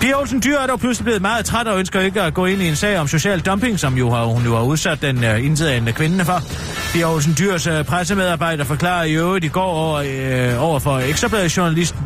Pia 0.00 0.18
Olsen 0.20 0.42
Dyr 0.44 0.58
er 0.58 0.66
dog 0.66 0.80
pludselig 0.80 1.04
blevet 1.04 1.22
meget 1.22 1.44
træt 1.44 1.66
og 1.66 1.78
ønsker 1.78 2.00
ikke 2.00 2.22
at 2.22 2.34
gå 2.34 2.46
ind 2.46 2.62
i 2.62 2.68
en 2.68 2.76
sag 2.76 2.98
om 2.98 3.08
social 3.08 3.40
dumping, 3.40 3.80
som 3.80 3.94
jo 3.98 4.10
har, 4.10 4.24
hun 4.24 4.44
jo 4.44 4.56
har 4.56 4.62
udsat 4.62 5.02
den 5.02 5.24
øh, 5.24 5.34
uh, 5.34 5.44
indtidende 5.44 5.92
kvinde 5.92 6.24
for. 6.24 6.42
Pia 6.92 7.12
Olsen 7.12 7.36
Dyrs 7.38 7.66
uh, 7.66 7.74
øh, 7.74 7.84
pressemedarbejder 7.84 8.64
forklarer 8.64 9.04
i 9.04 9.14
øvrigt 9.14 9.44
i 9.44 9.48
går 9.48 9.62
over, 9.62 9.98
uh, 10.56 10.64
over 10.64 10.78
for 10.78 10.98
Ekstrabladet 10.98 11.56
journalisten, 11.56 12.00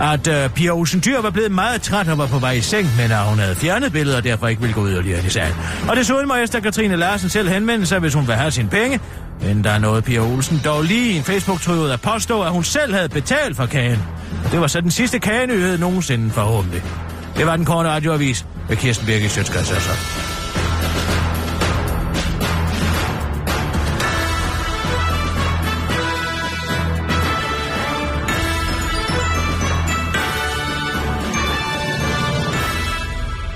at 0.00 0.28
uh, 0.28 0.54
Pia 0.54 0.70
Olsen 0.70 1.02
Dyr 1.04 1.20
var 1.20 1.30
blevet 1.30 1.52
meget 1.52 1.82
træt 1.82 2.08
og 2.08 2.18
var 2.18 2.26
på 2.26 2.38
vej 2.38 2.52
i 2.52 2.60
seng, 2.60 2.88
men 2.96 3.12
at 3.12 3.18
hun 3.18 3.38
havde 3.38 3.54
fjernet 3.54 3.92
billedet 3.92 4.16
og 4.16 4.24
derfor 4.24 4.48
ikke 4.48 4.60
ville 4.60 4.74
gå 4.74 4.86
yderligere 4.86 5.26
i 5.26 5.28
sagen. 5.28 5.54
Og 5.88 5.96
desuden 5.96 6.28
må 6.28 6.34
Esther 6.34 6.60
Katrine 6.60 6.96
Larsen 6.96 7.28
selv 7.28 7.48
henvende 7.48 7.86
sig, 7.86 7.98
hvis 7.98 8.14
hun 8.14 8.26
vil 8.26 8.34
have 8.34 8.50
sine 8.50 8.68
penge. 8.68 9.00
Men 9.42 9.64
der 9.64 9.70
er 9.70 9.78
noget 9.78 10.04
Pia 10.04 10.20
Olsen 10.20 10.60
dog 10.64 10.82
lige 10.82 11.12
i 11.12 11.16
en 11.16 11.24
Facebook-tråd 11.24 11.90
at 11.90 12.00
påstå, 12.00 12.42
at 12.42 12.50
hun 12.50 12.64
selv 12.64 12.94
havde 12.94 13.08
betalt 13.08 13.56
for 13.56 13.66
kagen. 13.66 13.98
Det 14.52 14.60
var 14.60 14.66
så 14.66 14.80
den 14.80 14.90
sidste 14.90 15.18
kagenyhed 15.18 15.78
nogensinde 15.78 16.30
forhåbentlig. 16.30 16.82
Det 17.36 17.46
var 17.46 17.56
den 17.56 17.64
korte 17.64 17.88
radioavis 17.88 18.46
med 18.68 18.76
Kirsten 18.76 19.06
Birke 19.06 19.28
Sjøtskreds 19.28 19.72
altså. 19.72 19.90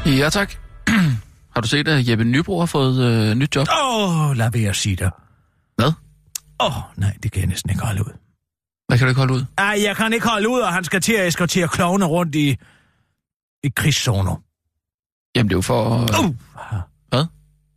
Ja, 0.07 0.29
tak. 0.31 0.53
har 1.55 1.61
du 1.61 1.69
set, 1.69 1.89
at 1.89 2.09
Jeppe 2.09 2.25
Nybro 2.25 2.59
har 2.59 2.67
fået 2.67 3.05
øh, 3.05 3.35
nyt 3.35 3.57
job? 3.57 3.67
Åh, 3.85 4.31
oh, 4.31 4.37
lad 4.37 4.51
være 4.53 4.75
sige 4.75 4.97
dig. 4.97 5.11
Hvad? 5.77 5.93
Åh, 6.61 6.77
oh, 6.77 6.83
nej, 6.97 7.17
det 7.23 7.33
kan 7.33 7.41
jeg 7.41 7.49
næsten 7.49 7.71
ikke 7.71 7.83
holde 7.83 8.01
ud. 8.01 8.13
Hvad 8.89 8.99
kan 8.99 9.05
du 9.05 9.09
ikke 9.09 9.19
holde 9.19 9.35
ud? 9.35 9.45
Ej, 9.59 9.81
jeg 9.83 9.97
kan 9.97 10.13
ikke 10.13 10.29
holde 10.29 10.49
ud, 10.49 10.61
og 10.61 10.73
han 10.73 10.85
skal 10.85 11.01
til 11.01 11.13
at 11.13 11.29
eskortere 11.29 11.69
klovne 11.69 12.05
rundt 12.05 12.35
i, 12.35 12.57
i 13.65 13.69
krigszoner. 13.77 14.37
Jamen, 15.37 15.49
det 15.49 15.55
er 15.55 15.59
jo 15.59 15.63
for... 15.63 15.95
Øh... 15.95 16.29
Uh. 16.29 16.35
Hvad? 17.09 17.27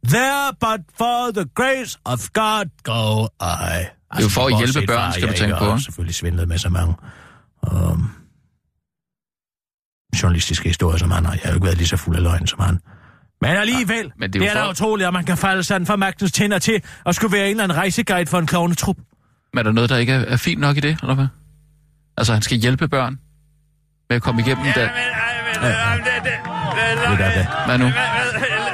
There 0.08 0.54
but 0.60 0.86
for 0.98 1.32
the 1.32 1.46
grace 1.56 2.00
of 2.06 2.30
God 2.34 2.66
go 2.84 3.26
I. 3.26 3.28
Altså, 3.40 3.90
Det 4.14 4.20
er 4.20 4.24
jo 4.24 4.30
for 4.30 4.48
at 4.48 4.58
hjælpe 4.58 4.88
børn, 4.88 5.14
skal 5.14 5.24
jeg 5.26 5.34
du 5.34 5.38
tænke 5.38 5.56
på, 5.60 5.66
har 5.66 5.74
ikke? 5.74 5.84
selvfølgelig 5.84 6.16
svindlet 6.16 6.48
med 6.48 6.58
så 6.58 6.70
mange 6.70 6.96
um, 7.72 8.10
journalistiske 10.22 10.70
historier 10.70 10.98
som 10.98 11.12
han 11.12 11.26
har. 11.26 11.34
Jeg 11.34 11.42
har 11.44 11.50
jo 11.50 11.56
ikke 11.56 11.66
været 11.66 11.78
lige 11.78 11.88
så 11.88 11.98
fuld 11.98 12.16
af 12.16 12.24
løgn 12.24 12.48
som 12.48 12.60
han. 12.60 12.80
Men 13.42 13.52
alligevel, 13.52 14.06
Ja, 14.06 14.12
men 14.18 14.34
det 14.34 14.42
det 14.42 14.48
er, 14.48 14.50
er 14.50 14.54
det 14.54 14.60
er 14.60 14.62
for- 14.62 14.66
da 14.66 14.72
utroligt, 14.72 15.08
at 15.08 15.14
man 15.14 15.26
kan 15.26 15.38
falde 15.38 15.64
sådan 15.64 15.88
for 15.88 15.96
magtens 15.96 16.32
tænder 16.32 16.60
til 16.60 16.82
at 17.06 17.16
skulle 17.16 17.34
være 17.38 17.46
en 17.46 17.52
eller 17.52 17.64
anden 17.64 17.78
rejseguide 17.78 18.30
for 18.30 18.38
en 18.38 18.48
klovnetrup. 18.48 18.96
Men 19.54 19.60
er 19.60 19.64
der 19.64 19.72
noget, 19.72 19.90
der 19.90 19.98
ikke 19.98 20.14
er, 20.14 20.20
er 20.34 20.38
fint 20.38 20.62
nok 20.62 20.78
i 20.78 20.80
det, 20.80 20.98
eller 21.02 21.16
hvad? 21.16 21.28
Altså, 22.18 22.34
han 22.34 22.42
skal 22.42 22.58
hjælpe 22.58 22.88
børn 22.88 23.20
med 24.10 24.16
at 24.18 24.24
komme 24.24 24.42
igennem 24.42 24.66
ja, 24.66 24.70
Det 24.70 24.76
det. 24.76 24.84
er 27.24 27.32
det. 27.40 27.48
Hvad 27.68 27.78
nu? 27.78 27.86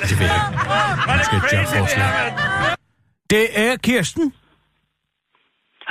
Det 0.09 0.19
ved 0.19 0.27
jeg 0.33 0.41
ikke. 0.49 1.07
Man 1.07 1.19
skal 1.25 1.37
et 1.37 1.47
jobforslag. 1.53 2.09
Det 3.29 3.45
er 3.65 3.77
Kirsten. 3.87 4.33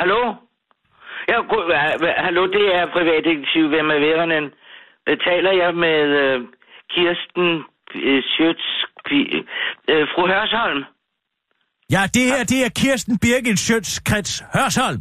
Hallo? 0.00 0.20
Ja, 1.28 1.38
hallo, 2.26 2.42
det 2.56 2.64
er 2.78 2.84
privatdetektiv. 2.96 3.64
Hvem 3.68 3.86
er 3.94 3.98
værenden? 4.06 4.44
Øh, 5.08 5.16
Taler 5.28 5.52
jeg 5.62 5.70
med 5.84 5.98
øh, 6.22 6.36
Kirsten 6.94 7.48
øh, 7.94 8.22
Schøtz, 8.32 8.64
øh, 9.92 10.04
fru 10.12 10.22
Hørsholm? 10.32 10.82
Ja, 11.94 12.02
det 12.14 12.24
her, 12.32 12.42
det 12.52 12.58
er 12.66 12.70
Kirsten 12.82 13.18
Birgit 13.22 13.58
Sjøtskrets 13.66 14.32
Hørsholm. 14.54 15.00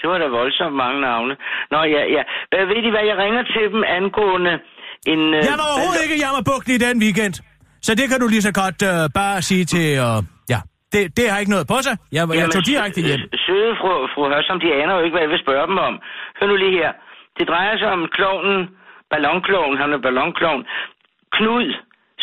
Det 0.00 0.06
var 0.10 0.18
da 0.18 0.26
voldsomt 0.40 0.76
mange 0.84 1.00
navne. 1.00 1.32
Nå, 1.72 1.78
ja, 1.94 2.02
ja. 2.16 2.22
Hvad 2.50 2.64
ved 2.70 2.82
I 2.88 2.90
hvad, 2.94 3.04
jeg 3.10 3.16
ringer 3.24 3.42
til 3.54 3.64
dem 3.74 3.82
angående 3.98 4.52
en... 5.12 5.20
Øh, 5.36 5.40
Jeg 5.50 5.56
var 5.62 5.68
overhovedet 5.72 6.02
ikke 6.04 6.16
i 6.18 6.22
Jammerbugten 6.24 6.72
i 6.76 6.80
den 6.86 6.96
weekend. 7.04 7.34
Så 7.86 7.90
det 7.98 8.06
kan 8.10 8.18
du 8.22 8.26
lige 8.34 8.46
så 8.48 8.52
godt 8.62 8.78
øh, 8.90 9.00
bare 9.20 9.36
sige 9.48 9.64
til... 9.74 9.86
Øh, 10.06 10.18
ja, 10.52 10.60
det, 10.92 11.00
det 11.16 11.24
har 11.30 11.38
ikke 11.42 11.54
noget 11.56 11.66
på 11.74 11.78
sig. 11.86 11.94
Jeg, 12.16 12.22
jeg 12.40 12.48
tog 12.56 12.64
direkte 12.72 13.00
hjem. 13.08 13.20
øh, 13.20 13.38
Søde 13.46 13.72
fru, 13.80 13.90
fru 14.14 14.22
Hørsholm, 14.32 14.60
de 14.64 14.70
aner 14.80 14.94
jo 14.96 15.02
ikke, 15.04 15.14
hvad 15.16 15.24
jeg 15.26 15.32
vil 15.34 15.44
spørge 15.46 15.66
dem 15.70 15.78
om. 15.88 15.94
Hør 16.38 16.46
nu 16.50 16.56
lige 16.64 16.76
her. 16.80 16.90
Det 17.38 17.44
drejer 17.52 17.74
sig 17.78 17.88
om 17.96 18.02
klovnen, 18.16 18.58
ballonkloven, 19.12 19.74
han 19.82 19.88
er 19.96 20.00
ballonkloven, 20.06 20.62
Knud, 21.36 21.68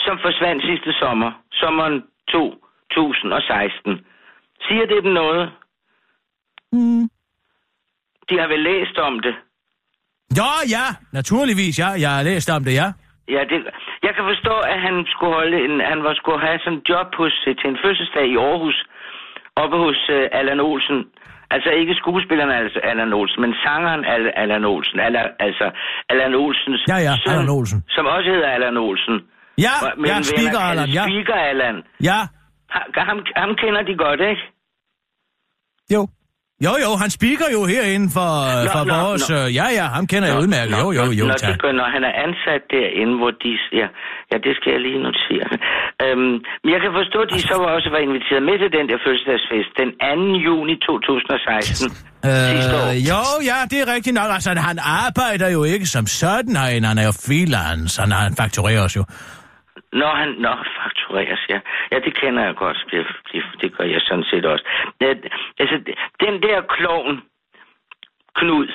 som 0.07 0.17
forsvandt 0.25 0.61
sidste 0.69 0.91
sommer, 1.01 1.31
sommeren 1.51 2.03
2016. 2.31 4.05
Siger 4.67 4.85
det 4.85 5.03
dem 5.03 5.13
noget? 5.13 5.51
Mm. 6.71 7.03
De 8.29 8.39
har 8.41 8.47
vel 8.47 8.59
læst 8.59 8.97
om 8.97 9.19
det. 9.19 9.35
Ja, 10.39 10.51
ja, 10.75 10.85
naturligvis, 11.13 11.79
ja. 11.79 11.89
Jeg 12.03 12.11
har 12.15 12.23
læst 12.23 12.49
om 12.49 12.63
det, 12.63 12.73
ja. 12.81 12.87
Ja, 13.35 13.41
det, 13.51 13.57
jeg 14.05 14.13
kan 14.15 14.23
forstå, 14.31 14.55
at 14.73 14.79
han 14.81 15.05
skulle 15.11 15.33
holde 15.33 15.57
en, 15.65 15.75
han 15.91 16.03
var 16.03 16.13
skulle 16.13 16.39
have 16.47 16.59
sådan 16.59 16.73
en 16.77 16.83
job 16.89 17.15
hos, 17.15 17.33
til 17.59 17.67
en 17.73 17.77
fødselsdag 17.85 18.25
i 18.33 18.37
Aarhus, 18.37 18.77
oppe 19.55 19.77
hos 19.77 19.99
uh, 20.09 20.25
Allan 20.39 20.59
Olsen. 20.59 20.99
Altså 21.55 21.69
ikke 21.69 21.93
skuespilleren 21.95 22.51
altså 22.51 22.79
Allan 22.83 23.13
Olsen, 23.13 23.41
men 23.41 23.53
sangeren 23.65 24.05
Al- 24.05 24.33
Allan 24.43 24.65
Olsen. 24.65 24.99
Allan, 24.99 25.25
altså 25.39 25.71
Allan 26.09 26.33
Olsens 26.35 26.81
Ja, 26.87 26.97
ja, 27.07 27.13
søn, 27.23 27.31
Allan 27.33 27.49
Olsen. 27.49 27.83
som 27.89 28.05
også 28.05 28.29
hedder 28.29 28.49
Allan 28.49 28.77
Olsen. 28.77 29.15
Ja, 29.65 29.75
men 29.97 30.05
ja, 30.11 30.21
speaker 30.21 30.59
Allan, 30.69 30.89
ja. 30.97 31.03
Speaker 31.09 31.33
Allan. 31.49 31.75
Ja, 32.09 32.19
Ha- 32.75 33.01
Ham, 33.09 33.17
ham 33.41 33.51
kender 33.61 33.81
de 33.89 33.95
godt, 34.05 34.19
ikke? 34.31 34.43
jo. 35.95 36.01
Jo, 36.65 36.73
jo, 36.85 36.91
han 37.03 37.09
speaker 37.17 37.47
jo 37.57 37.61
herinde 37.73 38.07
for, 38.17 38.31
Nå, 38.65 38.69
for 38.75 38.83
nå, 38.91 38.95
vores... 39.05 39.23
nå. 39.29 39.35
øh, 39.39 39.47
Ja, 39.59 39.67
ja, 39.79 39.85
ham 39.97 40.05
kender 40.11 40.27
jeg 40.31 40.37
udmærket. 40.43 40.73
Jo, 40.83 40.87
jo, 40.99 41.03
jo, 41.19 41.25
Når, 41.29 41.37
tak. 41.41 41.49
det 41.51 41.57
gør, 41.63 41.71
når 41.81 41.87
han 41.95 42.03
er 42.09 42.13
ansat 42.25 42.61
derinde, 42.75 43.13
hvor 43.21 43.31
de... 43.43 43.51
Ja, 43.81 43.87
ja 44.31 44.35
det 44.45 44.51
skal 44.57 44.69
jeg 44.75 44.81
lige 44.87 44.99
notere. 45.07 45.49
Øhm, 46.03 46.33
men 46.63 46.69
jeg 46.75 46.81
kan 46.85 46.91
forstå, 46.99 47.17
at 47.25 47.29
de 47.35 47.39
så 47.51 47.55
også 47.77 47.89
var 47.95 48.01
inviteret 48.07 48.43
med 48.49 48.55
til 48.63 48.69
den 48.77 48.85
der 48.89 48.97
fødselsdagsfest 49.05 49.71
den 49.81 49.89
2. 50.41 50.47
juni 50.47 50.75
2016. 50.87 51.89
sidste 52.53 52.73
år. 52.81 52.87
Øh, 52.91 52.95
jo, 53.11 53.21
ja, 53.51 53.57
det 53.71 53.77
er 53.83 53.87
rigtigt 53.95 54.15
nok. 54.19 54.29
Altså, 54.37 54.49
han 54.69 54.77
arbejder 55.05 55.47
jo 55.57 55.61
ikke 55.73 55.85
som 55.95 56.05
sådan 56.21 56.55
herinde. 56.61 56.87
Han 56.91 56.97
er 57.03 57.05
jo 57.11 57.15
freelance. 57.27 57.93
Han, 58.01 58.09
han 58.25 58.33
fakturerer 58.41 58.81
os 58.87 58.95
jo. 58.99 59.03
Når 59.93 60.15
han 60.15 60.30
når 60.30 60.58
faktureres, 60.82 61.39
ja. 61.50 61.60
Ja, 61.91 62.00
det 62.00 62.13
kender 62.21 62.43
jeg 62.45 62.56
godt. 62.56 62.78
Det, 62.91 63.06
det, 63.32 63.43
det 63.62 63.78
gør 63.78 63.84
jeg 63.84 64.02
sådan 64.02 64.23
set 64.23 64.45
også. 64.45 64.65
Ja, 65.02 65.10
altså, 65.60 65.76
den 66.19 66.41
der 66.41 66.62
klovn, 66.62 67.21
Knud, 68.36 68.67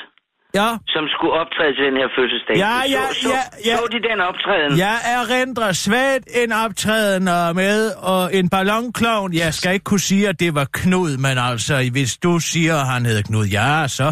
Ja, 0.55 0.69
som 0.95 1.05
skulle 1.09 1.33
optræde 1.33 1.75
til 1.77 1.85
den 1.85 1.97
her 1.97 2.09
fødselsdag. 2.17 2.57
Ja, 2.57 2.77
ja, 2.97 3.05
så, 3.09 3.21
så, 3.23 3.29
ja, 3.29 3.43
ja. 3.71 3.77
Så 3.77 3.89
de 3.93 4.09
den 4.09 4.21
optræden? 4.21 4.79
jeg 4.79 4.97
erindrer 5.19 5.73
svagt 5.73 6.27
en 6.43 6.53
optræden 6.65 7.25
øh, 7.29 7.49
med 7.63 7.79
og 8.13 8.23
en 8.39 8.51
ballonklovn. 8.51 9.31
Jeg 9.35 9.55
skal 9.55 9.73
ikke 9.73 9.85
kunne 9.85 10.07
sige, 10.11 10.29
at 10.29 10.41
det 10.41 10.55
var 10.55 10.67
Knud, 10.73 11.13
men 11.27 11.37
altså, 11.51 11.75
hvis 11.97 12.13
du 12.27 12.33
siger, 12.39 12.75
at 12.83 12.87
han 12.95 13.03
hedder 13.07 13.23
Knud, 13.29 13.47
ja, 13.59 13.89
så 13.99 14.07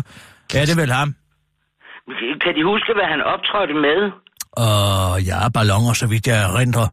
er 0.60 0.64
det 0.70 0.76
vel 0.82 0.92
ham. 1.00 1.08
Kan 2.44 2.52
de 2.58 2.62
huske, 2.72 2.92
hvad 2.98 3.08
han 3.14 3.22
optrådte 3.34 3.74
med? 3.74 3.98
Og 4.52 5.22
ja, 5.22 5.48
balloner, 5.48 5.92
så 5.92 6.06
vidt 6.06 6.26
jeg 6.26 6.42
erindrer, 6.42 6.86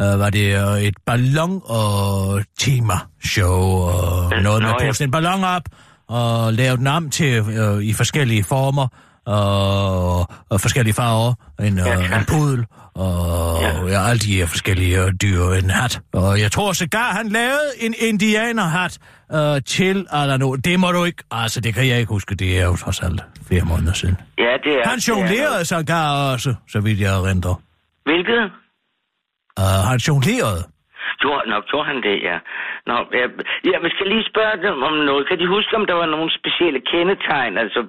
øh, 0.00 0.18
var 0.18 0.30
det 0.30 0.74
øh, 0.74 0.80
et 0.82 0.94
ballon- 1.06 1.62
og 1.64 2.40
tema-show, 2.58 3.60
og 3.60 4.32
Øh, 4.36 4.42
noget 4.42 4.62
med 4.62 4.70
at 4.70 4.76
puste 4.86 5.04
en 5.04 5.10
ballon 5.10 5.44
op, 5.44 5.62
og 6.08 6.52
lave 6.52 6.76
den 6.76 6.86
om 6.86 7.10
til 7.10 7.34
øh, 7.34 7.82
i 7.82 7.92
forskellige 7.92 8.44
former, 8.44 8.88
og, 9.26 10.18
og 10.50 10.60
forskellige 10.60 10.94
farver, 10.94 11.34
en, 11.60 11.78
Ja, 11.78 11.96
øh, 11.98 12.18
en 12.18 12.24
pudel, 12.28 12.66
og 12.94 13.60
Ja. 13.62 13.86
ja. 13.86 14.08
alle 14.08 14.18
de 14.18 14.36
her 14.36 14.46
forskellige 14.46 15.04
øh, 15.04 15.12
dyr, 15.22 15.44
en 15.44 15.70
hat. 15.70 16.00
Og 16.12 16.40
jeg 16.40 16.52
tror 16.52 16.72
sågar, 16.72 17.12
han 17.12 17.28
lavede 17.28 17.70
en 17.80 17.94
indianerhat 17.98 18.98
øh, 19.32 19.60
til 19.66 20.06
Alano. 20.10 20.54
Det 20.54 20.80
må 20.80 20.92
du 20.92 21.04
ikke, 21.04 21.22
altså 21.30 21.60
det 21.60 21.74
kan 21.74 21.88
jeg 21.88 21.98
ikke 21.98 22.10
huske, 22.10 22.34
det 22.34 22.60
er 22.60 22.64
jo 22.64 22.76
trods 22.76 23.00
alt 23.02 23.22
flere 23.46 23.64
måneder 23.64 23.92
siden. 23.92 24.16
Ja, 24.38 24.42
det 24.64 24.72
er... 24.72 24.88
Han 24.88 24.98
er 24.98 25.04
jonglerede 25.08 25.64
sågar 25.64 26.32
også, 26.32 26.54
så 26.68 26.80
vidt 26.80 27.00
jeg 27.00 27.14
erindrer. 27.14 27.54
Hvilket? 28.04 28.50
Uh, 29.60 29.64
han 29.88 29.98
jonglerede. 29.98 30.64
Gjorde, 31.22 31.50
nok 31.52 31.64
gjorde 31.70 31.86
han 31.92 31.98
det, 32.08 32.16
ja. 32.28 32.36
Nå, 32.88 32.96
jeg, 33.20 33.28
jeg 33.64 33.90
skal 33.94 34.06
lige 34.14 34.30
spørge 34.32 34.56
dem 34.66 34.76
om 34.88 34.94
noget. 35.08 35.28
Kan 35.28 35.38
de 35.38 35.46
huske, 35.56 35.76
om 35.76 35.86
der 35.86 35.96
var 36.02 36.06
nogle 36.06 36.30
specielle 36.38 36.80
kendetegn, 36.92 37.54
altså 37.64 37.80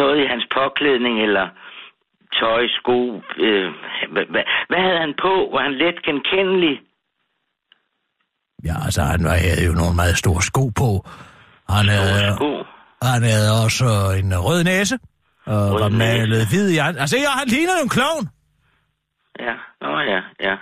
noget 0.00 0.16
i 0.22 0.26
hans 0.32 0.46
påklædning 0.56 1.14
eller 1.26 1.46
tøj, 2.40 2.62
sko? 2.78 2.98
Øh, 3.46 3.68
hvad, 4.12 4.24
hvad, 4.32 4.44
hvad 4.70 4.80
havde 4.86 5.00
han 5.06 5.14
på? 5.24 5.32
Var 5.54 5.62
han 5.62 5.74
let 5.82 5.98
genkendelig? 6.08 6.74
Ja, 8.68 8.74
altså, 8.86 9.02
han 9.02 9.20
havde 9.24 9.64
jo 9.68 9.72
nogle 9.80 9.96
meget 10.02 10.16
store 10.22 10.42
sko 10.50 10.64
på. 10.82 10.90
Han 11.76 11.86
havde, 11.88 12.34
Sko? 12.36 12.52
han 13.02 13.22
havde 13.32 13.50
også 13.64 13.86
en 14.20 14.30
rød 14.48 14.60
næse, 14.64 14.94
og 15.46 15.62
Rød 15.72 15.80
var 15.82 15.88
malet 15.88 16.42
hvid 16.50 16.66
i. 16.74 16.78
Altså, 17.02 17.16
ja, 17.24 17.30
han 17.40 17.48
ligner 17.54 17.72
jo 17.78 17.82
en 17.88 17.94
klovn. 17.98 18.24
Ja, 19.46 19.54
nå 19.82 19.92
ja, 20.12 20.20
ja. 20.48 20.56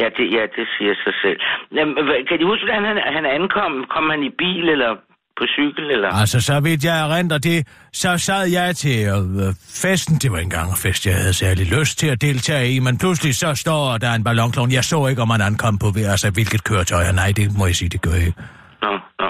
Ja, 0.00 0.08
det, 0.16 0.26
ja, 0.36 0.42
det 0.56 0.64
siger 0.74 0.94
sig 1.04 1.14
selv. 1.22 1.38
Jamen, 1.76 1.94
kan 2.28 2.38
de 2.40 2.44
huske, 2.52 2.64
hvordan 2.66 2.84
han, 2.90 2.98
han 3.16 3.26
ankom? 3.38 3.72
Kom 3.94 4.04
han 4.14 4.22
i 4.28 4.30
bil 4.42 4.64
eller 4.74 4.90
på 5.38 5.44
cykel? 5.56 5.84
Eller? 5.94 6.08
Altså, 6.22 6.38
så 6.40 6.60
vidt 6.66 6.84
jeg 6.84 6.96
erindrer 7.06 7.38
det, 7.38 7.58
så 7.92 8.10
sad 8.18 8.44
jeg 8.58 8.76
til 8.76 8.98
øh, 9.14 9.50
festen. 9.82 10.14
Det 10.22 10.28
var 10.32 10.38
engang 10.38 10.66
en 10.70 10.80
fest, 10.86 11.06
jeg 11.06 11.14
havde 11.22 11.34
særlig 11.44 11.64
lyst 11.78 11.98
til 11.98 12.08
at 12.14 12.18
deltage 12.28 12.66
i, 12.74 12.76
men 12.86 12.94
pludselig 13.02 13.34
så 13.34 13.50
står 13.64 13.98
der 14.04 14.12
en 14.18 14.24
ballonklovn. 14.24 14.70
Jeg 14.78 14.84
så 14.84 14.98
ikke, 15.10 15.22
om 15.22 15.30
han 15.30 15.42
ankom 15.50 15.74
på 15.82 15.88
altså, 16.12 16.28
hvilket 16.36 16.60
køretøj. 16.68 17.02
Nej, 17.22 17.30
det 17.38 17.44
må 17.58 17.64
jeg 17.70 17.76
sige, 17.80 17.90
det 17.94 18.00
gør 18.06 18.14
jeg 18.20 18.26
ikke. 18.30 18.42
Nå, 18.82 18.92
nå. 19.20 19.28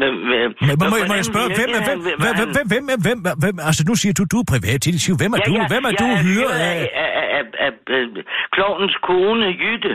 Men, 0.00 0.10
men, 0.30 0.46
men 0.68 0.74
må, 1.10 1.14
jeg 1.20 1.28
spørge, 1.32 1.48
hvem 1.58 1.70
er 1.78 1.82
hvem? 1.88 2.00
Hvem, 2.38 2.68
hvem, 2.72 2.84
er, 2.94 2.98
hvem, 3.06 3.18
hvem, 3.42 3.56
altså 3.68 3.82
nu 3.88 3.94
siger 4.02 4.14
du, 4.18 4.22
du 4.32 4.38
er 4.42 4.48
privat 4.54 4.80
detektiv. 4.86 5.14
Hvem 5.20 5.32
er 5.36 5.40
du? 5.48 5.52
Hvem 5.72 5.84
er 5.88 5.94
du 6.02 6.06
er 6.14 6.18
hyret 6.26 6.56
af? 6.72 6.78
Klovens 8.56 8.96
kone, 9.08 9.46
Jytte. 9.62 9.92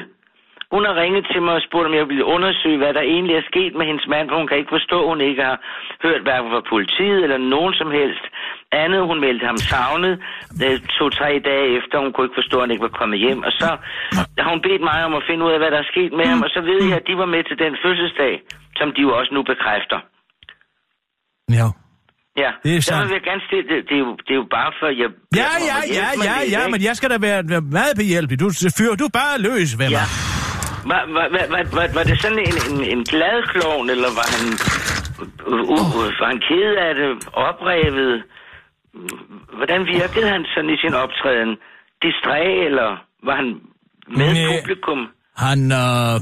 Hun 0.73 0.83
har 0.85 0.95
ringet 1.03 1.23
til 1.31 1.41
mig 1.41 1.53
og 1.59 1.63
spurgt, 1.67 1.87
om 1.89 1.93
jeg 1.99 2.07
ville 2.11 2.25
undersøge, 2.35 2.77
hvad 2.77 2.93
der 2.93 3.01
egentlig 3.01 3.35
er 3.35 3.45
sket 3.51 3.73
med 3.75 3.85
hendes 3.85 4.07
mand, 4.07 4.29
for 4.29 4.37
hun 4.37 4.47
kan 4.47 4.57
ikke 4.57 4.75
forstå, 4.77 4.97
hun 5.11 5.21
ikke 5.21 5.43
har 5.49 5.57
hørt 6.05 6.21
hverken 6.21 6.51
fra 6.51 6.61
politiet 6.73 7.23
eller 7.23 7.37
nogen 7.37 7.73
som 7.73 7.91
helst. 7.99 8.25
Andet, 8.83 9.01
hun 9.09 9.19
meldte 9.25 9.45
ham 9.51 9.57
savnet 9.71 10.13
øh, 10.65 10.77
to-tre 10.97 11.31
dage 11.49 11.67
efter. 11.77 11.95
Hun 12.03 12.11
kunne 12.13 12.25
ikke 12.27 12.39
forstå, 12.41 12.55
at 12.57 12.63
han 12.65 12.71
ikke 12.73 12.87
var 12.89 12.95
kommet 13.01 13.19
hjem. 13.25 13.39
Og 13.47 13.51
så 13.61 13.69
har 14.43 14.49
hun 14.55 14.61
bedt 14.67 14.83
mig 14.89 14.99
om 15.07 15.13
at 15.19 15.23
finde 15.29 15.41
ud 15.45 15.51
af, 15.55 15.59
hvad 15.61 15.71
der 15.75 15.79
er 15.85 15.89
sket 15.93 16.11
med 16.19 16.25
ham. 16.31 16.41
Og 16.45 16.49
så 16.55 16.61
ved 16.69 16.79
jeg, 16.89 16.97
at 17.01 17.07
de 17.09 17.15
var 17.23 17.29
med 17.35 17.43
til 17.49 17.57
den 17.65 17.73
fødselsdag, 17.83 18.33
som 18.79 18.87
de 18.95 19.01
jo 19.07 19.11
også 19.19 19.31
nu 19.37 19.41
bekræfter. 19.51 19.99
Ja. 21.59 21.67
Ja, 22.43 22.51
Det 22.63 22.71
er 22.77 22.81
sandt. 22.81 23.09
vil 23.09 23.13
jeg 23.19 23.25
gerne 23.31 23.43
stille, 23.49 23.65
det, 23.71 23.77
det, 23.89 23.95
er 23.99 24.03
jo, 24.07 24.11
det 24.25 24.31
er 24.35 24.39
jo 24.43 24.47
bare 24.59 24.71
for, 24.79 24.87
jeg... 25.01 25.09
Ja, 25.41 25.49
jeg 25.71 25.81
ja, 25.97 25.99
ja, 25.99 26.07
ja, 26.27 26.39
lidt, 26.41 26.53
ja, 26.53 26.59
ikke? 26.59 26.71
men 26.73 26.81
jeg 26.87 26.95
skal 26.99 27.09
da 27.13 27.17
være, 27.27 27.39
være 27.53 27.63
meget 27.79 27.95
behjælpelig. 28.01 28.37
Du 28.43 28.47
fyrer 28.77 28.95
du 29.03 29.07
bare 29.19 29.35
løs 29.47 29.69
mig. 29.79 29.89
Ja. 29.97 30.05
Var, 30.91 31.01
var, 31.17 31.25
var, 31.35 31.43
var, 31.53 31.63
var, 31.77 31.85
var 31.97 32.03
det 32.09 32.15
sådan 32.23 32.39
en, 32.49 32.55
en, 32.69 32.77
en 32.93 33.01
glad 33.13 33.37
klovn, 33.53 33.85
eller 33.95 34.09
var 34.19 34.27
han, 34.35 34.45
uh, 35.53 35.75
uh, 35.75 36.19
var 36.21 36.27
han 36.33 36.39
ked 36.49 36.71
af 36.87 36.91
det, 36.99 37.09
oprevet? 37.47 38.13
Hvordan 39.57 39.85
virkede 39.85 40.27
han 40.27 40.45
sådan 40.53 40.69
i 40.69 40.77
sin 40.77 40.93
optræden? 40.93 41.57
Distræ, 42.03 42.65
eller 42.65 42.89
var 43.23 43.35
han 43.35 43.61
med 44.07 44.33
Næh. 44.33 44.47
publikum? 44.61 44.99
Han 45.37 45.59
øh, 45.83 46.15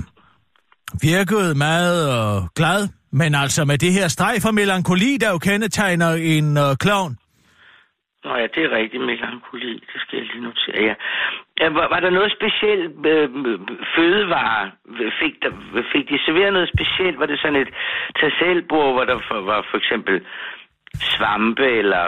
virkede 1.09 1.57
meget 1.57 1.99
øh, 2.15 2.35
glad, 2.55 2.81
men 3.11 3.35
altså 3.43 3.65
med 3.65 3.77
det 3.77 3.91
her 3.93 4.07
streg 4.07 4.35
for 4.41 4.51
melankoli, 4.51 5.17
der 5.21 5.29
jo 5.31 5.37
kendetegner 5.37 6.09
en 6.35 6.57
øh, 6.57 6.71
klovn. 6.83 7.13
Nå 8.23 8.31
ja, 8.41 8.47
det 8.55 8.61
er 8.65 8.71
rigtigt, 8.79 9.03
melankoli. 9.09 9.73
Det 9.91 9.97
skal 10.01 10.17
jeg 10.19 10.25
lige 10.31 10.43
notere, 10.43 10.81
ja. 10.89 10.95
ja 11.61 11.67
var, 11.77 11.87
var 11.93 11.99
der 11.99 12.09
noget 12.09 12.31
specielt 12.37 13.05
øh, 13.13 13.29
fødevare? 13.95 14.71
Fik, 15.21 15.33
der, 15.43 15.51
fik 15.93 16.05
de 16.09 16.17
serveret 16.25 16.53
noget 16.53 16.69
specielt? 16.75 17.19
Var 17.19 17.25
det 17.25 17.39
sådan 17.39 17.61
et 17.63 17.71
tasselbord, 18.19 18.93
hvor 18.93 19.05
der 19.11 19.19
for, 19.27 19.41
var 19.41 19.61
for 19.69 19.77
eksempel 19.77 20.15
svampe 20.95 21.67
eller 21.81 22.05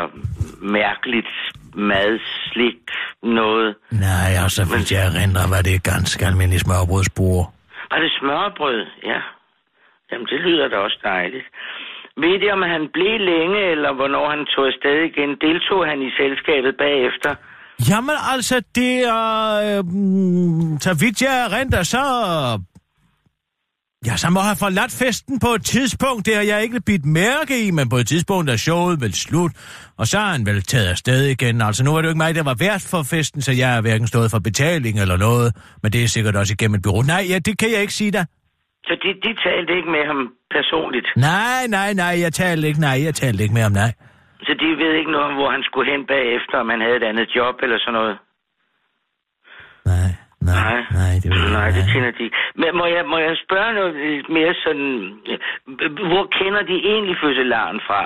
mærkeligt 0.62 1.34
mad, 1.76 2.20
slik, 2.52 2.82
noget? 3.24 3.76
Nej, 3.92 4.32
altså, 4.44 4.62
hvis 4.72 4.92
jeg 4.92 5.02
erindrer, 5.06 5.48
var 5.56 5.62
det 5.62 5.84
ganske 5.84 6.26
almindelig 6.26 6.60
smørbrødsbord. 6.60 7.54
Var 7.92 8.00
det 8.00 8.12
smørbrød? 8.20 8.86
Ja. 9.04 9.20
Jamen, 10.12 10.28
det 10.28 10.40
lyder 10.40 10.68
da 10.68 10.78
også 10.78 11.00
dejligt. 11.04 11.48
Ved 12.18 12.42
I, 12.44 12.50
om 12.52 12.62
han 12.62 12.90
blev 12.94 13.20
længe, 13.20 13.72
eller 13.74 13.94
hvornår 13.94 14.30
han 14.30 14.46
tog 14.46 14.66
afsted 14.68 14.98
igen? 15.10 15.30
Deltog 15.46 15.86
han 15.86 16.02
i 16.02 16.10
selskabet 16.20 16.74
bagefter? 16.78 17.32
Jamen 17.90 18.18
altså, 18.34 18.56
det 18.76 18.94
er... 19.04 19.32
Øh, 19.66 19.84
så 20.86 20.92
vidt 21.02 21.22
jeg 21.22 21.36
erindrer, 21.48 21.84
så... 21.84 22.04
Ja, 24.08 24.16
så 24.24 24.28
må 24.36 24.40
have 24.50 24.60
forladt 24.66 24.94
festen 25.02 25.36
på 25.46 25.50
et 25.58 25.64
tidspunkt. 25.76 26.22
Det 26.28 26.34
har 26.36 26.46
jeg 26.54 26.60
ikke 26.64 26.80
bidt 26.90 27.06
mærke 27.22 27.54
i, 27.66 27.72
men 27.78 27.86
på 27.94 27.98
et 28.02 28.08
tidspunkt 28.14 28.50
er 28.50 28.58
showet 28.68 28.96
vel 29.04 29.14
slut. 29.26 29.52
Og 30.00 30.06
så 30.12 30.16
har 30.24 30.32
han 30.36 30.46
vel 30.50 30.62
taget 30.72 30.90
afsted 30.96 31.22
igen. 31.36 31.56
Altså, 31.68 31.82
nu 31.84 31.90
var 31.92 32.00
det 32.00 32.08
jo 32.08 32.14
ikke 32.14 32.24
mig, 32.26 32.36
der 32.36 32.46
var 32.52 32.58
vært 32.68 32.84
for 32.94 33.02
festen, 33.14 33.42
så 33.48 33.52
jeg 33.62 33.70
har 33.74 33.82
hverken 33.82 34.08
stået 34.14 34.32
for 34.34 34.40
betaling 34.50 34.96
eller 35.04 35.18
noget. 35.28 35.48
Men 35.82 35.90
det 35.94 36.00
er 36.04 36.08
sikkert 36.16 36.36
også 36.42 36.54
igennem 36.54 36.76
et 36.80 36.84
bureau. 36.86 37.02
Nej, 37.14 37.24
ja, 37.32 37.38
det 37.48 37.54
kan 37.62 37.70
jeg 37.76 37.82
ikke 37.86 37.98
sige 38.02 38.12
da. 38.18 38.22
Så 38.88 38.94
de, 39.04 39.10
de 39.26 39.32
talte 39.46 39.72
ikke 39.78 39.92
med 39.96 40.04
ham 40.12 40.20
personligt? 40.58 41.08
Nej, 41.30 41.62
nej, 41.78 41.90
nej, 42.04 42.14
jeg 42.26 42.32
talte 42.34 42.68
ikke, 42.70 42.82
nej, 42.90 42.98
jeg 43.08 43.14
talte 43.22 43.44
ikke 43.44 43.56
med 43.58 43.66
ham, 43.68 43.72
nej. 43.84 43.92
Så 44.48 44.54
de 44.62 44.68
ved 44.82 44.94
ikke 45.00 45.12
noget 45.12 45.26
om, 45.30 45.34
hvor 45.40 45.50
han 45.56 45.64
skulle 45.64 45.92
hen 45.94 46.02
bagefter, 46.16 46.56
om 46.64 46.70
han 46.74 46.82
havde 46.86 46.98
et 47.02 47.04
andet 47.12 47.28
job 47.38 47.56
eller 47.64 47.78
sådan 47.80 47.94
noget? 48.00 48.16
Nej, 49.86 50.12
nej, 50.42 50.78
Nej. 51.00 51.14
det 51.24 51.30
ved 51.36 51.42
jeg 51.42 51.52
Nej, 51.60 51.70
det 51.78 51.84
kender 51.94 52.12
de 52.18 52.24
ikke. 52.24 52.38
Men 52.62 52.70
må 52.80 52.86
jeg, 52.96 53.04
må 53.14 53.18
jeg 53.28 53.36
spørge 53.46 53.72
noget 53.74 53.94
lidt 54.16 54.30
mere 54.38 54.54
sådan... 54.66 54.92
øh, 55.32 55.92
Hvor 56.12 56.26
kender 56.40 56.62
de 56.72 56.76
egentlig 56.94 57.16
fødselaren 57.24 57.80
fra? 57.88 58.02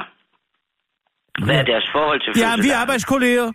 Hvad 1.46 1.56
er 1.62 1.64
deres 1.64 1.88
forhold 1.96 2.20
til 2.24 2.32
Ja, 2.42 2.48
vi 2.48 2.52
er 2.52 2.56
fødselaren? 2.58 2.82
arbejdskolleger. 2.82 3.48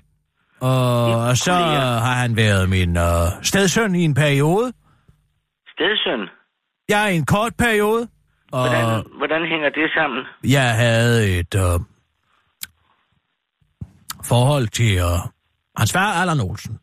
Og 0.60 1.36
så 1.36 1.50
kolleger. 1.52 1.98
har 2.06 2.16
han 2.24 2.36
været 2.36 2.68
min 2.76 2.96
øh, 2.96 3.26
stedsøn 3.42 3.94
i 3.94 4.02
en 4.04 4.14
periode. 4.14 4.66
Stedsøn. 5.74 6.20
Jeg 6.88 7.04
er 7.04 7.08
i 7.08 7.16
en 7.16 7.26
kort 7.26 7.52
periode. 7.58 8.02
Og 8.52 8.60
Hvordan, 8.68 9.04
hvordan 9.18 9.42
hænger 9.52 9.68
det 9.68 9.90
sammen? 9.96 10.20
jeg 10.56 10.74
havde 10.74 11.38
et 11.38 11.54
øh, 11.54 11.76
forhold 14.24 14.66
til 14.68 14.92
øh, 14.98 15.18
hans 15.76 15.92
far, 15.92 16.12
Allan 16.20 16.40
Olsen. 16.40 16.74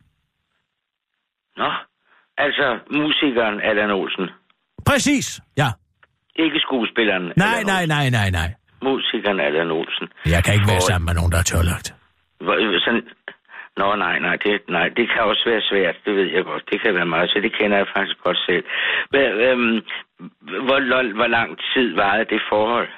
Nå, 1.56 1.70
altså 2.44 2.66
musikeren 2.90 3.60
Allan 3.60 3.90
Olsen. 3.90 4.26
Præcis, 4.86 5.40
ja. 5.56 5.68
Ikke 6.36 6.58
skuespilleren 6.66 7.32
Nej, 7.36 7.62
nej, 7.72 7.86
nej, 7.86 8.10
nej, 8.10 8.30
nej. 8.30 8.48
Musikeren 8.82 9.40
Allan 9.40 9.70
Olsen. 9.70 10.06
Jeg 10.34 10.44
kan 10.44 10.54
ikke 10.54 10.68
være 10.72 10.80
sammen 10.80 11.06
med 11.06 11.14
nogen, 11.14 11.32
der 11.32 11.38
er 11.38 11.48
tørlagt. 11.52 11.88
Sådan, 12.84 13.02
Nå, 13.80 13.96
nej, 13.96 14.18
nej 14.18 14.36
det, 14.44 14.54
nej, 14.68 14.88
det 14.96 15.06
kan 15.12 15.22
også 15.30 15.44
være 15.46 15.62
svært, 15.70 15.96
det 16.04 16.12
ved 16.16 16.28
jeg 16.36 16.44
godt. 16.44 16.62
Det 16.70 16.80
kan 16.82 16.94
være 16.94 17.06
meget 17.14 17.30
svært, 17.30 17.44
det 17.44 17.58
kender 17.58 17.76
jeg 17.76 17.86
faktisk 17.96 18.18
godt 18.24 18.38
selv. 18.48 18.64
Hvad, 19.10 19.26
øhm, 19.46 19.78
hvor, 20.66 20.80
hvor, 20.90 21.02
hvor 21.18 21.26
lang 21.26 21.58
tid 21.72 21.94
varede 21.94 22.24
det 22.24 22.40
forhold? 22.48 22.88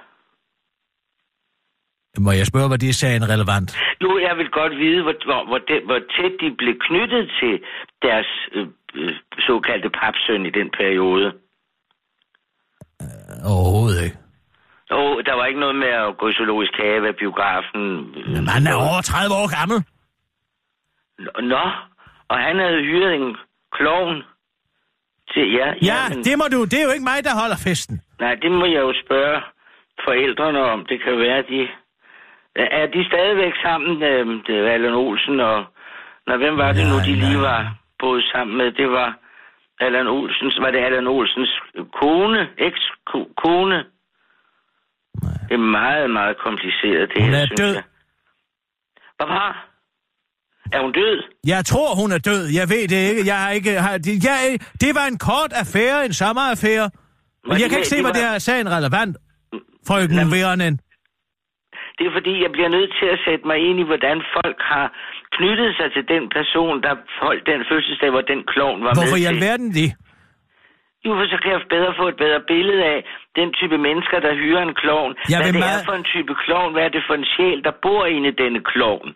Må 2.18 2.30
jeg 2.40 2.46
spørge, 2.46 2.68
hvad 2.68 2.78
det 2.78 2.88
er 2.88 3.00
sagen 3.04 3.24
relevant? 3.34 3.68
Jo, 4.04 4.10
jeg 4.26 4.34
vil 4.36 4.50
godt 4.60 4.74
vide, 4.84 5.02
hvor, 5.02 5.14
hvor, 5.28 5.44
hvor, 5.50 5.58
det, 5.68 5.78
hvor 5.88 6.00
tæt 6.16 6.34
de 6.42 6.48
blev 6.60 6.74
knyttet 6.86 7.24
til 7.40 7.54
deres 8.02 8.30
øh, 8.52 8.66
såkaldte 9.46 9.90
papsøn 9.90 10.46
i 10.46 10.50
den 10.50 10.70
periode. 10.80 11.32
Overhovedet 13.44 14.04
ikke. 14.04 14.16
Og 14.90 15.22
der 15.26 15.34
var 15.34 15.46
ikke 15.46 15.60
noget 15.60 15.76
med 15.76 15.88
at 15.88 16.16
gå 16.18 16.28
i 16.28 16.32
zoologisk 16.32 16.72
have 16.82 17.08
af 17.08 17.16
biografen. 17.16 17.82
Men 18.34 18.48
han 18.54 18.66
er 18.66 18.74
over 18.74 19.00
30 19.02 19.34
år 19.40 19.48
gammel. 19.58 19.78
Nå, 21.54 21.64
og 22.32 22.36
han 22.46 22.56
havde 22.58 22.80
hyret 22.88 23.14
en 23.14 23.36
klovn 23.72 24.16
til, 25.32 25.44
ja, 25.58 25.68
Ja, 25.90 26.00
men, 26.08 26.24
det 26.24 26.34
må 26.40 26.44
du. 26.54 26.58
Det 26.70 26.78
er 26.80 26.86
jo 26.88 26.94
ikke 26.96 27.08
mig, 27.12 27.18
der 27.28 27.34
holder 27.42 27.58
festen. 27.68 28.00
Nej, 28.20 28.34
det 28.42 28.50
må 28.52 28.64
jeg 28.64 28.80
jo 28.88 28.92
spørge 29.04 29.40
forældrene 30.06 30.60
om. 30.72 30.78
Det 30.90 30.98
kan 31.04 31.18
være, 31.18 31.42
de... 31.52 31.68
Er 32.56 32.86
de 32.86 33.04
stadigvæk 33.10 33.52
sammen, 33.62 34.02
øh, 34.02 34.26
det 34.46 34.54
er 34.58 34.72
Allan 34.74 34.94
Olsen 34.94 35.40
og... 35.40 35.64
Nå, 36.26 36.36
hvem 36.36 36.56
var 36.56 36.72
det 36.72 36.84
Nej, 36.84 36.92
nu, 36.92 36.96
de 37.08 37.14
lige 37.24 37.40
nej. 37.42 37.48
var 37.50 37.60
boet 38.00 38.24
sammen 38.32 38.56
med? 38.56 38.72
Det 38.72 38.88
var 38.90 39.18
Allan 39.80 40.06
Olsens... 40.06 40.58
Var 40.60 40.70
det 40.70 40.78
Allan 40.78 41.06
Olsens 41.06 41.52
kone? 42.00 42.40
Eks-kone? 42.58 43.78
Det 45.48 45.54
er 45.60 45.64
meget, 45.80 46.10
meget 46.10 46.36
kompliceret, 46.46 47.08
det 47.14 47.22
Hun 47.22 47.30
her, 47.32 47.38
er 47.42 47.46
synes 47.46 47.60
død. 47.60 47.74
jeg. 47.74 47.82
Hvad 49.16 49.26
var? 49.26 49.66
Er 50.72 50.80
hun 50.82 50.92
død? 50.92 51.22
Jeg 51.46 51.64
tror, 51.64 51.88
hun 52.02 52.10
er 52.12 52.18
død. 52.30 52.42
Jeg 52.58 52.66
ved 52.74 52.84
det 52.92 53.00
ikke. 53.10 53.22
Jeg 53.32 53.38
har 53.44 53.50
ikke... 53.50 53.72
Har, 53.86 53.98
det, 53.98 54.14
jeg, 54.28 54.38
det 54.82 54.90
var 54.98 55.06
en 55.12 55.18
kort 55.28 55.52
affære, 55.62 56.04
en 56.06 56.12
sommeraffære. 56.12 56.90
Men 57.44 57.52
det 57.52 57.60
jeg 57.60 57.68
kan 57.70 57.78
ikke 57.78 57.88
se, 57.88 57.96
det 57.96 58.04
hvad 58.04 58.12
var- 58.14 58.20
det 58.28 58.34
er 58.34 58.38
sagen 58.38 58.66
relevant, 58.76 59.16
frøken 59.88 60.30
Veranen. 60.34 60.74
Det 61.98 62.04
er 62.08 62.12
fordi, 62.18 62.34
jeg 62.44 62.50
bliver 62.56 62.68
nødt 62.76 62.92
til 63.00 63.08
at 63.14 63.18
sætte 63.26 63.44
mig 63.50 63.58
ind 63.68 63.76
i, 63.82 63.86
hvordan 63.90 64.16
folk 64.36 64.58
har 64.72 64.86
knyttet 65.40 65.70
sig 65.78 65.88
til 65.96 66.04
den 66.14 66.24
person, 66.38 66.74
der 66.86 66.92
holdt 67.24 67.44
den 67.52 67.60
fødselsdag, 67.70 68.10
hvor 68.14 68.24
den 68.32 68.40
klovn 68.52 68.78
var 68.86 68.92
Hvorfor 68.96 69.16
med 69.18 69.24
i 69.24 69.26
til. 69.26 69.32
alverden 69.34 69.68
det? 69.80 69.90
Jo, 71.04 71.10
for 71.18 71.26
så 71.32 71.36
kan 71.42 71.50
jeg 71.54 71.60
bedre 71.76 71.92
få 72.00 72.04
et 72.12 72.18
bedre 72.24 72.40
billede 72.52 72.82
af 72.94 72.98
den 73.38 73.48
type 73.58 73.76
mennesker, 73.86 74.16
der 74.26 74.32
hyrer 74.42 74.62
en 74.68 74.74
klovn. 74.82 75.10
Jeg 75.32 75.38
Hvad 75.38 75.52
det 75.52 75.60
meget- 75.64 75.80
er 75.82 75.88
for 75.90 75.96
en 76.02 76.06
type 76.14 76.32
klovn, 76.44 76.70
hvad 76.74 76.84
er 76.88 76.92
det 76.96 77.02
for 77.08 77.14
en 77.20 77.26
sjæl, 77.34 77.58
der 77.66 77.72
bor 77.84 78.02
inde 78.14 78.28
i 78.32 78.36
denne 78.42 78.60
klovn. 78.72 79.08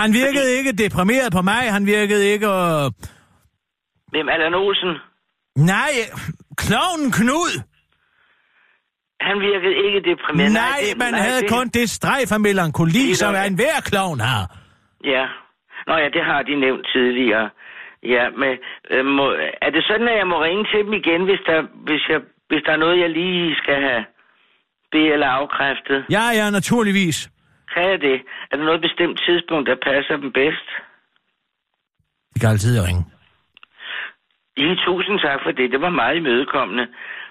Han 0.00 0.08
virkede 0.20 0.48
ikke 0.58 0.72
deprimeret 0.84 1.28
på 1.36 1.42
mig. 1.42 1.62
Han 1.76 1.86
virkede 1.94 2.24
ikke... 2.34 2.46
Øh... 2.46 2.84
Hvem 4.12 4.28
Allan 4.34 4.54
Olsen? 4.54 4.92
Nej, 5.56 5.92
klovnen 6.64 7.10
Knud. 7.18 7.52
Han 9.28 9.36
virkede 9.40 9.76
ikke 9.86 10.00
deprimeret. 10.10 10.52
Nej, 10.52 10.78
det- 10.84 10.98
man 11.04 11.14
havde 11.14 11.40
det- 11.42 11.50
kun 11.56 11.66
det 11.68 11.90
strejf 11.90 12.32
af 12.32 12.40
melankoli, 12.40 13.04
Det 13.08 13.16
som 13.16 13.34
er 13.34 13.42
en 13.52 13.54
hver 13.54 13.78
klovn 13.90 14.20
har. 14.20 14.44
Ja. 15.04 15.24
Nå 15.86 15.94
ja, 16.02 16.08
det 16.16 16.24
har 16.30 16.42
de 16.42 16.54
nævnt 16.60 16.86
tidligere. 16.94 17.50
Ja, 18.02 18.24
men 18.40 18.52
øh, 18.90 19.04
må, 19.06 19.26
er 19.66 19.70
det 19.70 19.82
sådan, 19.90 20.08
at 20.08 20.16
jeg 20.18 20.26
må 20.26 20.42
ringe 20.42 20.64
til 20.72 20.80
dem 20.84 20.92
igen, 20.92 21.20
hvis 21.24 21.40
der, 21.46 21.58
hvis, 21.88 22.02
jeg, 22.08 22.20
hvis 22.48 22.62
der 22.66 22.72
er 22.72 22.76
noget, 22.84 23.00
jeg 23.00 23.10
lige 23.10 23.56
skal 23.62 23.78
have 23.88 24.04
be- 24.92 25.12
eller 25.14 25.26
afkræftet? 25.26 25.98
Ja, 26.10 26.24
ja, 26.38 26.50
naturligvis. 26.50 27.30
Kan 27.74 27.82
jeg 27.90 28.00
det? 28.00 28.16
Er 28.50 28.56
der 28.56 28.64
noget 28.64 28.80
bestemt 28.80 29.20
tidspunkt, 29.26 29.68
der 29.70 29.76
passer 29.90 30.16
dem 30.16 30.32
bedst? 30.32 30.68
Vi 32.34 32.38
kan 32.40 32.48
altid 32.50 32.86
ringe. 32.88 33.04
I 34.56 34.68
tusind 34.86 35.18
tak 35.26 35.38
for 35.44 35.50
det. 35.50 35.70
Det 35.72 35.80
var 35.80 35.90
meget 35.90 36.16
imødekommende. 36.16 36.86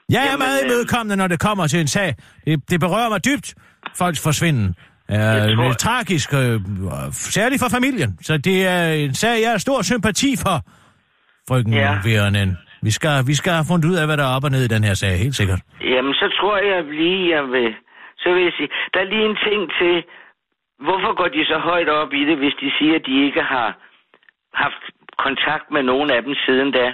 Jeg 0.10 0.22
er 0.22 0.26
Jamen, 0.26 0.39
meget 0.45 0.60
øh, 0.64 0.66
imødekommende, 0.68 1.16
når 1.22 1.28
det 1.28 1.39
kommer 1.39 1.68
til 1.68 1.80
en 1.80 1.88
sag. 1.88 2.10
Det, 2.45 2.70
det 2.72 2.80
berører 2.80 3.10
mig 3.10 3.26
dybt, 3.26 3.47
folks 3.97 4.24
forsvinden. 4.24 4.76
Jeg 5.10 5.47
det 5.47 5.55
tror- 5.57 5.64
er 5.70 5.74
tragisk, 5.74 6.30
uh, 6.34 7.12
særligt 7.38 7.62
for 7.64 7.70
familien. 7.78 8.12
Så 8.22 8.38
det 8.38 8.57
er 8.68 8.84
en 8.93 9.14
sag, 9.14 9.41
jeg 9.43 9.51
har 9.51 9.57
stor 9.57 9.82
sympati 9.82 10.32
for, 10.43 10.55
frøken 11.49 11.74
Ja. 11.74 11.91
Veranen. 12.05 12.57
Vi 12.88 12.91
skal, 12.91 13.28
vi 13.28 13.36
skal 13.39 13.51
have 13.60 13.66
fundet 13.72 13.86
ud 13.91 13.95
af, 14.01 14.05
hvad 14.07 14.18
der 14.18 14.26
er 14.30 14.36
op 14.38 14.43
og 14.43 14.51
ned 14.55 14.64
i 14.66 14.68
den 14.76 14.84
her 14.84 14.93
sag, 14.93 15.14
helt 15.26 15.36
sikkert. 15.36 15.60
Jamen, 15.93 16.14
så 16.14 16.26
tror 16.39 16.57
jeg 16.72 16.80
lige, 17.01 17.22
jeg 17.36 17.43
vil... 17.55 17.70
Så 18.22 18.28
vil 18.34 18.43
jeg 18.43 18.53
sige, 18.57 18.70
der 18.93 18.99
er 18.99 19.10
lige 19.14 19.26
en 19.32 19.38
ting 19.47 19.62
til... 19.80 19.93
Hvorfor 20.88 21.12
går 21.20 21.28
de 21.38 21.41
så 21.51 21.57
højt 21.70 21.89
op 22.01 22.12
i 22.14 22.22
det, 22.30 22.38
hvis 22.41 22.55
de 22.62 22.70
siger, 22.78 22.95
at 22.99 23.05
de 23.10 23.16
ikke 23.28 23.43
har 23.53 23.68
haft 24.64 24.84
kontakt 25.26 25.66
med 25.76 25.84
nogen 25.91 26.10
af 26.16 26.22
dem 26.24 26.34
siden 26.45 26.72
da? 26.78 26.86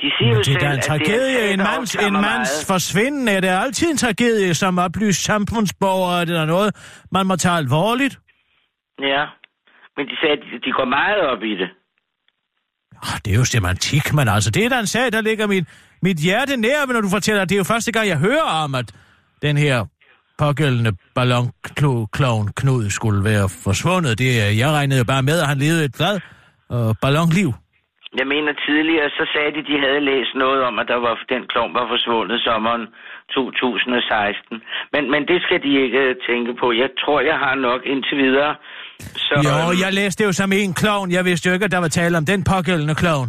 De 0.00 0.10
siger 0.18 0.30
jo 0.34 0.38
Det 0.38 0.48
er 0.56 0.60
selv, 0.60 0.72
en 0.74 0.80
tragedie. 0.80 1.34
det 1.42 1.48
er 1.50 1.52
En 1.52 1.58
mands, 1.58 1.94
en 1.94 2.12
mands 2.12 2.64
forsvinden 2.66 3.28
er 3.28 3.40
det 3.40 3.48
altid 3.48 3.90
en 3.90 3.96
tragedie, 3.96 4.54
som 4.54 4.78
oplyst 4.78 5.24
samfundsborger. 5.24 6.24
Det 6.24 6.36
er 6.36 6.44
noget, 6.44 6.76
man 7.12 7.26
må 7.26 7.36
tage 7.36 7.54
alvorligt. 7.54 8.18
Ja, 9.00 9.24
men 9.96 10.06
de 10.06 10.16
sagde, 10.20 10.32
at 10.32 10.38
de- 10.64 10.72
går 10.72 10.84
meget 10.84 11.20
op 11.20 11.42
i 11.42 11.50
det. 11.56 11.68
Oh, 13.02 13.18
det 13.24 13.32
er 13.32 13.36
jo 13.36 13.44
semantik, 13.44 14.12
men 14.14 14.28
altså, 14.28 14.50
det 14.50 14.64
er 14.64 14.68
da 14.68 14.78
en 14.80 14.86
sag, 14.86 15.12
der 15.12 15.20
ligger 15.20 15.46
mit, 15.46 15.64
mit 16.02 16.16
hjerte 16.16 16.56
nær, 16.56 16.92
når 16.92 17.00
du 17.00 17.08
fortæller, 17.08 17.44
det 17.44 17.52
er 17.54 17.58
jo 17.58 17.64
første 17.64 17.92
gang, 17.92 18.08
jeg 18.08 18.18
hører 18.18 18.42
om, 18.42 18.74
at 18.74 18.92
den 19.42 19.56
her 19.56 19.84
pågældende 20.38 20.92
ballonklovn 21.14 22.48
Knud 22.56 22.90
skulle 22.90 23.24
være 23.24 23.48
forsvundet. 23.48 24.18
Det, 24.18 24.42
er- 24.42 24.50
jeg 24.50 24.70
regnede 24.70 24.98
jo 24.98 25.04
bare 25.04 25.22
med, 25.22 25.40
at 25.40 25.46
han 25.46 25.58
levede 25.58 25.84
et 25.84 25.94
glad 25.94 26.20
øh, 26.72 26.94
ballonliv. 27.02 27.52
Jeg 28.20 28.26
mener 28.34 28.52
tidligere, 28.68 29.08
så 29.18 29.24
sagde 29.34 29.50
de, 29.56 29.62
de 29.70 29.76
havde 29.86 30.00
læst 30.10 30.32
noget 30.34 30.60
om, 30.68 30.78
at 30.78 30.86
der 30.92 30.98
var, 31.06 31.14
den 31.28 31.42
klovn 31.52 31.74
var 31.74 31.86
forsvundet 31.94 32.40
sommeren 32.48 32.84
2016. 33.34 34.62
Men, 34.92 35.10
men 35.12 35.22
det 35.30 35.38
skal 35.42 35.58
de 35.62 35.70
ikke 35.84 35.98
øh, 35.98 36.14
tænke 36.28 36.52
på. 36.60 36.66
Jeg 36.72 36.90
tror, 37.02 37.20
jeg 37.20 37.38
har 37.44 37.54
nok 37.54 37.80
indtil 37.92 38.16
videre. 38.24 38.54
Så, 39.26 39.34
Jo, 39.48 39.56
jeg 39.84 39.90
læste 40.00 40.24
jo 40.24 40.32
som 40.32 40.52
en 40.52 40.74
klovn. 40.74 41.10
Jeg 41.16 41.24
vidste 41.24 41.44
jo 41.48 41.52
ikke, 41.54 41.64
at 41.64 41.72
der 41.76 41.78
var 41.86 41.88
tale 41.88 42.18
om 42.18 42.24
den 42.32 42.44
pågældende 42.44 42.94
klovn. 42.94 43.28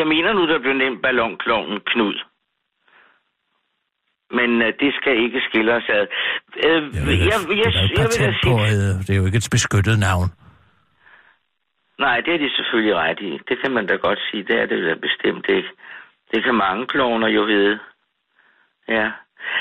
Jeg 0.00 0.06
mener 0.06 0.32
nu, 0.32 0.42
der 0.52 0.58
blev 0.64 0.74
nemt 0.74 1.02
ballonklovnen 1.02 1.80
Knud. 1.90 2.16
Men 4.38 4.50
øh, 4.62 4.72
det 4.82 4.90
skal 5.00 5.14
ikke 5.24 5.40
skille 5.48 5.70
os 5.78 5.88
ad. 5.98 6.06
Øh, 6.66 6.82
Jeg, 6.94 7.06
jeg, 7.06 7.16
jeg, 7.28 7.58
jeg, 7.64 7.72
jeg 7.98 8.06
vil 8.10 8.18
da 8.26 8.30
på, 8.48 8.58
sige... 8.58 8.88
øh, 8.88 8.90
det 9.06 9.10
er 9.10 9.16
jo 9.20 9.26
ikke 9.26 9.36
et 9.42 9.48
beskyttet 9.50 9.98
navn. 9.98 10.28
Nej, 11.98 12.20
det 12.20 12.34
er 12.34 12.38
de 12.38 12.50
selvfølgelig 12.56 12.94
ret 12.96 13.20
i. 13.20 13.40
Det 13.48 13.56
kan 13.62 13.72
man 13.72 13.86
da 13.86 13.94
godt 13.94 14.18
sige. 14.30 14.42
Det 14.42 14.56
er 14.62 14.66
det 14.66 14.84
da 14.88 14.94
bestemt 14.94 15.46
ikke. 15.48 15.68
Det 16.32 16.44
kan 16.44 16.54
mange 16.54 16.86
klovner 16.86 17.28
jo 17.28 17.42
vide. 17.42 17.78
Ja. 18.88 19.06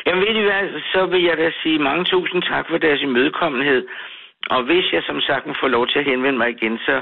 Jamen 0.06 0.22
ved 0.22 0.36
I 0.42 0.44
hvad, 0.50 0.82
så 0.94 1.06
vil 1.06 1.24
jeg 1.24 1.38
da 1.38 1.52
sige 1.64 1.80
mange 1.80 2.06
tusind 2.06 2.42
tak 2.44 2.66
for 2.70 2.78
deres 2.78 3.02
imødekommenhed. 3.02 3.88
Og 4.50 4.64
hvis 4.64 4.86
jeg 4.94 5.04
som 5.06 5.22
sagt 5.22 5.46
må 5.48 5.54
få 5.62 5.68
lov 5.68 5.88
til 5.88 6.00
at 6.00 6.06
henvende 6.06 6.38
mig 6.38 6.50
igen, 6.50 6.78
så... 6.78 6.96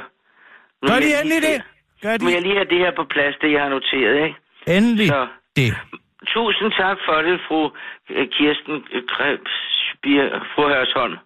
Nu 0.82 0.88
Gør 0.90 1.00
de 1.06 1.10
endelig 1.22 1.42
det? 1.50 1.58
Gør 2.02 2.18
Nu 2.18 2.26
vil 2.26 2.34
jeg 2.34 2.42
de 2.42 2.48
lige 2.48 2.56
have 2.62 2.70
det 2.74 2.78
her 2.78 2.92
på 2.96 3.04
plads, 3.14 3.36
det 3.42 3.52
jeg 3.52 3.62
har 3.62 3.70
noteret, 3.70 4.16
ikke? 4.28 4.38
endelig 4.78 5.08
Så 5.08 5.28
det? 5.56 5.74
tusind 6.34 6.72
tak 6.72 6.98
for 7.08 7.18
det, 7.28 7.40
fru 7.48 7.60
øh, 8.10 8.28
Kirsten 8.36 8.76
øh, 8.94 9.02
Krebs, 9.14 9.56
Bier, 10.04 10.28
fru 10.56 10.62
Hørsholm. 10.74 11.18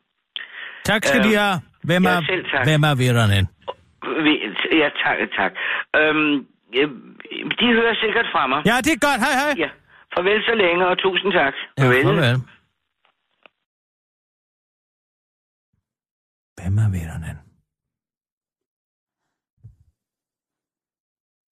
Tak 0.86 1.02
skal 1.06 1.20
Øh, 1.20 1.26
de 1.28 1.36
have. 1.36 1.56
Hvem 1.84 2.04
ja, 2.04 2.10
er, 2.10 2.22
tak. 2.52 2.64
hvem 2.68 2.82
er 2.90 2.94
Veranen? 3.04 3.46
Ja, 4.82 4.90
tak, 5.04 5.18
tak. 5.40 5.52
Øhm, 6.00 6.36
øh, 6.80 6.90
de 7.60 7.66
hører 7.80 7.96
sikkert 8.04 8.28
fra 8.34 8.48
mig. 8.48 8.62
Ja, 8.66 8.78
det 8.86 8.92
er 8.94 9.00
godt. 9.08 9.20
Hej, 9.26 9.34
hej. 9.42 9.54
Ja. 9.64 9.70
Farvel 10.14 10.44
så 10.44 10.56
længe, 10.56 10.88
og 10.88 10.98
tusind 10.98 11.32
tak. 11.34 11.54
Ja, 11.78 11.84
farvel. 11.84 12.38
Hvem 16.58 16.78
er 16.78 16.90
Veranen? 16.96 17.38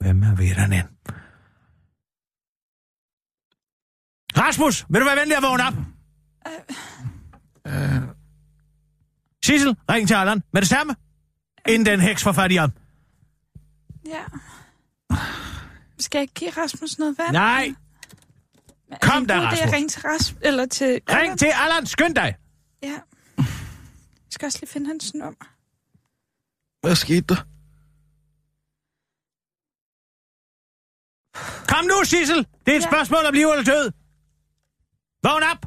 Hvem 0.02 0.22
er 0.24 0.36
Veranen? 0.42 0.88
Rasmus, 4.38 4.86
vil 4.90 5.02
du 5.02 5.06
være 5.06 5.20
venlig 5.20 5.38
at 5.38 5.44
vågne 5.44 5.64
op? 5.68 5.74
Øh, 7.68 8.02
Sissel, 9.46 9.76
ring 9.92 10.08
til 10.08 10.16
Allan 10.16 10.42
med 10.54 10.62
det 10.62 10.70
samme. 10.70 10.96
Inden 11.68 11.86
den 11.86 12.00
heks 12.00 12.26
i 12.52 12.56
ham. 12.56 12.72
Ja. 14.06 14.24
Skal 16.00 16.20
jeg 16.20 16.28
give 16.28 16.50
Rasmus 16.50 17.00
noget 17.00 17.18
vand? 17.18 17.32
Nej, 17.32 17.74
Er 18.92 18.96
det 18.96 19.02
kom 19.02 19.26
da, 19.26 19.40
Rasmus. 19.40 19.60
at 19.60 19.74
ringe 19.74 19.90
til 19.90 20.02
Rasmus, 20.02 20.40
eller 20.42 20.66
til... 20.66 21.02
ring 21.10 21.40
til 21.40 21.46
Allan. 21.56 21.86
Skynd 21.86 22.16
dig. 22.16 22.36
Ja. 22.84 23.00
Jeg 23.38 23.46
skal 24.30 24.46
også 24.46 24.60
lige 24.62 24.70
finde 24.72 24.88
hans 24.88 25.14
nummer. 25.14 25.46
Hvad 26.82 26.96
skete 26.96 27.22
der? 27.22 27.36
Kom 31.74 31.86
nu, 31.86 32.04
Sissel. 32.04 32.38
Det 32.38 32.74
er 32.74 32.78
et 32.78 32.82
Ja. 32.84 32.88
spørgsmål 32.90 33.26
om 33.26 33.34
liv 33.34 33.48
eller 33.48 33.64
død. 33.64 33.92
Vågn 35.24 35.44
op. 35.44 35.66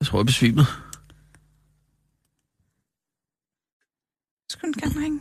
Jeg 0.00 0.06
tror, 0.06 0.18
jeg 0.18 0.26
besvimede. 0.26 0.66
Skulle 4.50 4.72
den 4.72 4.82
gerne 4.82 5.04
ringe? 5.04 5.20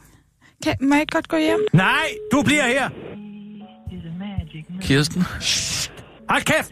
Kan, 0.63 0.75
må 0.81 0.95
jeg 0.95 1.07
godt 1.11 1.27
gå 1.27 1.37
hjem? 1.37 1.59
Nej, 1.73 2.07
du 2.31 2.43
bliver 2.43 2.67
her. 2.67 2.89
Kirsten? 4.81 5.21
Hold 6.29 6.43
kæft. 6.51 6.71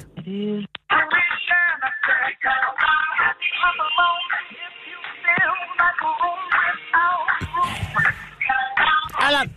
Allan. 9.27 9.47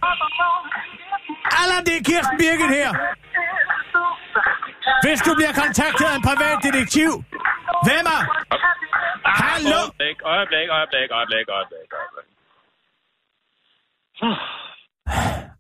Allan, 1.61 1.81
det 1.87 1.95
er 2.01 2.03
Kirsten 2.11 2.37
Birgit 2.43 2.71
her. 2.79 2.91
Hvis 5.05 5.21
du 5.27 5.31
bliver 5.39 5.53
kontaktet 5.63 6.05
af 6.11 6.17
en 6.17 6.23
privat 6.29 6.59
detektiv, 6.67 7.11
hvem 7.87 8.05
er? 8.17 8.23
Hallo? 9.43 9.81
Øjeblik, 9.85 10.17
øjeblik, 10.35 10.67
øjeblik, 10.79 11.09
øjeblik, 11.19 11.47
øjeblik, 11.59 11.89
øjeblik. 11.99 12.18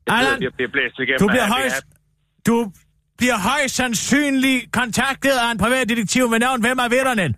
Allan, 0.07 0.43
Jeg 0.43 0.53
bliver 0.57 0.71
blæst 0.75 0.99
igennem. 0.99 1.19
du 1.19 1.27
bliver 1.29 1.49
højst... 1.57 1.83
Du 2.47 2.73
bliver 3.19 3.39
højst 3.51 3.75
sandsynligt 3.75 4.73
kontaktet 4.73 5.31
af 5.31 5.51
en 5.53 5.59
privat 5.59 5.89
detektiv 5.89 6.29
med 6.29 6.39
navn 6.39 6.61
Hvem 6.61 6.79
er 6.79 6.89
Vitternen? 6.89 7.37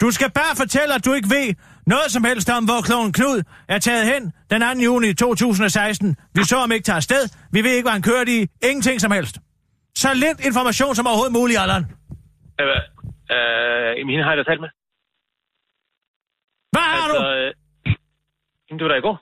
Du 0.00 0.10
skal 0.10 0.30
bare 0.30 0.56
fortælle, 0.56 0.94
at 0.94 1.04
du 1.04 1.12
ikke 1.12 1.30
ved 1.36 1.54
noget 1.86 2.08
som 2.14 2.24
helst 2.24 2.50
om, 2.50 2.64
hvor 2.64 2.80
kloven 2.88 3.12
Knud 3.12 3.42
er 3.68 3.78
taget 3.78 4.04
hen 4.12 4.32
den 4.50 4.60
2. 4.78 4.84
juni 4.84 5.14
2016. 5.14 6.16
Vi 6.34 6.42
så 6.44 6.56
ham 6.58 6.72
ikke 6.72 6.84
tage 6.84 6.96
afsted. 6.96 7.22
Vi 7.52 7.60
ved 7.64 7.70
ikke, 7.70 7.84
hvad 7.86 7.92
han 7.92 8.02
kørte 8.02 8.30
i. 8.38 8.40
Ingenting 8.70 9.00
som 9.00 9.12
helst. 9.12 9.38
Så 9.96 10.08
lidt 10.14 10.46
information 10.46 10.94
som 10.94 11.06
overhovedet 11.06 11.32
muligt, 11.32 11.58
Allan. 11.64 11.82
Øh, 12.60 12.66
øh, 13.34 14.08
hende 14.08 14.24
har 14.24 14.30
jeg 14.34 14.38
da 14.38 14.44
talt 14.50 14.60
med. 14.60 14.70
Hvad 16.74 16.86
har 16.94 17.06
du? 17.12 17.16
øh, 17.26 17.54
hende, 18.68 18.84
du 18.84 18.88
der 18.88 18.96
i 18.96 19.00
går. 19.00 19.16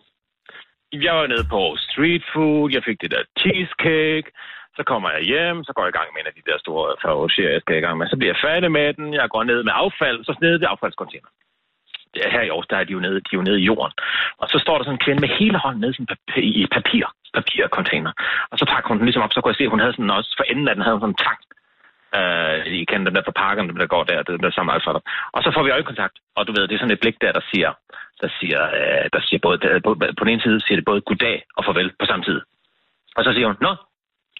Jeg 0.93 1.14
var 1.14 1.26
nede 1.26 1.47
på 1.55 1.76
street 1.78 2.24
food, 2.32 2.70
jeg 2.72 2.82
fik 2.84 3.01
det 3.01 3.11
der 3.11 3.22
cheesecake, 3.40 4.28
så 4.76 4.82
kommer 4.90 5.11
jeg 5.11 5.22
hjem, 5.22 5.64
så 5.64 5.72
går 5.72 5.82
jeg 5.82 5.93
i 5.95 5.99
gang 5.99 6.09
med 6.12 6.20
en 6.20 6.30
af 6.30 6.36
de 6.38 6.51
der 6.51 6.59
store 6.59 6.88
favoritter, 7.03 7.53
jeg 7.53 7.61
skal 7.61 7.76
i 7.76 7.84
gang 7.86 7.99
med. 7.99 8.09
Så 8.09 8.16
bliver 8.16 8.32
jeg 8.34 8.45
færdig 8.49 8.70
med 8.72 8.95
den, 8.95 9.14
jeg 9.14 9.28
går 9.34 9.45
ned 9.45 9.62
med 9.62 9.72
affald, 9.74 10.24
så 10.24 10.32
nede 10.40 10.59
det 10.61 10.72
affaldscontainer. 10.72 11.30
Det 12.14 12.20
er 12.26 12.30
her 12.30 12.43
i 12.43 12.49
Aarhus, 12.49 12.66
der 12.70 12.76
er 12.76 12.84
de 12.84 12.93
jo 12.93 13.01
nede, 13.07 13.18
de 13.26 13.32
er 13.32 13.40
jo 13.40 13.49
nede 13.49 13.61
i 13.61 13.68
jorden. 13.70 13.93
Og 14.40 14.47
så 14.49 14.59
står 14.59 14.76
der 14.76 14.84
sådan 14.84 14.95
en 14.95 15.05
kvinde 15.07 15.20
med 15.20 15.36
hele 15.40 15.59
hånden 15.59 15.80
nede 15.80 15.90
i 15.90 15.95
sådan 15.95 16.12
papir, 16.12 16.43
i 16.62 16.66
papir, 16.76 17.07
papircontainer. 17.34 18.12
Og 18.51 18.59
så 18.59 18.64
pakker 18.72 18.88
hun 18.88 18.99
den 18.99 19.07
ligesom 19.07 19.22
op, 19.22 19.32
så 19.32 19.40
kunne 19.40 19.53
jeg 19.53 19.61
se, 19.61 19.68
at 19.68 19.74
hun 19.74 19.80
havde 19.80 19.93
sådan 19.93 20.16
også, 20.18 20.34
for 20.38 20.45
enden 20.53 20.68
af 20.68 20.74
den 20.74 20.84
havde 20.84 20.97
hun 20.97 21.05
sådan 21.05 21.16
en 21.16 21.24
tank. 21.26 21.43
Øh, 22.18 22.59
I 22.80 22.84
kender 22.84 23.07
dem 23.09 23.14
der 23.14 23.28
på 23.28 23.38
parken, 23.45 23.68
dem 23.68 23.76
der 23.82 23.95
går 23.95 24.05
der, 24.05 24.22
det 24.22 24.43
der 24.43 24.51
samme 24.51 24.72
alfader. 24.72 25.03
Og 25.32 25.43
så 25.43 25.51
får 25.55 25.62
vi 25.62 25.70
øjekontakt, 25.70 26.16
og 26.36 26.47
du 26.47 26.53
ved, 26.53 26.68
det 26.68 26.74
er 26.74 26.82
sådan 26.82 26.97
et 26.97 27.01
blik 27.01 27.16
der, 27.20 27.32
der 27.32 27.45
siger, 27.53 27.70
der 28.23 28.31
siger, 28.39 28.61
øh, 28.79 29.05
der 29.14 29.20
siger 29.27 29.41
både, 29.47 29.59
der, 29.62 29.81
på, 29.87 29.91
på 30.18 30.23
den 30.25 30.33
ene 30.33 30.43
side 30.43 30.61
siger 30.61 30.77
det 30.79 30.91
både 30.91 31.01
goddag 31.09 31.37
og 31.57 31.64
farvel 31.64 31.91
på 32.01 32.07
samme 32.07 32.25
tid. 32.25 32.41
Og 33.16 33.25
så 33.25 33.31
siger 33.33 33.47
hun, 33.47 33.57
nå, 33.66 33.73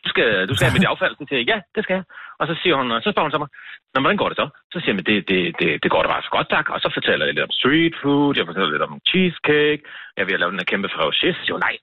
du 0.05 0.09
skal, 0.13 0.49
du 0.49 0.55
skal 0.55 0.67
have 0.67 0.79
mit 0.79 0.91
affald. 0.93 1.15
Så 1.17 1.25
siger 1.29 1.41
jeg, 1.41 1.49
ja, 1.53 1.59
det 1.75 1.83
skal 1.85 1.95
jeg. 1.99 2.05
Og 2.41 2.45
så 2.49 2.55
siger 2.63 2.75
hun, 2.79 2.87
så 3.05 3.09
spørger 3.11 3.29
hun 3.29 3.35
så 3.37 3.43
mig, 3.45 3.51
Nå, 3.95 4.01
hvordan 4.01 4.21
går 4.21 4.29
det 4.29 4.39
så? 4.43 4.47
Så 4.73 4.79
siger 4.81 4.95
jeg, 4.95 5.07
det, 5.11 5.29
det, 5.31 5.41
det, 5.61 5.69
det 5.83 5.91
går 5.91 6.03
da 6.03 6.09
bare 6.09 6.27
så 6.29 6.33
godt, 6.37 6.49
tak. 6.57 6.67
Og 6.75 6.79
så 6.81 6.89
fortæller 6.97 7.25
jeg 7.27 7.35
lidt 7.35 7.49
om 7.49 7.57
street 7.61 7.95
food, 8.03 8.37
jeg 8.37 8.47
fortæller 8.47 8.71
lidt 8.71 8.87
om 8.89 9.01
cheesecake, 9.11 9.83
jeg 10.17 10.25
vil 10.27 10.41
lave 10.41 10.51
den 10.53 10.61
her 10.61 10.71
kæmpe 10.73 10.89
fragchis. 10.95 11.37
Så 11.37 11.43
siger 11.45 11.57
hun, 11.57 11.65
nej, 11.69 11.77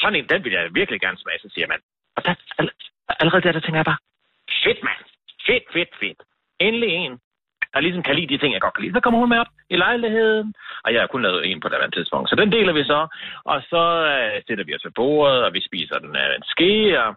sådan 0.00 0.18
en, 0.18 0.28
den 0.32 0.44
vil 0.44 0.52
jeg 0.52 0.74
virkelig 0.80 1.00
gerne 1.00 1.18
smage. 1.18 1.38
Så 1.44 1.48
siger 1.54 1.66
man, 1.72 1.80
og 2.16 2.20
der, 2.24 2.34
allerede 3.20 3.42
der, 3.46 3.52
der 3.52 3.60
tænker 3.64 3.80
jeg 3.80 3.90
bare, 3.92 4.02
fedt 4.64 4.80
mand, 4.86 5.02
fedt, 5.46 5.64
fedt, 5.74 5.92
fedt. 6.00 6.20
Endelig 6.66 6.88
en, 6.88 7.14
der 7.72 7.80
ligesom 7.80 8.02
kan 8.02 8.16
lide 8.16 8.30
de 8.32 8.38
ting, 8.38 8.52
jeg 8.52 8.60
godt 8.60 8.74
kan 8.74 8.84
lide. 8.84 8.96
Så 8.96 9.00
kommer 9.00 9.20
hun 9.20 9.28
med 9.28 9.38
op 9.38 9.52
i 9.74 9.76
lejligheden, 9.76 10.54
og 10.84 10.92
jeg 10.92 11.00
har 11.00 11.06
kun 11.06 11.22
lavet 11.22 11.46
en 11.50 11.60
på 11.60 11.68
det 11.68 11.76
andet 11.76 11.94
tidspunkt. 11.94 12.30
Så 12.30 12.36
den 12.36 12.52
deler 12.52 12.72
vi 12.72 12.84
så, 12.84 13.00
og 13.44 13.58
så 13.70 13.82
øh, 14.12 14.42
sætter 14.46 14.64
vi 14.64 14.74
os 14.74 14.84
ved 14.84 14.98
bordet, 15.00 15.44
og 15.46 15.50
vi 15.56 15.60
spiser 15.68 15.98
den 15.98 16.16
af 16.16 16.26
en 16.36 16.44
ske, 16.54 17.02
og 17.02 17.10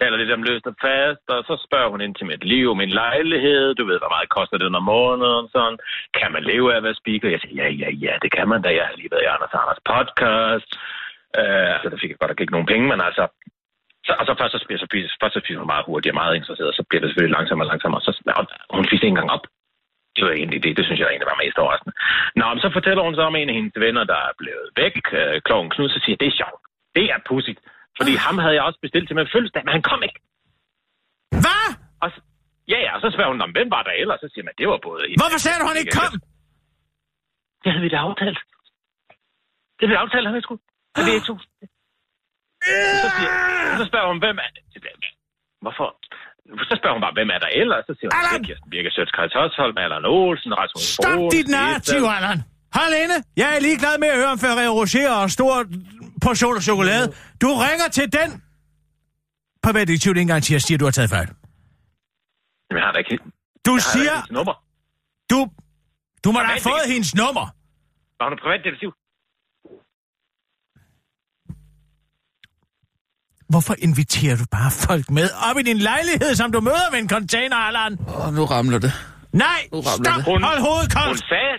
taler 0.00 0.16
lidt 0.16 0.36
om 0.36 0.46
løst 0.48 0.66
og 0.70 0.76
fast, 0.86 1.24
og 1.34 1.40
så 1.48 1.54
spørger 1.66 1.90
hun 1.92 2.00
ind 2.00 2.14
til 2.14 2.26
mit 2.26 2.44
liv, 2.44 2.74
min 2.74 2.92
lejlighed, 3.02 3.74
du 3.74 3.84
ved, 3.90 3.98
hvor 4.00 4.12
meget 4.14 4.34
koster 4.36 4.58
det 4.58 4.76
om 4.80 4.82
måneden, 4.82 5.44
sådan. 5.54 5.78
Kan 6.18 6.32
man 6.32 6.42
leve 6.50 6.72
af 6.72 6.76
at 6.76 6.86
være 6.86 7.00
speaker? 7.02 7.28
Jeg 7.34 7.40
siger, 7.40 7.54
ja, 7.62 7.68
ja, 7.82 7.90
ja, 8.04 8.14
det 8.22 8.30
kan 8.36 8.48
man 8.48 8.62
da. 8.62 8.68
Jeg 8.78 8.86
har 8.88 8.96
lige 8.96 9.12
været 9.12 9.26
i 9.26 9.32
Anders 9.34 9.54
Anders 9.62 9.82
podcast. 9.92 10.70
øh, 11.38 11.68
altså, 11.74 11.88
der 11.92 11.98
fik 12.00 12.10
jeg 12.10 12.18
godt 12.18 12.30
nok 12.30 12.42
ikke 12.42 12.56
nogen 12.56 12.70
penge, 12.72 12.86
men 12.92 13.00
altså, 13.08 13.24
så, 14.06 14.12
og 14.20 14.24
så 14.26 14.32
først 14.40 14.52
så 14.54 14.60
spiser, 14.64 14.80
så 14.82 14.88
spiser, 14.90 15.08
først 15.22 15.34
så 15.34 15.40
spiser 15.44 15.60
hun 15.62 15.72
meget 15.74 15.88
hurtigt 15.88 16.12
og 16.12 16.20
meget 16.22 16.34
interesseret, 16.40 16.72
og 16.72 16.78
så 16.78 16.84
bliver 16.88 17.00
det 17.02 17.08
selvfølgelig 17.08 17.36
langsommere 17.36 17.66
og 17.66 17.70
langsommere, 17.72 18.00
og 18.00 18.06
så, 18.06 18.12
og 18.38 18.44
hun 18.78 18.86
spiser 18.86 19.04
ikke 19.04 19.14
engang 19.14 19.34
op. 19.36 19.46
Det 20.16 20.24
var 20.26 20.32
egentlig 20.40 20.60
det, 20.64 20.76
det 20.78 20.84
synes 20.84 21.00
jeg 21.00 21.08
egentlig 21.08 21.32
var 21.32 21.42
mest 21.44 21.58
overraskende. 21.62 21.94
Nå, 22.38 22.46
men 22.54 22.60
så 22.64 22.70
fortæller 22.76 23.02
hun 23.06 23.14
så 23.14 23.22
om 23.30 23.36
en 23.36 23.50
af 23.52 23.56
hendes 23.58 23.76
venner, 23.86 24.04
der 24.12 24.18
er 24.28 24.32
blevet 24.42 24.66
væk, 24.82 24.96
uh, 25.20 25.36
Kloven 25.46 25.70
Knud, 25.72 25.88
så 25.94 25.98
siger 26.04 26.16
det 26.22 26.28
er 26.28 26.36
sjovt. 26.40 26.62
Det 26.96 27.06
er 27.14 27.18
pudsigt. 27.28 27.60
Fordi 27.98 28.12
ham 28.26 28.36
havde 28.42 28.56
jeg 28.58 28.64
også 28.68 28.80
bestilt 28.84 29.06
til 29.08 29.16
min 29.16 29.32
fødselsdag, 29.32 29.62
men 29.64 29.72
han 29.76 29.84
kom 29.90 30.00
ikke. 30.08 30.18
Hvad? 31.44 31.66
Og 32.02 32.08
så, 32.14 32.18
ja, 32.72 32.78
ja, 32.86 32.90
og 32.96 33.00
så 33.04 33.08
spørger 33.14 33.32
hun, 33.34 33.46
om 33.46 33.52
hvem 33.56 33.68
var 33.76 33.82
der 33.88 33.94
ellers? 34.02 34.20
Så 34.24 34.28
siger 34.32 34.44
man, 34.48 34.54
det 34.60 34.66
var 34.72 34.78
både... 34.88 35.00
Hvorfor 35.22 35.40
sagde 35.44 35.58
du, 35.60 35.66
han 35.70 35.78
ikke 35.82 35.96
kom? 36.00 36.12
Det 37.62 37.68
havde 37.72 37.84
vi 37.86 37.90
da 37.94 37.98
aftalt. 38.08 38.38
Det 39.76 39.82
havde 39.82 39.94
vi 39.96 40.02
aftalt, 40.04 40.26
han 40.28 40.36
ikke 40.36 40.48
skulle. 40.48 40.62
Det 40.96 41.14
er 41.20 41.24
to. 41.30 41.34
Så, 43.02 43.08
siger, 43.16 43.30
så 43.80 43.84
spørger 43.90 44.08
hun, 44.12 44.18
hvem 44.24 44.38
er 44.44 44.48
Hvorfor? 45.64 45.88
Så 46.70 46.74
spørger 46.80 46.94
hun 46.96 47.02
bare, 47.06 47.14
hvem 47.18 47.30
er 47.36 47.40
der 47.44 47.50
ellers? 47.62 47.82
Så 47.88 47.92
siger 47.98 48.08
hun, 48.10 48.16
Allan! 48.20 48.32
det 48.34 48.40
er 48.44 48.48
Kirsten 48.48 48.68
Birke 48.74 48.90
Sjøtskreds 48.96 49.32
Hørsholm, 49.38 49.76
Allan 49.84 50.04
Olsen, 50.16 50.50
Rasmus 50.60 50.82
Stop 50.96 51.04
Broen, 51.16 51.30
dit 51.36 51.48
narrativ, 51.56 52.02
Allan. 52.16 52.38
Hold 52.78 52.92
inde. 53.02 53.16
Jeg 53.42 53.48
er 53.56 53.60
ligeglad 53.68 53.94
med 54.02 54.08
at 54.14 54.18
høre 54.20 54.30
om 54.36 54.38
Ferrero 54.44 54.72
Rocher 54.80 55.10
og 55.20 55.26
stor 55.38 55.54
portion 56.26 56.54
af 56.60 56.62
chokolade. 56.70 57.06
Du 57.42 57.48
ringer 57.66 57.88
til 57.98 58.06
den 58.18 58.28
privatdetektiv, 59.66 60.10
det 60.14 60.20
ikke 60.20 60.28
engang 60.30 60.44
siger, 60.48 60.58
siger, 60.66 60.78
du 60.82 60.86
har 60.88 60.94
taget 60.98 61.10
fejl. 61.16 61.28
Jamen, 62.66 62.78
jeg 62.80 62.86
har 62.88 62.92
da 62.96 62.98
ikke... 63.04 63.14
Du 63.66 63.72
jeg 63.72 63.72
har 63.72 63.76
da 63.76 63.80
siger, 63.94 64.02
ikke 64.02 64.14
hendes 64.16 64.32
nummer. 64.38 64.54
du, 65.32 65.38
du 66.24 66.28
må 66.32 66.38
da 66.40 66.46
have 66.54 66.64
fået 66.70 66.86
hendes 66.94 67.12
nummer. 67.22 67.46
Var 68.18 68.24
hun 68.28 68.32
en 68.36 68.42
privatdetektiv? 68.44 68.90
Hvorfor 73.52 73.74
inviterer 73.86 74.36
du 74.40 74.44
bare 74.58 74.70
folk 74.86 75.06
med 75.18 75.28
op 75.48 75.56
i 75.60 75.62
din 75.70 75.78
lejlighed, 75.90 76.30
som 76.40 76.48
du 76.54 76.60
møder 76.68 76.86
ved 76.92 76.98
en 77.04 77.10
container, 77.16 77.56
Allan? 77.68 77.92
Åh, 78.18 78.28
nu 78.38 78.42
ramler 78.54 78.78
det. 78.86 78.92
Nej, 79.44 79.60
Nu 79.72 79.78
ramler 79.88 80.04
stop, 80.04 80.18
det. 80.18 80.24
Hun- 80.30 80.42
hold 80.48 80.60
hovedet 80.68 80.88
Hun 80.92 81.02
koldt. 81.02 81.20
sagde, 81.34 81.54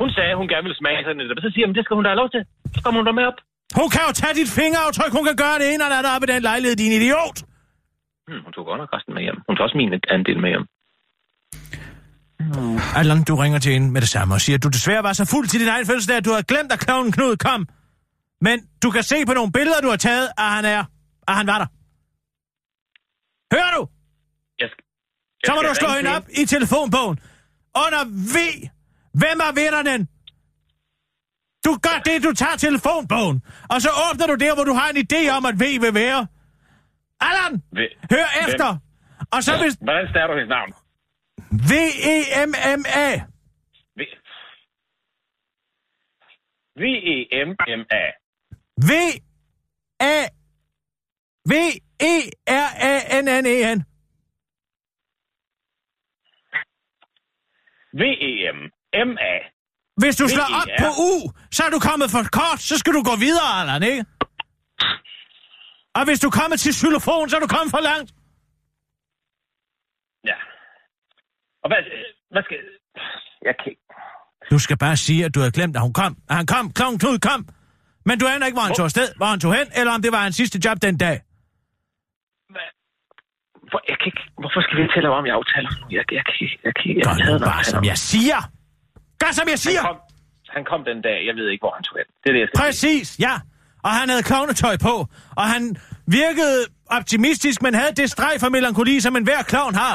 hun 0.00 0.08
sagde, 0.16 0.32
hun 0.40 0.46
gerne 0.52 0.64
ville 0.66 0.78
smage 0.82 1.00
sådan 1.06 1.20
et. 1.22 1.28
Så 1.46 1.50
siger 1.54 1.66
"Men 1.68 1.74
det 1.78 1.82
skal 1.86 1.94
hun 1.98 2.04
da 2.06 2.10
have 2.12 2.20
lov 2.22 2.30
til. 2.34 2.42
Så 2.74 2.78
kommer 2.84 2.98
hun 3.00 3.06
da 3.10 3.14
med 3.20 3.26
op. 3.30 3.38
Hun 3.80 3.88
kan 3.94 4.02
jo 4.08 4.12
tage 4.20 4.34
dit 4.40 4.50
fingeraftryk, 4.60 5.12
hun 5.18 5.24
kan 5.28 5.36
gøre 5.44 5.56
det 5.60 5.66
ene 5.72 5.82
eller 5.86 5.98
andet 6.00 6.10
op 6.16 6.22
i 6.26 6.28
den 6.32 6.42
lejlighed, 6.50 6.74
din 6.82 6.92
idiot. 7.00 7.36
Hmm, 8.28 8.40
hun 8.44 8.50
tog 8.56 8.64
godt 8.70 8.78
nok 8.82 8.90
resten 8.96 9.12
med 9.16 9.22
hjem. 9.26 9.38
Hun 9.48 9.52
tog 9.56 9.64
også 9.66 9.76
min 9.82 9.90
andel 10.16 10.38
med 10.44 10.50
hjem. 10.54 10.64
Allan, 13.00 13.22
du 13.30 13.34
ringer 13.36 13.58
til 13.58 13.72
hende 13.72 13.88
med 13.94 14.00
det 14.00 14.08
samme 14.16 14.34
og 14.34 14.40
siger, 14.40 14.56
at 14.58 14.62
du 14.62 14.68
desværre 14.68 15.02
var 15.02 15.12
så 15.12 15.24
fuld 15.24 15.46
til 15.48 15.60
din 15.60 15.68
egen 15.68 15.86
fødselsdag, 15.86 16.16
at 16.16 16.24
du 16.24 16.32
har 16.38 16.42
glemt, 16.42 16.72
at 16.72 16.80
klovnen 16.80 17.12
Knud 17.12 17.36
kom. 17.36 17.60
Men 18.40 18.56
du 18.82 18.90
kan 18.90 19.02
se 19.02 19.16
på 19.26 19.32
nogle 19.32 19.52
billeder, 19.52 19.80
du 19.80 19.88
har 19.94 19.96
taget, 19.96 20.28
at 20.38 20.44
han 20.56 20.64
er, 20.64 20.84
at 21.28 21.34
han 21.36 21.46
var 21.46 21.58
der. 21.62 21.68
Hører 23.54 23.72
du? 23.76 23.82
Jeg 24.62 24.68
skal, 24.72 24.84
jeg 25.42 25.46
Så 25.46 25.50
må 25.54 25.60
du 25.68 25.74
slå 25.74 25.88
hende 25.98 26.10
op 26.16 26.26
i 26.42 26.42
telefonbogen. 26.54 27.16
Under 27.84 28.02
V. 28.34 28.36
Hvem 29.20 29.38
er 29.46 29.52
vitteren? 29.60 30.02
Du 31.66 31.72
gør 31.86 31.98
det, 32.08 32.16
du 32.26 32.32
tager 32.42 32.56
telefonbogen. 32.56 33.36
Og 33.72 33.78
så 33.84 33.90
åbner 34.06 34.26
du 34.26 34.34
der, 34.44 34.54
hvor 34.54 34.64
du 34.64 34.72
har 34.80 34.88
en 34.90 34.96
idé 35.06 35.20
om, 35.36 35.42
at 35.50 35.54
V 35.60 35.64
vil 35.84 35.94
være. 35.94 36.26
Allan, 37.20 37.52
hør 38.12 38.26
hvem- 38.28 38.48
efter. 38.48 38.68
Og 39.34 39.42
så 39.46 39.52
hvis 39.62 39.74
Hvordan 39.86 40.06
starter 40.12 40.34
du 40.34 40.40
hendes 40.40 40.54
navn? 40.58 40.70
V-E-M-M-A. 41.70 43.08
V- 44.00 44.18
V-E-M-M-A. 46.80 48.02
V 48.88 48.90
A 51.48 51.54
V 51.54 51.54
E 52.00 52.30
R 52.46 52.70
A 52.90 53.20
N 53.22 53.28
N 53.28 53.46
E 53.46 53.74
N. 53.74 53.84
V-E-M-M-A. 57.92 59.34
Hvis 59.96 60.16
du 60.16 60.28
slår 60.28 60.48
op 60.60 60.68
på 60.78 60.88
U, 61.08 61.12
så 61.50 61.64
er 61.64 61.70
du 61.70 61.78
kommet 61.78 62.10
for 62.10 62.22
kort, 62.32 62.60
så 62.60 62.78
skal 62.78 62.92
du 62.92 63.02
gå 63.02 63.16
videre, 63.16 63.60
Allan, 63.60 63.82
ikke? 63.82 64.04
Og 65.94 66.04
hvis 66.04 66.20
du 66.20 66.30
kommer 66.30 66.56
til 66.56 66.72
xylofon, 66.74 67.28
så 67.28 67.36
er 67.36 67.40
du 67.40 67.46
kommet 67.46 67.70
for 67.70 67.80
langt. 67.80 68.10
Ja. 70.24 70.38
Og 71.62 71.68
hvad, 71.70 71.80
hvad 72.30 72.42
skal... 72.42 72.56
Jeg 73.42 73.54
kan. 73.64 73.74
Du 74.50 74.58
skal 74.58 74.78
bare 74.78 74.96
sige, 74.96 75.24
at 75.24 75.34
du 75.34 75.40
havde 75.40 75.52
glemt, 75.52 75.76
at 75.76 75.82
hun 75.82 75.92
kom. 75.92 76.16
At 76.30 76.36
han 76.36 76.46
kom, 76.46 76.72
klovn 76.72 76.98
Knud 76.98 77.18
kom. 77.18 77.48
Men 78.04 78.18
du 78.18 78.26
aner 78.26 78.46
ikke, 78.46 78.56
hvor 78.56 78.66
han 78.68 78.74
tog 78.74 78.84
afsted, 78.84 79.08
hvor 79.16 79.26
han 79.26 79.40
tog 79.40 79.54
hen, 79.54 79.66
eller 79.78 79.92
om 79.92 80.02
det 80.02 80.12
var 80.12 80.22
hans 80.22 80.36
sidste 80.36 80.60
job 80.64 80.82
den 80.82 80.98
dag. 80.98 81.20
Hvor, 83.70 83.80
jeg 83.90 83.96
kan 84.00 84.06
ikke... 84.12 84.22
Hvorfor 84.42 84.60
skal 84.64 84.74
vi 84.76 84.82
ikke 84.84 84.94
tale 84.96 85.08
om 85.18 85.24
i 85.26 85.32
aftaler 85.38 85.70
nu? 85.80 85.84
Jeg, 85.96 86.04
jeg. 86.16 86.24
Jeg. 86.40 87.04
Gør 87.04 87.10
Jeg 87.14 87.24
havde 87.26 87.38
nu 87.38 87.44
en 87.46 87.50
bare, 87.52 87.64
som 87.64 87.78
om- 87.78 87.84
jeg 87.92 87.98
siger. 88.12 88.40
Gør, 89.22 89.30
som 89.38 89.46
jeg 89.52 89.58
siger. 89.66 89.80
Han 89.82 89.88
kom, 89.90 89.98
han 90.56 90.64
kom 90.70 90.80
den 90.90 90.98
dag. 91.08 91.18
Jeg 91.28 91.34
ved 91.38 91.46
ikke, 91.52 91.62
hvor 91.62 91.74
han 91.78 91.82
tog 91.88 91.96
hen. 92.00 92.08
Det 92.22 92.26
er 92.30 92.34
det, 92.36 92.40
jeg 92.44 92.48
skal 92.48 92.58
sige. 92.58 92.98
Præcis, 92.98 93.08
ja. 93.26 93.34
Og 93.86 93.90
han 93.98 94.08
havde 94.08 94.22
klovnetøj 94.22 94.76
på, 94.88 94.94
og 95.40 95.44
han 95.54 95.62
virkede 96.20 96.58
optimistisk, 96.98 97.62
men 97.62 97.74
havde 97.74 97.94
det 98.00 98.10
streg 98.10 98.34
for 98.40 98.48
melankoli, 98.48 99.00
som 99.00 99.16
enhver 99.16 99.42
klovn 99.42 99.74
har. 99.74 99.94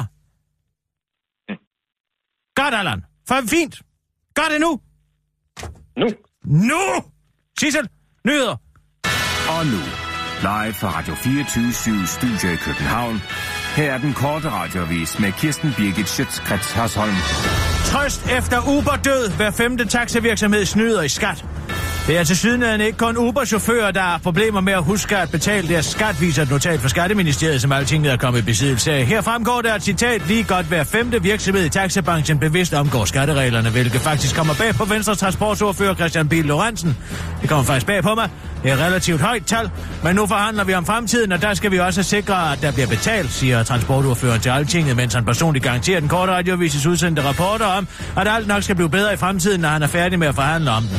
Godt, 2.62 2.74
Allan. 2.80 3.04
For 3.28 3.36
fint. 3.56 3.76
Gør 4.36 4.48
det 4.54 4.60
nu. 4.66 4.72
Nu. 5.98 6.08
Nu! 6.72 6.84
Sissel, 7.60 7.90
nyheder. 8.28 8.56
Og 9.56 9.62
nu, 9.74 9.80
live 10.44 10.74
fra 10.74 10.90
Radio 10.98 11.16
24 11.16 11.74
Studio 12.08 12.54
i 12.54 12.56
København. 12.56 13.22
Her 13.76 13.94
er 13.94 13.98
den 13.98 14.14
korte 14.14 14.50
radiovis 14.50 15.20
med 15.20 15.32
Kirsten 15.32 15.74
Birgit 15.78 16.10
Schøtzgrads 16.10 16.72
Hasholm. 16.72 17.16
Trøst 17.86 18.26
efter 18.38 18.78
Uber-død. 18.78 19.32
Hver 19.32 19.52
femte 19.52 19.86
taxavirksomhed 19.86 20.66
snyder 20.66 21.02
i 21.02 21.10
skat. 21.10 21.46
Det 22.08 22.18
er 22.18 22.24
til 22.24 22.38
syden 22.38 22.82
ikke 22.82 22.98
kun 22.98 23.18
Uber-chauffører, 23.18 23.92
der 23.92 24.02
har 24.02 24.18
problemer 24.18 24.62
med 24.62 24.74
at 24.74 24.84
huske 24.84 25.18
at 25.18 25.32
betale 25.32 25.68
deres 25.68 25.86
skat, 25.86 26.22
viser 26.22 26.42
et 26.42 26.50
notat 26.50 26.80
fra 26.80 26.90
Skatteministeriet, 26.90 27.62
som 27.62 27.72
alting 27.72 28.08
er 28.08 28.18
kommet 28.18 28.40
i 28.40 28.44
besiddelse 28.44 28.92
af. 28.92 29.06
Her 29.06 29.22
fremgår 29.22 29.62
der 29.62 29.76
et 29.76 29.84
citat, 29.84 30.28
lige 30.28 30.44
godt 30.44 30.66
hver 30.66 30.84
femte 30.84 31.22
virksomhed 31.22 31.66
i 31.66 31.70
taxabranchen 31.70 32.40
bevidst 32.40 32.74
omgår 32.74 33.06
skattereglerne, 33.06 33.70
hvilket 33.70 34.02
faktisk 34.02 34.36
kommer 34.36 34.54
bag 34.54 34.76
på 34.76 34.86
Venstre 34.86 35.16
transportordfører 35.16 35.96
Christian 35.96 36.30
Biel 36.30 36.46
Lorentzen. 36.46 36.98
Det 37.42 37.50
kommer 37.50 37.66
faktisk 37.66 37.86
bag 37.86 38.04
på 38.04 38.16
mig. 38.16 38.30
Det 38.64 38.72
er 38.72 38.76
et 38.76 38.82
relativt 38.82 39.22
højt 39.22 39.46
tal, 39.46 39.70
men 40.04 40.16
nu 40.16 40.28
forhandler 40.28 40.64
vi 40.64 40.74
om 40.74 40.86
fremtiden, 40.86 41.32
og 41.32 41.42
der 41.42 41.54
skal 41.54 41.72
vi 41.72 41.80
også 41.80 42.04
sikre, 42.04 42.52
at 42.52 42.62
der 42.62 42.72
bliver 42.72 42.88
betalt, 42.88 43.32
siger 43.32 43.64
transportordføreren 43.64 44.42
til 44.42 44.50
Altinget, 44.50 44.96
mens 44.96 45.14
han 45.14 45.26
personligt 45.26 45.66
garanterer 45.66 46.00
den 46.00 46.10
korte 46.10 46.32
radiovises 46.32 46.86
udsendte 46.86 47.24
rapporter 47.24 47.66
om, 47.66 47.88
at 48.18 48.28
alt 48.28 48.48
nok 48.48 48.64
skal 48.64 48.76
blive 48.76 48.90
bedre 48.90 49.14
i 49.14 49.18
fremtiden, 49.18 49.62
når 49.62 49.70
han 49.70 49.84
er 49.84 49.88
færdig 49.88 50.20
med 50.20 50.28
at 50.28 50.36
forhandle 50.36 50.72
om 50.72 50.84
den. 50.84 50.98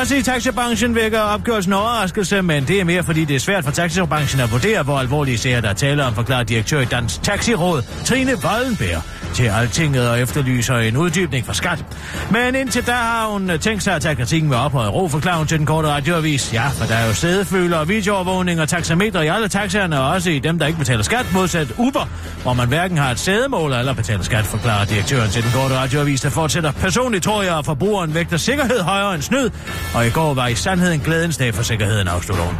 Også 0.00 0.16
i 0.16 0.22
taxabranchen 0.22 0.94
vækker 0.94 1.20
opgørelsen 1.20 1.72
overraskelse, 1.72 2.42
men 2.42 2.64
det 2.64 2.80
er 2.80 2.84
mere 2.84 3.02
fordi 3.02 3.24
det 3.24 3.36
er 3.36 3.40
svært 3.40 3.64
for 3.64 3.70
taxabranchen 3.70 4.40
at 4.40 4.52
vurdere, 4.52 4.82
hvor 4.82 4.98
alvorlige 4.98 5.38
sager 5.38 5.60
der 5.60 5.72
taler 5.72 6.04
om, 6.04 6.14
forklarer 6.14 6.42
direktør 6.42 6.80
i 6.80 6.84
Dansk 6.84 7.22
Taxiråd, 7.22 7.82
Trine 8.04 8.32
Vollenberg, 8.42 9.02
til 9.34 9.44
Altinget 9.44 10.10
og 10.10 10.20
efterlyser 10.20 10.76
en 10.76 10.96
uddybning 10.96 11.46
fra 11.46 11.54
skat. 11.54 11.84
Men 12.30 12.54
indtil 12.54 12.86
da 12.86 12.92
har 12.92 13.26
hun 13.26 13.50
øh, 13.50 13.60
tænkt 13.60 13.82
sig 13.82 13.94
at 13.94 14.02
tage 14.02 14.16
kritikken 14.16 14.50
med 14.50 14.56
ophøjet 14.56 14.92
ro, 14.92 15.08
forklarer 15.08 15.38
hun 15.38 15.46
til 15.46 15.58
den 15.58 15.66
korte 15.66 15.88
radioavis. 15.88 16.52
Ja, 16.52 16.68
for 16.68 16.84
der 16.84 16.99
er 17.00 17.06
jo 17.06 17.14
sædeføler 17.14 17.76
og 17.76 17.88
videoovervågning 17.88 18.60
og 18.60 18.68
taxameter 18.68 19.20
i 19.20 19.26
alle 19.26 19.48
taxaerne, 19.48 20.00
og 20.00 20.08
også 20.08 20.30
i 20.30 20.38
dem, 20.38 20.58
der 20.58 20.66
ikke 20.66 20.78
betaler 20.78 21.02
skat, 21.02 21.26
modsat 21.32 21.72
Uber, 21.78 22.08
hvor 22.42 22.52
man 22.52 22.68
hverken 22.68 22.98
har 22.98 23.10
et 23.10 23.18
sædemål 23.18 23.72
eller 23.72 23.92
betaler 23.92 24.22
skat, 24.22 24.44
forklarer 24.44 24.84
direktøren 24.84 25.30
til 25.30 25.42
den 25.42 25.50
korte 25.54 25.74
radioavis, 25.74 26.20
der 26.20 26.30
fortsætter. 26.30 26.72
Personligt 26.72 27.24
tror 27.24 27.42
jeg, 27.42 27.58
at 27.58 27.64
forbrugeren 27.64 28.14
vægter 28.14 28.36
sikkerhed 28.36 28.80
højere 28.80 29.14
end 29.14 29.22
snyd, 29.22 29.50
og 29.94 30.06
i 30.06 30.10
går 30.10 30.34
var 30.34 30.46
i 30.46 30.54
sandhed 30.54 30.92
en 30.92 31.00
glædens 31.00 31.36
dag 31.36 31.54
for 31.54 31.62
sikkerheden, 31.62 32.08
afslutter 32.08 32.44
hun. 32.44 32.54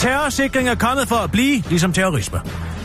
Terrorsikring 0.00 0.68
er 0.68 0.74
kommet 0.74 1.08
for 1.08 1.16
at 1.16 1.30
blive, 1.30 1.62
ligesom 1.68 1.92
terrorisme. 1.92 2.40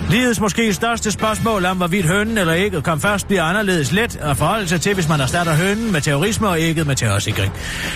Livets 0.10 0.40
måske 0.40 0.74
største 0.74 1.12
spørgsmål 1.12 1.66
om, 1.66 1.78
hvorvidt 1.78 2.06
hønnen 2.06 2.38
eller 2.38 2.54
ægget 2.56 2.84
kom 2.84 3.02
først, 3.02 3.28
bliver 3.28 3.44
anderledes 3.44 3.92
let 3.92 4.16
at 4.22 4.38
forholde 4.38 4.68
sig 4.68 4.82
til, 4.82 4.94
hvis 4.94 5.10
man 5.10 5.22
erstatter 5.22 5.54
hønnen 5.54 5.92
med 5.92 6.02
terrorisme 6.02 6.48
og 6.48 6.62
ægget 6.62 6.88
med 6.88 6.96
terrorsikring. 6.96 7.54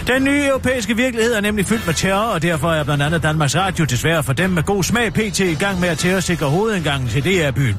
Den 0.07 0.24
nye 0.24 0.45
europæiske 0.45 0.95
virkelighed 0.95 1.34
er 1.34 1.41
nemlig 1.41 1.66
fyldt 1.66 1.86
med 1.86 1.93
terror, 1.93 2.34
og 2.34 2.41
derfor 2.41 2.72
er 2.72 2.84
blandt 2.84 3.03
andet 3.03 3.24
Danmarks 3.24 3.55
Radio 3.55 3.86
desværre 3.86 4.24
for 4.24 4.34
dem 4.34 4.49
med 4.49 4.64
god 4.64 4.84
smag 4.84 5.14
pt. 5.14 5.39
i 5.39 5.53
gang 5.53 5.80
med 5.80 5.89
at 5.89 5.97
terrorsikre 5.97 6.45
hovedindgangen 6.45 7.09
til 7.09 7.24
DR-byen. 7.24 7.78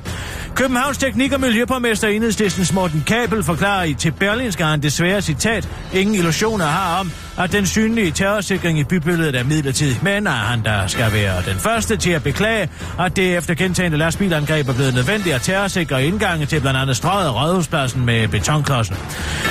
Københavns 0.55 0.99
Teknik- 0.99 1.32
og 1.32 1.41
Miljøborgmester 1.41 2.09
Enhedslistens 2.09 2.72
Morten 2.72 3.05
Kabel 3.07 3.43
forklarer 3.43 3.85
i 3.85 3.95
til 3.95 4.12
Berlinske 4.12 4.64
han 4.64 4.82
desværre 4.82 5.22
citat, 5.22 5.68
ingen 5.93 6.14
illusioner 6.14 6.64
har 6.64 7.01
om, 7.01 7.12
at 7.39 7.53
den 7.53 7.66
synlige 7.66 8.11
terrorsikring 8.11 8.78
i 8.78 8.85
bybilledet 8.85 9.35
er 9.35 9.45
midlertidig, 9.45 9.99
men 10.03 10.26
at 10.26 10.32
han 10.32 10.64
der 10.64 10.87
skal 10.87 11.12
være 11.12 11.43
den 11.47 11.57
første 11.57 11.97
til 11.97 12.11
at 12.11 12.22
beklage, 12.22 12.68
at 13.01 13.16
det 13.16 13.37
efter 13.37 13.55
gentagende 13.55 13.99
lastbilangreb 13.99 14.68
er 14.68 14.72
blevet 14.72 14.95
nødvendigt 14.95 15.35
at 15.35 15.43
terrorsikre 15.43 16.05
indgange 16.05 16.47
til 16.47 16.61
blandt 16.61 16.80
andet 16.80 16.97
strøget 16.97 17.28
og 17.28 17.35
rådhuspladsen 17.35 18.05
med 18.07 18.28
betonklodsen. 18.28 18.97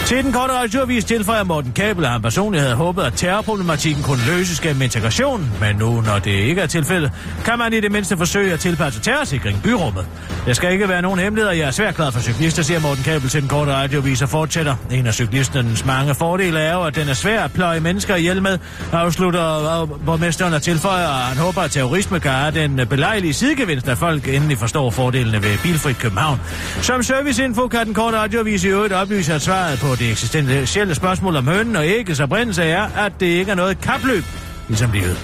Til 0.05 0.23
den 0.23 0.33
korte 0.33 0.53
radioavis 0.53 1.05
tilføjer 1.05 1.43
Morten 1.43 1.71
Kabel, 1.71 2.05
at 2.05 2.11
han 2.11 2.21
personligt 2.21 2.63
havde 2.63 2.75
håbet, 2.75 3.03
at 3.03 3.13
terrorproblematikken 3.13 4.03
kunne 4.03 4.25
løses 4.27 4.59
gennem 4.59 4.81
integration, 4.81 5.51
men 5.59 5.75
nu, 5.75 6.01
når 6.01 6.19
det 6.19 6.31
ikke 6.31 6.61
er 6.61 6.67
tilfældet, 6.67 7.11
kan 7.45 7.57
man 7.57 7.73
i 7.73 7.79
det 7.79 7.91
mindste 7.91 8.17
forsøge 8.17 8.53
at 8.53 8.59
tilpasse 8.59 8.99
terrorsikring 8.99 9.61
byrummet. 9.63 10.05
Det 10.45 10.55
skal 10.55 10.71
ikke 10.71 10.89
være 10.89 11.01
nogen 11.01 11.19
hemmeligheder, 11.19 11.55
jeg 11.55 11.67
er 11.67 11.71
svært 11.71 11.95
glad 11.95 12.11
for 12.11 12.19
cyklister, 12.19 12.63
siger 12.63 12.79
Morten 12.79 13.03
Kabel 13.03 13.29
til 13.29 13.41
den 13.41 13.49
korte 13.49 13.71
radioavis 13.73 14.21
og 14.21 14.29
fortsætter. 14.29 14.75
En 14.91 15.07
af 15.07 15.13
cyklistens 15.13 15.85
mange 15.85 16.15
fordele 16.15 16.59
er 16.59 16.73
jo, 16.73 16.83
at 16.83 16.95
den 16.95 17.09
er 17.09 17.13
svær 17.13 17.43
at 17.43 17.51
pløje 17.51 17.72
mennesker 17.79 18.15
ihjel 18.15 18.41
med, 18.41 18.57
afslutter 18.91 19.85
borgmesteren 20.05 20.53
og 20.53 20.61
tilføjer, 20.61 21.07
at 21.07 21.23
han 21.23 21.37
håber, 21.37 21.61
at 21.61 21.71
terrorisme 21.71 22.19
kan 22.19 22.31
have 22.31 22.51
den 22.51 22.87
belejlige 22.87 23.33
sidegevinst, 23.33 23.87
at 23.87 23.97
folk 23.97 24.27
endelig 24.27 24.57
forstår 24.57 24.89
fordelene 24.89 25.43
ved 25.43 25.57
bilfrit 25.63 25.97
København. 25.97 26.39
Som 26.81 27.03
serviceinfo 27.03 27.67
kan 27.67 27.85
den 27.85 27.93
korte 27.93 28.17
radioavis 28.17 28.63
i 28.63 28.67
øvrigt 28.67 28.93
oplyse, 28.93 29.33
at 29.33 29.41
svaret 29.41 29.79
på 29.79 29.95
det 29.95 30.11
eksistentielle 30.11 30.95
spørgsmål 30.95 31.35
om 31.35 31.47
hønnen 31.47 31.75
og 31.75 31.87
æggets 31.87 32.19
oprindelse 32.19 32.63
er, 32.63 32.83
at 32.97 33.11
det 33.19 33.25
ikke 33.25 33.51
er 33.51 33.55
noget 33.55 33.81
kapløb, 33.81 34.23
ligesom 34.67 34.91
livet. 34.91 35.17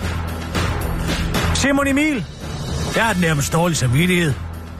Simon 1.54 1.88
Emil, 1.88 2.26
jeg 2.95 3.04
har 3.04 3.14
den 3.14 3.22
nærmest 3.22 3.54
dårlig 3.54 3.78
samvittighed. 3.78 4.34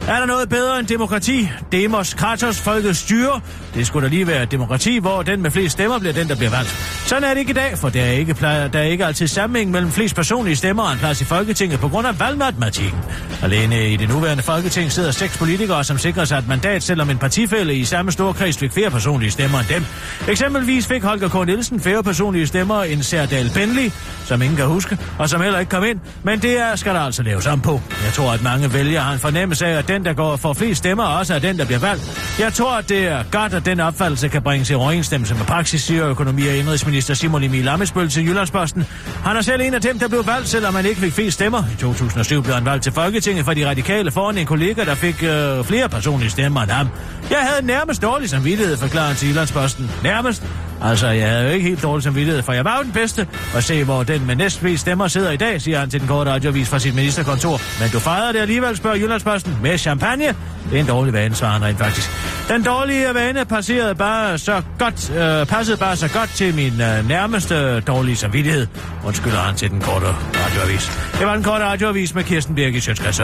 Er 0.08 0.18
der 0.18 0.26
noget 0.26 0.48
bedre 0.48 0.78
end 0.78 0.86
demokrati? 0.86 1.48
Demos, 1.72 2.14
Kratos, 2.14 2.60
folkets 2.60 2.98
styre. 2.98 3.40
Det 3.74 3.86
skulle 3.86 4.08
da 4.08 4.10
lige 4.10 4.26
være 4.26 4.42
et 4.42 4.50
demokrati, 4.50 4.98
hvor 4.98 5.22
den 5.22 5.42
med 5.42 5.50
flest 5.50 5.72
stemmer 5.72 5.98
bliver 5.98 6.12
den, 6.12 6.28
der 6.28 6.34
bliver 6.36 6.50
valgt. 6.50 6.70
Sådan 7.06 7.24
er 7.24 7.28
det 7.28 7.38
ikke 7.38 7.50
i 7.50 7.54
dag, 7.54 7.78
for 7.78 7.88
der 7.88 8.02
er 8.02 8.10
ikke, 8.10 8.34
plejer, 8.34 8.68
der 8.68 8.78
er 8.78 8.82
ikke 8.82 9.04
altid 9.04 9.26
sammenhæng 9.26 9.70
mellem 9.70 9.90
flest 9.90 10.14
personlige 10.14 10.56
stemmer 10.56 10.82
og 10.82 10.92
en 10.92 10.98
plads 10.98 11.20
i 11.20 11.24
Folketinget 11.24 11.80
på 11.80 11.88
grund 11.88 12.06
af 12.06 12.20
valgmatematikken. 12.20 12.98
Alene 13.42 13.90
i 13.90 13.96
det 13.96 14.08
nuværende 14.08 14.42
Folketing 14.42 14.92
sidder 14.92 15.10
seks 15.10 15.38
politikere, 15.38 15.84
som 15.84 15.98
sikrer 15.98 16.24
sig 16.24 16.38
et 16.38 16.48
mandat, 16.48 16.82
selvom 16.82 17.10
en 17.10 17.18
partifælde 17.18 17.74
i 17.74 17.84
samme 17.84 18.12
store 18.12 18.34
kreds 18.34 18.58
fik 18.58 18.72
flere 18.72 18.90
personlige 18.90 19.30
stemmer 19.30 19.58
end 19.58 19.68
dem. 19.68 19.84
Eksempelvis 20.28 20.86
fik 20.86 21.02
Holger 21.02 21.28
K. 21.28 21.46
Nielsen 21.46 21.80
flere 21.80 22.02
personlige 22.02 22.46
stemmer 22.46 22.82
end 22.82 23.02
Serdal 23.02 23.50
Benli, 23.54 23.92
som 24.24 24.42
ingen 24.42 24.56
kan 24.56 24.66
huske, 24.66 24.98
og 25.18 25.28
som 25.28 25.40
heller 25.40 25.58
ikke 25.58 25.70
kom 25.70 25.84
ind. 25.84 25.98
Men 26.22 26.42
det 26.42 26.60
er, 26.60 26.76
skal 26.76 26.94
der 26.94 27.00
altså 27.00 27.22
laves 27.22 27.46
om 27.46 27.60
på. 27.60 27.80
Jeg 28.04 28.12
tror, 28.12 28.32
at 28.32 28.42
mange 28.42 28.72
vælgere 28.72 29.02
har 29.02 29.12
en 29.12 29.18
fornemmelse 29.18 29.66
af, 29.66 29.78
at 29.78 29.88
den, 29.88 30.04
der 30.04 30.12
går 30.12 30.36
for 30.36 30.52
flest 30.52 30.78
stemmer, 30.78 31.04
også 31.04 31.34
er 31.34 31.38
den, 31.38 31.58
der 31.58 31.64
bliver 31.64 31.78
valgt. 31.78 32.36
Jeg 32.38 32.52
tror, 32.52 32.78
at 32.78 32.88
det 32.88 33.06
er 33.06 33.22
godt, 33.30 33.59
at 33.60 33.66
den 33.66 33.80
opfattelse 33.80 34.28
kan 34.28 34.42
bringes 34.42 34.70
i 34.70 34.74
overensstemmelse 34.74 35.34
med 35.34 35.44
praksis, 35.44 35.82
siger 35.82 36.10
økonomi- 36.10 36.46
og 36.46 36.56
indrigsminister 36.56 37.14
Simon 37.14 37.42
Emil 37.42 37.68
Amesbøl 37.68 38.08
til 38.08 38.26
Jyllandsposten. 38.26 38.84
Han 39.24 39.36
er 39.36 39.40
selv 39.40 39.60
en 39.62 39.74
af 39.74 39.80
dem, 39.80 39.98
der 39.98 40.08
blev 40.08 40.26
valgt, 40.26 40.48
selvom 40.48 40.74
han 40.74 40.86
ikke 40.86 41.00
fik 41.00 41.12
flest 41.12 41.34
stemmer. 41.34 41.62
I 41.72 41.76
2007 41.80 42.42
blev 42.42 42.54
han 42.54 42.64
valgt 42.64 42.82
til 42.82 42.92
Folketinget 42.92 43.44
for 43.44 43.54
de 43.54 43.68
radikale 43.68 44.10
foran 44.10 44.38
en 44.38 44.46
kollega, 44.46 44.84
der 44.84 44.94
fik 44.94 45.22
øh, 45.22 45.64
flere 45.64 45.88
personlige 45.88 46.30
stemmer 46.30 46.62
end 46.62 46.70
ham. 46.70 46.88
Jeg 47.30 47.38
havde 47.38 47.66
nærmest 47.66 48.02
dårlig 48.02 48.30
samvittighed, 48.30 48.76
forklarer 48.76 49.06
han 49.06 49.16
til 49.16 49.28
Jyllandsposten. 49.28 49.90
Nærmest. 50.02 50.42
Altså, 50.82 51.06
jeg 51.08 51.28
havde 51.28 51.44
jo 51.44 51.50
ikke 51.50 51.68
helt 51.68 51.82
dårlig 51.82 52.02
samvittighed, 52.04 52.42
for 52.42 52.52
jeg 52.52 52.64
var 52.64 52.76
jo 52.76 52.82
den 52.82 52.92
bedste. 52.92 53.26
Og 53.54 53.62
se, 53.62 53.84
hvor 53.84 54.02
den 54.02 54.26
med 54.26 54.36
næstflest 54.36 54.80
stemmer 54.80 55.08
sidder 55.08 55.30
i 55.30 55.36
dag, 55.36 55.60
siger 55.60 55.78
han 55.78 55.90
til 55.90 56.00
den 56.00 56.08
korte 56.08 56.30
radiovis 56.30 56.68
fra 56.68 56.78
sit 56.78 56.94
ministerkontor. 56.94 57.60
Men 57.80 57.90
du 57.90 57.98
fejrede 57.98 58.32
det 58.32 58.38
alligevel, 58.38 58.76
spørger 58.76 58.96
Jyllandsposten. 58.96 59.56
Med 59.62 59.78
champagne? 59.78 60.24
Det 60.70 60.76
er 60.76 60.80
en 60.80 60.86
dårlig 60.86 61.12
vane, 61.12 61.34
svarer 61.34 61.52
han 61.52 61.64
rent 61.64 61.78
faktisk. 61.78 62.10
Den 62.48 62.62
dårlige 62.62 63.14
vane 63.14 63.44
passerede 63.44 63.94
bare 63.94 64.38
så 64.38 64.62
godt, 64.78 65.12
øh, 65.16 65.46
passede 65.46 65.76
bare 65.76 65.96
så 65.96 66.08
godt 66.08 66.30
til 66.30 66.54
min 66.54 66.80
øh, 66.80 67.08
nærmeste 67.08 67.80
dårlige 67.80 68.16
samvittighed. 68.16 68.66
Undskylder 69.06 69.38
han 69.38 69.54
til 69.54 69.70
den 69.70 69.80
korte 69.80 70.06
radioavis. 70.06 70.90
Det 71.18 71.26
var 71.26 71.34
den 71.34 71.44
korte 71.44 71.64
radioavis 71.64 72.14
med 72.14 72.24
Kirsten 72.24 72.54
Birgit 72.54 72.82
Sjøtskrets 72.82 73.20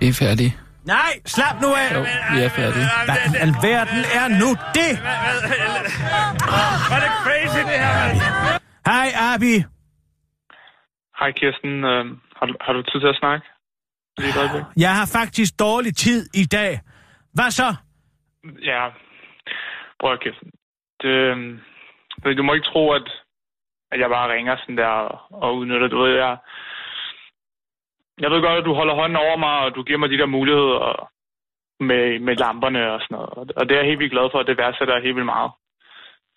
Vi 0.00 0.06
er 0.08 0.16
færdige. 0.24 0.52
Nej, 0.94 1.12
slap 1.26 1.56
nu 1.62 1.68
af! 1.82 1.88
Jo, 1.96 2.00
vi 2.34 2.38
er 2.46 2.48
færdige. 2.60 2.86
Hvad 3.08 3.18
i 3.34 3.36
alverden 3.46 4.00
er 4.20 4.26
nu 4.42 4.48
det? 4.78 4.92
Var 6.92 6.98
det 7.04 7.12
crazy, 7.24 7.60
det 7.70 7.78
her? 7.84 7.94
Hej, 8.90 9.08
Abi. 9.34 9.54
Hej 11.20 11.30
Kirsten, 11.40 11.72
øh, 11.84 12.04
har, 12.38 12.46
du- 12.46 12.60
har 12.60 12.72
du 12.72 12.82
tid 12.82 13.00
til 13.00 13.06
at 13.14 13.16
snakke? 13.22 13.46
Jeg 14.76 14.92
har 14.98 15.06
faktisk 15.18 15.58
dårlig 15.58 15.96
tid 15.96 16.20
i 16.34 16.44
dag. 16.46 16.80
Hvad 17.34 17.50
så? 17.50 17.68
Ja, 18.62 18.82
prøv 20.00 20.12
at 20.12 20.20
Kirsten. 20.24 20.50
Det, 21.02 21.14
øh, 22.26 22.36
du 22.38 22.42
må 22.42 22.52
ikke 22.54 22.70
tro, 22.72 22.92
at, 22.92 23.08
at 23.92 24.00
jeg 24.00 24.08
bare 24.08 24.32
ringer 24.34 24.56
sådan 24.56 24.76
der 24.76 24.86
og, 24.86 25.18
og 25.42 25.56
udnytter. 25.56 25.88
Du 25.88 25.98
ved, 26.02 26.14
jeg, 26.24 26.36
jeg 28.20 28.30
ved 28.30 28.40
godt, 28.42 28.58
at 28.58 28.64
du 28.68 28.74
holder 28.74 28.94
hånden 28.94 29.16
over 29.16 29.36
mig, 29.36 29.54
og 29.64 29.74
du 29.76 29.82
giver 29.82 29.98
mig 29.98 30.10
de 30.10 30.18
der 30.18 30.26
muligheder 30.36 31.10
med, 31.88 32.18
med 32.26 32.34
lamperne 32.36 32.92
og 32.92 33.00
sådan 33.00 33.14
noget. 33.16 33.52
Og 33.58 33.62
det 33.68 33.72
er 33.74 33.80
jeg 33.80 33.88
helt 33.90 33.98
vildt 33.98 34.12
glad 34.12 34.28
for, 34.30 34.38
og 34.38 34.46
det 34.46 34.58
værdsætter 34.58 34.94
jeg 34.94 35.02
helt 35.02 35.16
vildt 35.16 35.32
meget. 35.36 35.52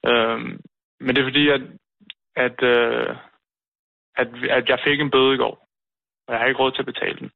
Øhm, 0.10 0.52
men 1.04 1.12
det 1.16 1.22
er 1.22 1.30
fordi, 1.32 1.46
at, 1.56 1.64
at, 2.46 2.58
øh, 2.74 3.10
at, 4.22 4.28
at 4.58 4.66
jeg 4.70 4.80
fik 4.88 5.00
en 5.00 5.12
bøde 5.16 5.34
i 5.36 5.42
går, 5.44 5.56
og 6.26 6.30
jeg 6.34 6.40
har 6.40 6.48
ikke 6.48 6.60
råd 6.62 6.72
til 6.72 6.86
at 6.86 6.92
betale 6.94 7.18
den. 7.20 7.30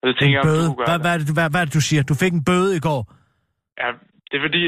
Og 0.00 0.04
det 0.08 0.14
tænker 0.18 0.28
En 0.28 0.32
jeg, 0.34 0.40
om 0.40 0.46
bøde. 0.48 0.64
du 0.66 0.74
kunne 0.74 0.86
gøre 0.86 0.98
Hvad, 0.98 1.00
hvad, 1.06 1.34
hvad, 1.36 1.50
hvad 1.50 1.60
er 1.60 1.64
det, 1.64 1.74
du 1.78 1.84
siger? 1.88 2.02
Du 2.02 2.14
fik 2.22 2.32
en 2.32 2.44
bøde 2.50 2.76
i 2.78 2.80
går. 2.88 3.00
Ja, 3.82 3.88
det 4.28 4.34
er 4.38 4.44
fordi, 4.48 4.64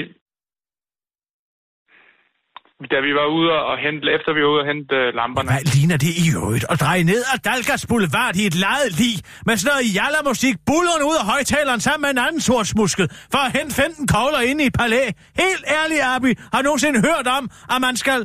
da 2.95 3.01
vi 3.07 3.13
var 3.21 3.27
ude 3.39 3.51
og 3.71 3.77
hente, 3.85 4.05
efter 4.17 4.31
vi 4.37 4.41
var 4.45 4.51
ude 4.55 4.63
og 4.65 4.69
hente 4.73 4.95
øh, 5.01 5.15
lamperne, 5.21 5.49
Hvad 5.53 5.65
ligner 5.75 5.97
det 6.05 6.13
i 6.25 6.27
øvrigt? 6.37 6.65
At 6.73 6.77
dreje 6.85 7.05
ned 7.13 7.23
ad 7.33 7.39
Dalgas 7.49 7.87
Boulevard 7.91 8.35
i 8.43 8.45
et 8.51 8.57
lejet 8.67 8.93
lig 9.01 9.15
med 9.47 9.55
sådan 9.57 9.71
noget 9.73 9.87
jallermusik, 9.99 10.57
bullerne 10.69 11.05
ud 11.11 11.17
af 11.23 11.27
højtaleren 11.33 11.81
sammen 11.87 12.03
med 12.05 12.11
en 12.17 12.21
anden 12.27 12.41
sortsmuskel 12.49 13.07
for 13.33 13.41
at 13.47 13.51
hente 13.59 13.73
15 13.75 14.07
kogler 14.15 14.41
inde 14.51 14.61
i 14.65 14.67
et 14.73 14.77
palæ. 14.83 15.03
Helt 15.45 15.65
ærligt, 15.79 16.03
Abi, 16.15 16.31
har 16.55 16.63
nogensinde 16.69 16.99
hørt 17.09 17.27
om, 17.39 17.45
at 17.75 17.81
man 17.87 17.95
skal 18.03 18.21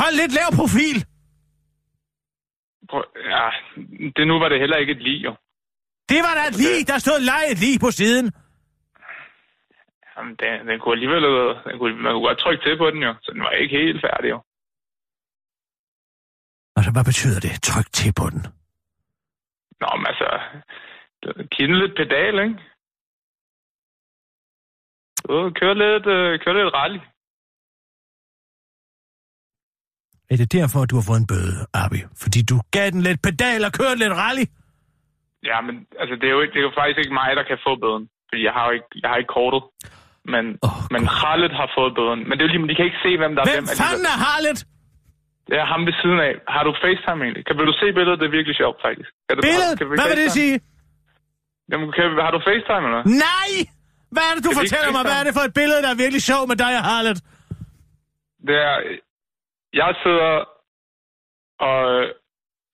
holde 0.00 0.16
lidt 0.22 0.32
lav 0.38 0.50
profil? 0.60 0.98
prøv, 2.90 3.04
ja, 3.34 3.46
det 4.16 4.24
nu 4.30 4.34
var 4.42 4.48
det 4.48 4.58
heller 4.60 4.76
ikke 4.82 4.92
et 4.92 5.02
lig, 5.08 5.18
jo. 5.24 5.32
Det 6.12 6.20
var 6.26 6.34
da 6.38 6.42
et 6.50 6.56
lig, 6.64 6.78
der 6.90 6.98
stod 6.98 7.18
lejet 7.32 7.58
lig 7.64 7.74
på 7.80 7.90
siden. 7.90 8.26
Jamen, 10.18 10.36
den, 10.42 10.68
den 10.68 10.80
kunne 10.80 10.94
alligevel, 10.96 11.24
øh, 11.24 11.64
den 11.64 11.78
kunne, 11.78 11.96
man 12.02 12.12
kunne 12.12 12.28
godt 12.28 12.38
trykke 12.38 12.64
til 12.64 12.78
på 12.78 12.90
den 12.90 13.02
jo, 13.02 13.14
så 13.22 13.30
den 13.34 13.42
var 13.42 13.50
ikke 13.50 13.76
helt 13.76 14.00
færdig 14.06 14.28
jo. 14.34 14.38
Altså, 16.76 16.90
hvad 16.94 17.04
betyder 17.04 17.40
det? 17.40 17.62
Tryk 17.62 17.88
til 17.92 18.12
på 18.20 18.26
den. 18.30 18.42
Nå, 19.80 19.88
men 19.96 20.06
altså, 20.12 20.28
kende 21.56 21.78
lidt 21.78 21.94
pedal, 21.96 22.34
ikke? 22.46 22.58
Ved, 25.28 25.52
kør 25.60 25.74
lidt, 25.84 26.06
øh, 26.16 26.40
kør 26.42 26.52
lidt 26.52 26.74
rally. 26.74 27.00
Er 30.30 30.36
det 30.36 30.52
derfor, 30.52 30.78
at 30.82 30.90
du 30.90 30.96
har 30.98 31.06
fået 31.10 31.20
en 31.24 31.30
bøde, 31.32 31.58
Abi? 31.82 32.00
Fordi 32.22 32.40
du 32.50 32.56
gav 32.76 32.86
den 32.94 33.02
lidt 33.08 33.20
pedal 33.28 33.60
og 33.68 33.72
kørte 33.78 34.00
lidt 34.02 34.18
rally? 34.22 34.46
Ja, 35.50 35.60
men 35.66 35.74
altså, 36.00 36.14
det 36.20 36.26
er 36.26 36.34
jo, 36.36 36.40
ikke, 36.40 36.54
det 36.54 36.60
er 36.60 36.68
jo 36.70 36.78
faktisk 36.80 36.98
ikke 36.98 37.18
mig, 37.20 37.30
der 37.36 37.44
kan 37.50 37.58
få 37.66 37.72
bøden. 37.82 38.04
Fordi 38.28 38.40
jeg 38.46 38.52
har 38.56 38.64
jo 38.68 38.72
ikke, 38.78 38.90
jeg 39.02 39.08
har 39.10 39.16
ikke 39.16 39.34
kortet. 39.38 39.62
Men, 40.34 40.44
oh, 40.68 40.78
men 40.94 41.02
Harlet 41.18 41.52
har 41.60 41.68
fået 41.76 41.92
bøden. 41.98 42.20
Men 42.26 42.32
det 42.34 42.42
er 42.42 42.46
jo 42.48 42.52
lige, 42.54 42.68
de 42.70 42.76
kan 42.78 42.84
ikke 42.90 43.02
se, 43.06 43.10
hvem 43.22 43.32
der 43.34 43.40
er 43.42 43.46
Hvem 43.50 43.64
hvem. 43.68 43.78
fanden 43.82 44.06
er 44.14 44.18
Harlet? 44.26 44.58
Det 45.48 45.56
er 45.62 45.66
ham 45.72 45.80
ved 45.88 45.94
siden 46.02 46.20
af. 46.28 46.34
Har 46.54 46.62
du 46.68 46.72
FaceTime 46.84 47.20
egentlig? 47.26 47.42
Kan, 47.46 47.54
vil 47.58 47.66
du 47.72 47.76
se 47.82 47.86
billedet? 47.98 48.16
Det 48.20 48.26
er 48.30 48.34
virkelig 48.38 48.56
sjovt, 48.62 48.78
faktisk. 48.86 49.10
Kan 49.26 49.34
du, 49.36 49.40
Billedet? 49.48 49.74
kan 49.78 49.86
vi 49.90 49.94
Hvad 50.00 50.08
vil 50.12 50.18
det 50.24 50.30
sige? 50.40 50.54
Jamen, 51.70 51.86
kan, 51.96 52.04
har 52.26 52.32
du 52.36 52.40
FaceTime 52.48 52.84
eller? 52.88 53.02
Nej! 53.28 53.50
Hvad 54.14 54.24
er 54.28 54.32
det, 54.36 54.42
du 54.46 54.52
Kan 54.52 54.58
fortæller 54.62 54.90
mig? 54.96 55.02
Hvad 55.08 55.18
er 55.20 55.24
det 55.28 55.34
for 55.38 55.44
et 55.50 55.54
billede, 55.60 55.80
der 55.84 55.90
er 55.94 55.98
virkelig 56.04 56.22
sjov 56.30 56.42
med 56.50 56.56
dig 56.64 56.72
og 56.80 56.84
Harlet? 56.90 57.18
Det 58.48 58.56
er... 58.70 58.76
Jeg 59.82 59.90
sidder 60.04 60.32
og, 61.68 61.80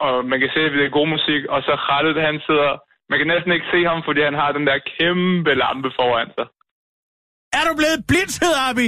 og 0.07 0.15
man 0.31 0.39
kan 0.41 0.51
se, 0.55 0.61
at 0.67 0.73
det 0.79 0.85
er 0.87 0.99
god 1.01 1.09
musik, 1.17 1.43
og 1.55 1.59
så 1.67 1.73
Khaled, 1.87 2.17
han 2.31 2.39
sidder... 2.49 2.71
Man 3.11 3.19
kan 3.19 3.29
næsten 3.35 3.53
ikke 3.53 3.69
se 3.75 3.81
ham, 3.91 4.01
fordi 4.09 4.21
han 4.29 4.37
har 4.43 4.51
den 4.53 4.67
der 4.71 4.79
kæmpe 4.95 5.53
lampe 5.63 5.91
foran 5.99 6.31
sig. 6.37 6.47
Er 7.59 7.65
du 7.69 7.73
blevet 7.81 8.01
blitzet, 8.11 8.55
Abi? 8.69 8.87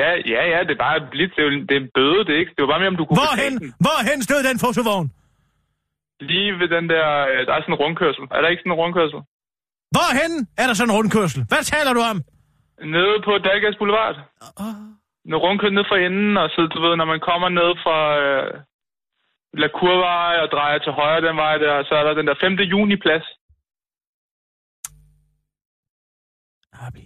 Ja, 0.00 0.10
ja, 0.34 0.42
ja, 0.52 0.58
det 0.66 0.72
er 0.78 0.82
bare 0.88 0.98
lidt, 1.20 1.32
det 1.36 1.40
er, 1.44 1.48
jo- 1.50 1.64
det 1.68 1.74
er 1.76 1.82
en 1.86 1.90
bøde, 1.98 2.20
det 2.26 2.32
er 2.34 2.40
ikke. 2.42 2.52
Det 2.56 2.62
var 2.62 2.70
bare 2.72 2.80
mere, 2.82 2.92
om 2.94 2.98
du 3.00 3.04
kunne 3.04 3.18
Hvorhen? 3.22 3.54
Hvorhen 3.86 4.18
stod 4.28 4.40
den 4.48 4.58
fotovogn? 4.64 5.08
Lige 6.30 6.52
ved 6.60 6.68
den 6.76 6.84
der, 6.94 7.06
der 7.46 7.52
er 7.56 7.60
sådan 7.62 7.74
en 7.76 7.80
rundkørsel. 7.84 8.24
Er 8.36 8.40
der 8.42 8.48
ikke 8.52 8.60
sådan 8.62 8.72
en 8.76 8.80
rundkørsel? 8.82 9.20
Hvorhen 9.96 10.32
er 10.62 10.66
der 10.68 10.74
sådan 10.74 10.90
en 10.90 10.96
rundkørsel? 10.98 11.40
Hvad 11.52 11.62
taler 11.72 11.92
du 11.98 12.00
om? 12.12 12.18
Nede 12.96 13.16
på 13.26 13.32
Dalgas 13.46 13.76
Boulevard. 13.80 14.16
Når 15.30 15.38
rundkørsel 15.44 15.74
ned 15.78 15.84
fra 15.90 15.98
enden, 16.06 16.36
og 16.42 16.48
så, 16.54 16.60
du 16.74 16.78
ved, 16.84 16.92
når 17.00 17.08
man 17.14 17.20
kommer 17.28 17.48
ned 17.60 17.70
fra 17.84 17.98
øh, 18.24 18.46
La 19.60 19.68
Kurvej 19.78 20.34
og 20.44 20.48
drejer 20.56 20.78
til 20.78 20.92
højre 21.00 21.24
den 21.28 21.36
vej 21.44 21.54
der, 21.64 21.74
så 21.88 21.94
er 22.00 22.04
der 22.06 22.14
den 22.18 22.26
der 22.26 22.34
5. 22.40 22.52
juni 22.74 22.96
plads. 23.04 23.26
Abi, 26.86 27.04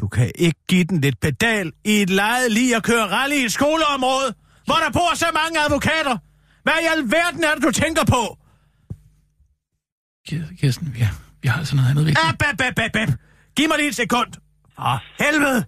du 0.00 0.08
kan 0.08 0.32
ikke 0.34 0.60
give 0.68 0.84
den 0.84 1.00
lidt 1.00 1.20
pedal 1.20 1.72
i 1.84 2.02
et 2.02 2.10
lejet 2.10 2.52
lige 2.52 2.76
at 2.76 2.82
køre 2.84 3.06
rally 3.06 3.34
i 3.34 3.44
et 3.44 3.52
skoleområde, 3.52 4.34
hvor 4.66 4.74
der 4.84 4.90
bor 4.92 5.14
så 5.14 5.26
mange 5.40 5.60
advokater. 5.64 6.16
Hvad 6.62 6.78
i 6.82 6.86
alverden 6.96 7.44
er 7.44 7.54
det, 7.54 7.62
du 7.62 7.70
tænker 7.72 8.04
på? 8.04 8.22
Kir- 10.28 10.56
Kirsten, 10.60 10.94
vi 10.94 10.98
har, 11.00 11.14
vi 11.42 11.48
har 11.48 11.58
altså 11.58 11.76
noget 11.76 11.90
andet 11.90 12.06
vigtigt. 12.06 12.26
Ab, 12.28 12.42
ab, 12.50 12.60
ab, 12.60 12.78
ab, 12.78 12.96
ab. 12.96 13.08
Giv 13.56 13.68
mig 13.68 13.78
lige 13.78 13.88
et 13.88 13.94
sekund. 13.96 14.32
For 14.74 15.24
helvede. 15.24 15.60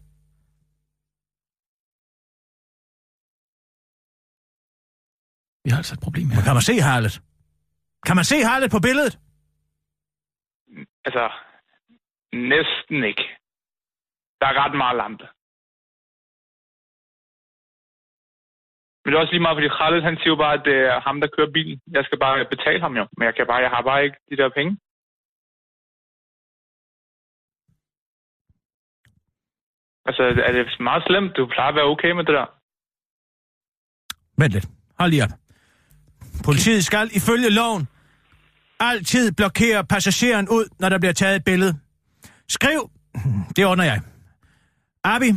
Vi 5.64 5.70
har 5.70 5.76
altså 5.76 5.94
et 5.94 6.00
problem 6.00 6.30
her. 6.30 6.42
Kan 6.42 6.54
man 6.54 6.62
se 6.62 6.80
Harlet? 6.80 7.22
Kan 8.06 8.16
man 8.16 8.24
se 8.24 8.36
Harlet 8.44 8.70
på 8.70 8.80
billedet? 8.80 9.18
Altså, 11.04 11.24
næsten 12.32 13.04
ikke. 13.04 13.24
Der 14.40 14.46
er 14.46 14.56
ret 14.62 14.76
meget 14.82 14.96
lampe. 15.02 15.26
Men 19.00 19.06
det 19.08 19.16
er 19.16 19.22
også 19.22 19.34
lige 19.34 19.44
meget, 19.46 19.56
fordi 19.58 19.74
Khaled, 19.76 20.02
han 20.08 20.16
siger 20.16 20.32
jo 20.34 20.42
bare, 20.44 20.54
at 20.58 20.64
det 20.68 20.76
er 20.92 21.00
ham, 21.06 21.20
der 21.20 21.28
kører 21.36 21.50
bilen. 21.56 21.80
Jeg 21.96 22.04
skal 22.04 22.18
bare 22.24 22.46
betale 22.54 22.80
ham 22.80 22.94
jo. 23.00 23.04
Men 23.16 23.24
jeg, 23.28 23.34
kan 23.34 23.46
bare, 23.46 23.64
jeg 23.66 23.72
har 23.76 23.82
bare 23.82 24.04
ikke 24.04 24.18
de 24.30 24.36
der 24.40 24.48
penge. 24.58 24.72
Altså, 30.08 30.22
er 30.48 30.52
det 30.52 30.80
meget 30.80 31.02
slemt? 31.08 31.36
Du 31.36 31.46
plejer 31.54 31.68
at 31.68 31.78
være 31.78 31.90
okay 31.94 32.10
med 32.10 32.24
det 32.24 32.34
der. 32.38 32.46
Vent 34.40 34.52
lidt. 34.52 34.66
Hold 34.98 35.10
lige 35.10 35.24
op. 35.24 35.34
Politiet 36.44 36.84
skal 36.84 37.06
ifølge 37.20 37.50
loven 37.50 37.88
altid 38.80 39.32
blokere 39.32 39.84
passageren 39.84 40.48
ud, 40.48 40.64
når 40.80 40.88
der 40.88 40.98
bliver 40.98 41.12
taget 41.12 41.36
et 41.36 41.44
billede. 41.44 41.74
Skriv. 42.48 42.90
Det 43.56 43.66
ordner 43.66 43.84
jeg. 43.84 44.00
Abi, 45.04 45.30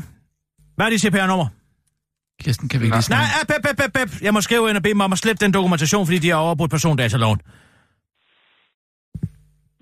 hvad 0.76 0.86
er 0.86 0.89
dit 0.89 1.01
CPR-nummer? 1.01 1.47
Kirsten, 2.43 2.70
kan 2.70 2.80
vi 2.80 2.86
ikke 2.86 2.95
lige 2.97 3.09
Nej, 3.09 3.12
snakke? 3.12 3.32
ab, 3.41 3.49
ab, 3.57 3.66
ab, 3.72 3.80
ab, 3.86 3.95
ab. 4.01 4.09
Jeg 4.22 4.34
må 4.34 4.41
skrive 4.41 4.70
ind 4.70 4.78
og 4.78 4.84
bede 4.84 4.93
mig 4.93 5.05
om 5.05 5.12
at 5.14 5.18
slette 5.18 5.45
den 5.45 5.53
dokumentation, 5.53 6.05
fordi 6.05 6.20
de 6.20 6.30
har 6.30 6.36
overbrudt 6.38 6.72
persondataloven. 6.72 7.39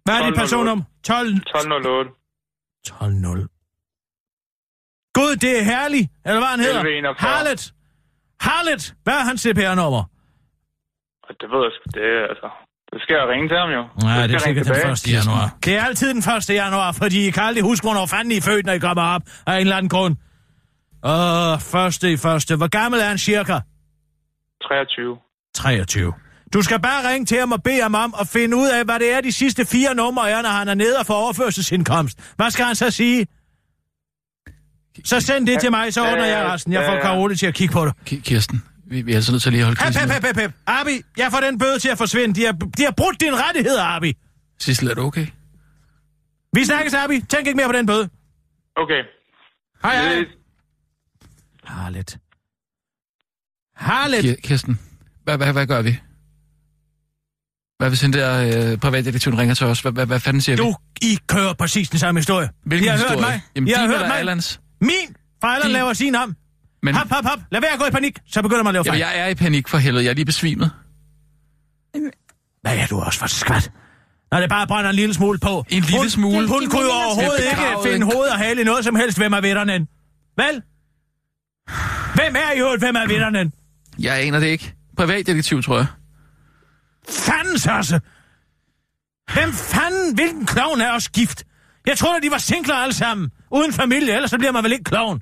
Hvad 0.06 0.16
er 0.18 0.24
dit 0.26 0.38
1208. 0.38 0.40
personnummer? 0.42 0.84
12 1.04 1.28
1208. 1.36 2.12
12 2.86 3.14
0. 3.14 3.48
Gud, 5.18 5.36
det 5.44 5.52
er 5.60 5.64
herligt. 5.64 6.08
Eller 6.26 6.40
hvad 6.44 6.52
han 6.56 6.60
hedder? 6.60 6.80
1141. 6.80 7.30
Harlet. 7.30 7.62
Harlet. 8.48 8.84
Hvad 9.04 9.14
er 9.22 9.26
hans 9.30 9.42
CPR-nummer? 9.46 10.04
Og 11.28 11.32
det 11.40 11.48
ved 11.52 11.62
jeg 11.68 11.72
sgu, 11.76 11.86
det 11.98 12.06
er 12.18 12.24
altså... 12.32 12.50
Det 12.94 13.02
skal 13.02 13.14
jeg 13.14 13.28
ringe 13.34 13.48
til 13.50 13.58
ham 13.58 13.70
jo. 13.70 13.82
Nej, 14.04 14.22
Så 14.22 14.28
det 14.28 14.36
er 14.36 14.40
sikkert 14.40 14.66
den 14.66 14.74
tilbage. 14.74 14.92
1. 14.92 15.08
januar. 15.08 15.56
Det 15.66 15.78
er 15.78 15.84
altid 15.84 16.10
den 16.14 16.24
1. 16.38 16.50
januar, 16.50 16.92
fordi 16.92 17.28
I 17.28 17.32
kan 17.32 17.44
aldrig 17.44 17.64
huske, 17.64 17.84
hvornår 17.86 18.06
fanden 18.06 18.32
I 18.32 18.38
er 18.38 18.42
født, 18.42 18.66
når 18.66 18.74
I 18.74 18.80
kommer 18.80 19.04
op 19.04 19.22
af 19.48 19.54
en 19.56 19.60
eller 19.60 19.76
anden 19.76 19.90
grund. 19.90 20.16
Åh, 21.04 21.60
første 21.60 22.12
i 22.12 22.18
første. 22.18 22.56
Hvor 22.56 22.68
gammel 22.68 23.00
er 23.02 23.06
han 23.06 23.18
cirka? 23.18 23.60
23. 24.68 25.18
23. 25.56 26.14
Du 26.54 26.62
skal 26.62 26.80
bare 26.82 27.12
ringe 27.14 27.26
til 27.26 27.40
ham 27.40 27.52
og 27.52 27.64
bede 27.64 27.82
ham 27.82 27.96
om 27.96 28.14
at 28.22 28.28
finde 28.28 28.58
ud 28.58 28.68
af, 28.68 28.86
hvad 28.86 29.00
det 29.00 29.14
er, 29.14 29.22
de 29.22 29.32
sidste 29.32 29.66
fire 29.66 29.96
numre 29.96 30.30
er, 30.30 30.42
når 30.42 30.50
han 30.50 30.68
er 30.68 30.74
nede 30.74 30.98
og 31.00 31.06
får 31.06 31.14
overførselsindkomst. 31.14 32.34
Hvad 32.36 32.52
skal 32.52 32.66
han 32.66 32.76
så 32.76 32.92
sige? 32.92 33.28
Så 35.06 35.20
send 35.22 35.48
det 35.48 35.60
til 35.60 35.72
mig, 35.72 35.94
så 35.94 36.02
ordner 36.02 36.26
jeg 36.26 36.46
resten. 36.46 36.74
Jeg 36.74 36.86
får. 36.86 37.02
Karole 37.02 37.36
til 37.36 37.48
at 37.48 37.54
kigge 37.54 37.74
på 37.74 37.86
det. 37.86 37.94
Ki- 38.10 38.22
Kirsten, 38.22 38.64
vi, 38.90 39.02
vi 39.02 39.12
er 39.12 39.16
altså 39.16 39.32
nødt 39.32 39.44
til 39.44 39.52
lige 39.52 39.62
at 39.62 39.66
holde 39.66 39.80
krisen. 39.80 40.02
hep, 40.02 40.12
hep, 40.12 40.26
hep, 40.26 40.38
hep. 40.38 40.52
Abi, 40.68 41.02
jeg 41.18 41.32
får 41.32 41.40
den 41.40 41.58
bøde 41.60 41.80
til 41.80 41.90
at 41.90 41.98
forsvinde. 41.98 42.36
De 42.36 42.46
har, 42.46 42.52
de 42.52 42.84
har 42.84 42.92
brudt 42.98 43.22
dine 43.22 43.44
rettigheder, 43.44 43.84
Abi. 43.84 44.14
Sissel, 44.60 44.88
er 44.88 44.94
du 44.94 45.02
okay? 45.02 45.28
Vi 46.54 46.66
snakkes, 46.66 46.94
Abi. 46.94 47.20
Tænk 47.30 47.48
ikke 47.48 47.58
mere 47.58 47.68
på 47.68 47.74
den 47.74 47.86
bøde. 47.86 48.10
Okay. 48.76 49.02
Hej, 49.84 49.96
hej. 49.96 50.26
Harlet. 51.64 52.18
Harlet. 53.76 54.20
Ki- 54.26 54.42
Kirsten, 54.42 54.80
hvad, 55.24 55.38
hvad, 55.38 55.54
hvad 55.54 55.68
gør 55.68 55.82
vi? 55.82 56.00
Hvad 57.78 57.90
hvis 57.90 58.00
den 58.00 58.14
der 58.14 58.72
øh, 58.72 58.78
privatdetektiven 58.78 59.40
ringer 59.40 59.56
til 59.56 59.66
os? 59.68 59.82
Hvad, 59.82 59.92
hvad, 59.92 60.06
hvad 60.06 60.20
fanden 60.20 60.42
siger 60.42 60.56
vi? 60.56 60.62
Du, 60.64 60.76
I 61.02 61.18
kører 61.28 61.54
præcis 61.54 61.90
den 61.90 62.00
samme 62.00 62.20
historie. 62.20 62.50
Hvilken 62.66 62.86
I 62.86 62.88
har 62.90 62.98
historie? 62.98 63.18
hørt 63.18 63.28
mig. 63.28 63.42
Jamen, 63.56 63.68
I 63.68 63.72
har 63.72 63.82
din 63.82 63.90
hørt 63.92 64.08
mig. 64.08 64.18
Allands? 64.18 64.62
Min. 64.82 64.92
Fejleren 65.42 65.64
Din. 65.68 65.72
laver 65.74 65.94
sin 65.94 66.16
om. 66.16 66.36
Men 66.84 66.96
Hop, 66.96 67.10
hop, 67.10 67.26
hop. 67.26 67.40
Lad 67.52 67.62
være 67.62 67.74
at 67.74 67.80
gå 67.80 67.86
i 67.86 67.92
panik, 67.92 68.20
så 68.28 68.42
begynder 68.42 68.64
man 68.64 68.70
at 68.70 68.74
lave 68.74 68.84
jamen, 68.86 69.02
fejl. 69.02 69.18
jeg 69.18 69.26
er 69.26 69.30
i 69.32 69.36
panik 69.36 69.68
for 69.68 69.78
helvede. 69.78 70.04
Jeg 70.04 70.10
er 70.10 70.16
lige 70.16 70.26
besvimet. 70.26 70.72
Hvad 72.62 72.78
er 72.78 72.88
du 72.88 73.00
også 73.00 73.20
for 73.20 73.28
skvat? 73.28 73.72
Når 74.32 74.40
det 74.40 74.50
bare 74.50 74.68
brænder 74.68 74.90
en 74.90 74.96
lille 74.96 75.14
smule 75.14 75.40
på. 75.40 75.66
En 75.70 75.82
lille 75.82 75.98
hun, 75.98 76.10
smule? 76.10 76.36
Hun, 76.36 76.48
hun 76.48 76.70
kunne 76.70 76.82
jo 76.82 76.88
Det 76.88 76.94
er 76.94 77.06
overhovedet 77.06 77.46
ikke 77.46 77.92
finde 77.92 78.06
hoved 78.06 78.30
og 78.30 78.38
hale 78.38 78.62
i 78.62 78.64
noget 78.64 78.84
som 78.84 78.96
helst. 78.96 79.18
Hvem 79.18 79.34
er 79.34 79.42
vitteren? 79.42 79.88
Vel? 80.38 80.62
Hvem 82.16 82.36
er 82.36 82.56
i 82.56 82.60
øvrigt? 82.60 82.82
Hvem 82.82 82.96
er 82.96 83.08
vitteren? 83.08 83.54
Jeg 84.00 84.22
aner 84.22 84.40
det 84.40 84.48
ikke. 84.48 84.74
Privatdetektiv, 84.98 85.64
tror 85.64 85.78
jeg. 85.78 85.86
Fanden, 87.10 87.60
Sørse! 87.60 88.02
Hvem 89.34 89.52
fanden? 89.54 90.16
Hvilken 90.16 90.46
klovn 90.46 90.82
er 90.82 90.92
også 90.92 91.12
gift? 91.12 91.44
Jeg 91.86 91.98
troede, 91.98 92.22
de 92.22 92.32
var 92.32 92.38
singler 92.38 92.76
alle 92.76 92.94
sammen. 92.94 93.32
Uden 93.52 93.74
familie, 93.74 94.14
ellers 94.16 94.30
så 94.30 94.38
bliver 94.38 94.52
man 94.52 94.64
vel 94.64 94.72
ikke 94.72 94.84
klovn. 94.84 95.22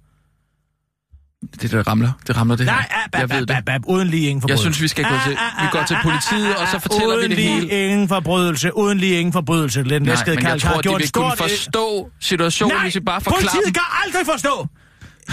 Det 1.62 1.72
der 1.72 1.84
ramler. 1.88 2.12
Det 2.28 2.38
ramler 2.38 2.56
det 2.56 2.66
her. 2.66 2.74
Nej, 2.74 2.88
ab, 2.92 3.10
jeg 3.14 3.22
ab, 3.24 3.30
ved 3.30 3.36
ab, 3.38 3.48
det. 3.48 3.54
ab, 3.56 3.70
ab, 3.70 3.82
uden 3.88 4.08
lige 4.08 4.28
ingen 4.30 4.36
Jeg 4.38 4.42
forbrydelse. 4.42 4.64
synes, 4.64 4.82
vi 4.82 4.88
skal 4.88 5.04
gå 5.06 5.16
til, 5.26 5.32
vi 5.62 5.68
går 5.72 5.84
til 5.84 5.98
politiet, 6.04 6.56
og 6.56 6.68
så 6.68 6.80
fortæller 6.80 7.16
vi 7.16 7.20
uden 7.20 7.30
det 7.30 7.38
lige 7.40 7.50
hele. 7.54 7.68
ingen 7.70 8.08
forbrydelse, 8.08 8.78
uden 8.78 8.98
lige 8.98 9.20
ingen 9.20 9.34
forbrydelse. 9.34 9.80
Den 9.84 10.02
Nej, 10.04 10.16
men 10.28 10.44
jeg 10.44 10.62
tror, 10.62 10.82
de 10.82 10.90
vil 10.98 11.12
kunne 11.12 11.32
forstå 11.38 12.10
situationen, 12.20 12.76
Nej, 12.76 12.84
hvis 12.84 12.96
vi 12.96 13.00
bare 13.00 13.22
forklarer 13.22 13.42
dem. 13.42 13.50
politiet 13.50 13.74
kan 13.74 13.84
aldrig 14.06 14.26
forstå. 14.34 14.68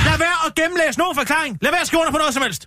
Lad 0.09 0.19
være 0.19 0.37
at 0.47 0.55
gennemlæse 0.55 0.99
nogen 0.99 1.17
forklaring. 1.17 1.59
Lad 1.63 1.71
være 1.71 1.81
at 1.81 1.87
skrive 1.87 2.01
under 2.01 2.13
på 2.13 2.19
noget 2.19 2.35
som 2.35 2.43
helst. 2.43 2.63